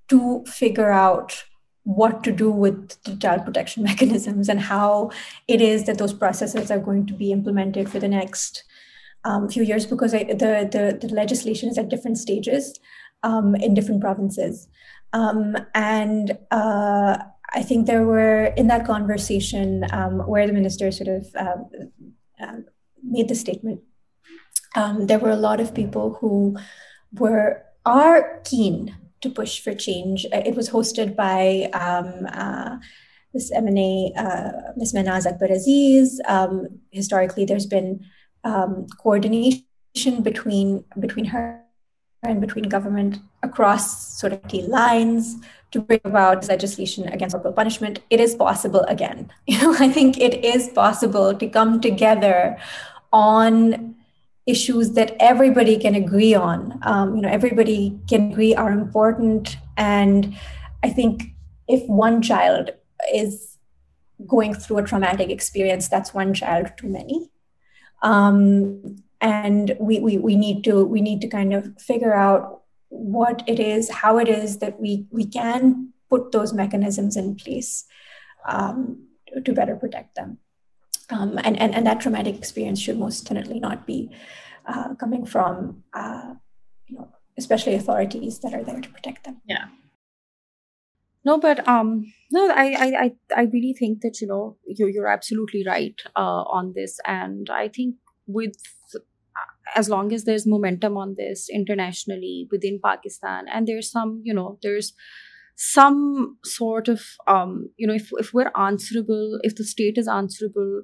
to 0.10 0.44
figure 0.46 0.92
out 0.92 1.44
what 1.84 2.24
to 2.24 2.32
do 2.32 2.52
with 2.52 3.02
the 3.04 3.16
child 3.16 3.46
protection 3.46 3.84
mechanisms 3.92 4.50
and 4.50 4.60
how 4.60 5.12
it 5.48 5.62
is 5.62 5.86
that 5.86 5.98
those 5.98 6.14
processes 6.14 6.70
are 6.70 6.80
going 6.80 7.06
to 7.06 7.14
be 7.14 7.32
implemented 7.32 7.90
for 7.90 8.00
the 8.00 8.08
next 8.08 8.64
um, 9.24 9.50
few 9.50 9.64
years 9.64 9.86
because 9.86 10.14
I, 10.14 10.24
the, 10.24 10.68
the, 10.72 11.08
the 11.08 11.14
legislation 11.14 11.70
is 11.70 11.78
at 11.78 11.90
different 11.90 12.18
stages 12.18 12.80
um, 13.24 13.56
in 13.56 13.74
different 13.74 14.02
provinces. 14.02 14.68
Um, 15.14 15.58
and 15.74 16.38
uh, 16.52 17.18
I 17.54 17.62
think 17.62 17.86
there 17.86 18.06
were 18.06 18.46
in 18.58 18.68
that 18.68 18.86
conversation 18.86 19.86
um, 19.92 20.20
where 20.28 20.48
the 20.48 20.54
minister 20.54 20.92
sort 20.92 21.10
of 21.10 21.36
uh, 21.36 22.58
made 23.04 23.28
the 23.28 23.36
statement. 23.36 23.82
There 24.76 25.20
were 25.20 25.32
a 25.32 25.36
lot 25.36 25.60
of 25.60 25.76
people 25.76 26.18
who 26.20 26.58
were 27.14 27.64
are 27.86 28.42
keen 28.44 28.96
to 29.22 29.30
push 29.30 29.60
for 29.60 29.74
change. 29.74 30.26
It 30.32 30.56
was 30.56 30.70
hosted 30.70 31.16
by 31.16 31.70
um, 31.74 32.28
uh, 32.32 32.78
this 33.34 33.52
MNA, 33.52 34.18
uh, 34.18 34.74
Ms. 34.76 34.94
Mehnaz 34.94 35.26
Akbar 35.26 35.50
Aziz. 35.52 36.20
Um, 36.28 36.80
historically, 36.92 37.46
there's 37.46 37.66
been 37.66 38.06
um, 38.44 38.88
coordination 39.02 40.22
between 40.22 40.84
between 41.00 41.26
her 41.26 41.62
and 42.24 42.42
between 42.42 42.66
government 42.70 43.18
across 43.42 44.20
sort 44.20 44.34
of 44.34 44.48
key 44.48 44.62
lines 44.64 45.38
to 45.72 45.82
bring 45.82 46.02
about 46.04 46.48
legislation 46.48 47.08
against 47.08 47.34
corporal 47.34 47.54
punishment. 47.54 48.00
It 48.10 48.20
is 48.20 48.36
possible 48.36 48.82
again. 48.82 49.32
You 49.48 49.62
know, 49.62 49.76
I 49.80 49.90
think 49.90 50.20
it 50.20 50.44
is 50.44 50.70
possible 50.70 51.34
to 51.34 51.48
come 51.48 51.82
together 51.82 52.58
on 53.12 53.96
issues 54.46 54.92
that 54.94 55.16
everybody 55.20 55.78
can 55.78 55.96
agree 55.96 56.34
on. 56.34 56.80
Um, 56.84 57.16
you 57.16 57.22
know, 57.22 57.30
everybody 57.30 58.00
can 58.10 58.32
agree 58.32 58.56
are 58.56 58.72
important, 58.72 59.58
and 59.78 60.36
I 60.84 60.90
think 60.90 61.36
if 61.68 61.88
one 61.88 62.22
child 62.22 62.72
is 63.14 63.58
going 64.28 64.54
through 64.54 64.80
a 64.80 64.84
traumatic 64.84 65.30
experience, 65.30 65.88
that's 65.88 66.14
one 66.14 66.34
child 66.34 66.72
too 66.78 66.88
many. 66.88 67.30
Um, 68.02 69.04
and 69.22 69.76
we, 69.80 70.00
we 70.00 70.18
we 70.18 70.36
need 70.36 70.64
to 70.64 70.84
we 70.84 71.02
need 71.02 71.22
to 71.22 71.28
kind 71.28 71.54
of 71.54 71.80
figure 71.80 72.14
out 72.14 72.62
what 72.90 73.44
it 73.48 73.60
is 73.60 73.90
how 73.90 74.18
it 74.18 74.28
is 74.28 74.58
that 74.58 74.80
we 74.80 75.06
we 75.12 75.26
can 75.26 75.94
put 76.10 76.32
those 76.32 76.52
mechanisms 76.52 77.16
in 77.16 77.36
place 77.36 77.86
um, 78.46 79.08
to 79.46 79.54
better 79.54 79.76
protect 79.76 80.16
them 80.16 80.38
um, 81.12 81.40
and, 81.44 81.60
and 81.60 81.76
and 81.76 81.86
that 81.86 82.02
traumatic 82.02 82.36
experience 82.36 82.80
should 82.80 82.98
most 82.98 83.26
definitely 83.26 83.60
not 83.60 83.86
be 83.86 84.10
uh, 84.66 84.96
coming 84.96 85.26
from 85.26 85.84
uh, 85.94 86.34
you 86.88 86.98
know 86.98 87.10
especially 87.38 87.76
authorities 87.76 88.40
that 88.40 88.54
are 88.54 88.64
there 88.64 88.82
to 88.82 88.90
protect 88.90 89.24
them. 89.24 89.42
Yeah. 89.46 89.66
No 91.24 91.38
but 91.40 91.68
um 91.68 92.06
no 92.32 92.50
I, 92.50 92.66
I 93.04 93.12
i 93.36 93.44
really 93.44 93.76
think 93.78 94.02
that 94.02 94.20
you 94.22 94.28
know 94.28 94.58
you're, 94.66 94.90
you're 94.90 95.08
absolutely 95.08 95.64
right 95.66 96.02
uh, 96.16 96.44
on 96.58 96.74
this. 96.76 97.00
And 97.06 97.50
i 97.50 97.68
think 97.68 97.96
with 98.26 98.56
as 99.76 99.90
long 99.90 100.12
as 100.14 100.24
there's 100.24 100.48
momentum 100.48 100.98
on 100.98 101.16
this 101.18 101.48
internationally 101.50 102.48
within 102.52 102.80
pakistan 102.84 103.46
and 103.48 103.68
there's 103.68 103.90
some 103.90 104.22
you 104.24 104.34
know 104.34 104.58
there's 104.62 104.94
some 105.64 106.38
sort 106.44 106.88
of 106.88 107.02
um 107.28 107.70
you 107.78 107.88
know 107.88 107.94
if, 107.94 108.10
if 108.18 108.34
we're 108.34 108.52
answerable 108.58 109.40
if 109.44 109.56
the 109.56 109.64
state 109.64 109.98
is 109.98 110.08
answerable 110.08 110.82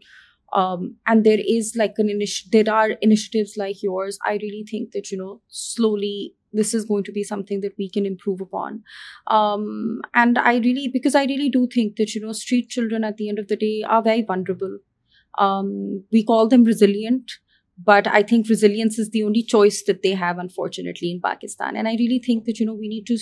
um, 0.53 0.95
and 1.05 1.23
there 1.25 1.39
is 1.45 1.75
like 1.75 1.95
an 1.97 2.09
initiative 2.09 2.51
there 2.51 2.73
are 2.73 2.91
initiatives 3.07 3.55
like 3.57 3.81
yours 3.81 4.19
i 4.25 4.33
really 4.33 4.63
think 4.69 4.91
that 4.91 5.09
you 5.11 5.17
know 5.17 5.41
slowly 5.47 6.35
this 6.53 6.73
is 6.73 6.85
going 6.85 7.03
to 7.03 7.11
be 7.11 7.23
something 7.23 7.61
that 7.61 7.73
we 7.77 7.89
can 7.89 8.05
improve 8.05 8.39
upon. 8.41 8.81
Um, 9.27 10.01
and 10.13 10.37
i 10.39 10.57
really 10.57 10.87
because 10.87 11.15
i 11.15 11.25
really 11.25 11.49
do 11.49 11.67
think 11.73 11.97
that 11.97 12.13
you 12.15 12.21
know 12.21 12.31
street 12.31 12.69
children 12.69 13.03
at 13.03 13.17
the 13.17 13.29
end 13.29 13.39
of 13.39 13.47
the 13.47 13.55
day 13.55 13.83
are 13.87 14.01
very 14.01 14.21
vulnerable. 14.21 14.77
Um, 15.37 16.03
we 16.11 16.23
call 16.23 16.47
them 16.47 16.63
resilient 16.63 17.31
but 17.85 18.07
i 18.07 18.23
think 18.23 18.49
resilience 18.49 18.97
is 18.97 19.11
the 19.11 19.21
only 19.23 19.43
choice 19.43 19.83
that 19.87 20.01
they 20.01 20.13
have 20.13 20.39
unfortunately 20.39 21.11
in 21.11 21.21
pakistan. 21.21 21.75
And 21.75 21.87
i 21.87 21.91
really 21.91 22.19
think 22.19 22.45
that 22.45 22.59
you 22.59 22.65
know 22.65 22.73
we 22.73 22.87
need 22.87 23.05
to 23.07 23.17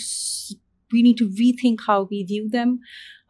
we 0.92 1.02
need 1.02 1.18
to 1.18 1.30
rethink 1.30 1.80
how 1.86 2.08
we 2.10 2.24
view 2.24 2.50
them 2.50 2.80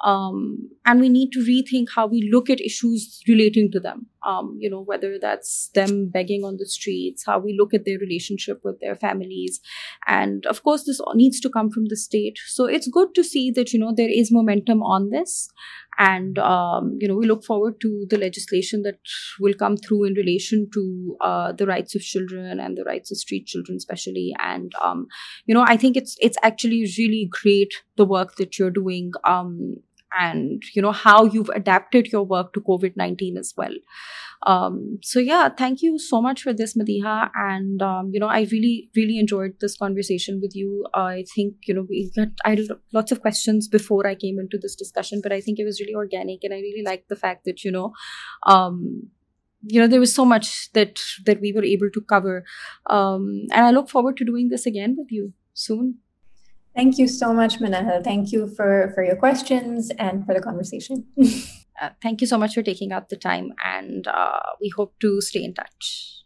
um, 0.04 0.70
and 0.86 1.00
we 1.00 1.10
need 1.10 1.32
to 1.32 1.40
rethink 1.40 1.88
how 1.96 2.06
we 2.06 2.30
look 2.32 2.50
at 2.50 2.60
issues 2.60 3.22
relating 3.28 3.72
to 3.72 3.80
them. 3.80 4.08
Um, 4.26 4.58
you 4.60 4.70
know 4.72 4.82
whether 4.82 5.20
that's 5.22 5.70
them 5.76 6.10
begging 6.10 6.44
on 6.44 6.58
the 6.58 6.66
streets 6.66 7.26
how 7.28 7.38
we 7.38 7.56
look 7.56 7.76
at 7.76 7.86
their 7.86 8.00
relationship 8.00 8.60
with 8.64 8.80
their 8.80 8.96
families 8.96 9.62
and 10.08 10.48
of 10.48 10.64
course 10.64 10.86
this 10.86 11.00
needs 11.14 11.40
to 11.42 11.50
come 11.50 11.70
from 11.70 11.86
the 11.90 11.96
state. 11.96 12.40
So 12.48 12.66
it's 12.66 12.88
good 12.88 13.14
to 13.14 13.24
see 13.24 13.52
that 13.52 13.72
you 13.72 13.80
know 13.80 13.94
there 13.96 14.10
is 14.10 14.32
momentum 14.32 14.82
on 14.82 15.12
this 15.12 15.50
and 15.98 16.38
um, 16.40 16.98
you 17.00 17.08
know 17.08 17.16
we 17.16 17.26
look 17.26 17.44
forward 17.44 17.80
to 17.82 18.06
the 18.10 18.18
legislation 18.18 18.84
that 18.84 19.00
will 19.40 19.54
come 19.54 19.78
through 19.78 20.04
in 20.06 20.14
relation 20.14 20.70
to 20.74 21.18
uh, 21.22 21.52
the 21.52 21.66
rights 21.66 21.96
of 21.96 22.02
children 22.02 22.60
and 22.60 22.78
the 22.78 22.84
rights 22.84 23.12
of 23.12 23.18
street 23.18 23.46
children 23.46 23.78
especially. 23.78 24.36
And 24.40 24.74
um, 24.84 25.08
you 25.46 25.54
know 25.54 25.66
i 25.68 25.78
think 25.78 25.98
it's 25.98 26.18
it's 26.22 26.38
actually 26.44 26.82
really 26.98 27.30
great 27.32 27.74
the 27.98 28.06
work 28.06 28.36
that 28.36 28.58
you're 28.58 28.72
doing 28.72 29.12
um, 29.24 29.76
and 30.18 30.64
you 30.74 30.82
know 30.82 30.92
how 30.92 31.26
you've 31.26 31.50
adapted 31.50 32.08
your 32.08 32.24
work 32.24 32.54
to 32.54 32.62
covid-19 32.62 33.38
as 33.38 33.54
well 33.58 33.74
um, 34.46 35.00
so 35.02 35.20
yeah 35.20 35.50
thank 35.50 35.82
you 35.82 35.98
so 35.98 36.22
much 36.22 36.42
for 36.42 36.54
this 36.54 36.76
Madeeha 36.76 37.30
and 37.36 37.82
um, 37.82 38.12
you 38.14 38.20
know 38.20 38.28
i 38.28 38.42
really 38.52 38.90
really 38.96 39.18
enjoyed 39.18 39.56
this 39.60 39.78
conversation 39.78 40.40
with 40.42 40.56
you 40.56 40.86
i 40.94 41.24
think 41.34 41.56
you 41.68 41.74
know 41.74 41.86
we 41.90 42.12
got 42.16 42.30
i 42.46 42.52
had 42.52 42.60
lots 42.94 43.12
of 43.12 43.22
questions 43.22 43.68
before 43.68 44.06
i 44.08 44.16
came 44.16 44.40
into 44.40 44.58
this 44.58 44.76
discussion 44.76 45.20
but 45.22 45.32
i 45.32 45.42
think 45.42 45.60
it 45.60 45.66
was 45.66 45.80
really 45.80 45.96
organic 45.96 46.44
and 46.44 46.54
i 46.54 46.58
really 46.58 46.84
liked 46.86 47.10
the 47.10 47.16
fact 47.16 47.46
that 47.46 47.64
you 47.64 47.72
know 47.72 47.92
um, 48.46 49.10
you 49.64 49.82
know 49.82 49.88
there 49.88 50.00
was 50.00 50.14
so 50.14 50.26
much 50.26 50.72
that 50.74 51.00
that 51.26 51.42
we 51.42 51.52
were 51.52 51.64
able 51.64 51.90
to 51.90 52.02
cover 52.02 52.44
um, 52.90 53.46
and 53.52 53.66
i 53.66 53.72
look 53.72 53.90
forward 53.90 54.16
to 54.18 54.26
doing 54.26 54.50
this 54.50 54.66
again 54.66 54.96
with 54.98 55.12
you 55.12 55.34
soon 55.54 55.96
Thank 56.76 56.98
you 56.98 57.08
so 57.08 57.34
much, 57.34 57.60
Minahil. 57.60 58.04
Thank 58.04 58.34
you 58.34 58.48
for, 58.50 58.92
for 58.94 59.02
your 59.02 59.16
questions 59.16 59.92
and 59.98 60.26
for 60.26 60.34
the 60.34 60.42
conversation. 60.42 61.06
uh, 61.82 61.90
thank 62.02 62.22
you 62.22 62.28
so 62.28 62.38
much 62.38 62.54
for 62.54 62.64
taking 62.64 62.92
out 62.92 63.10
the 63.10 63.18
time, 63.18 63.54
and 63.64 64.08
uh, 64.08 64.40
we 64.62 64.70
hope 64.70 64.94
to 65.02 65.22
stay 65.22 65.44
in 65.44 65.54
touch. 65.54 66.25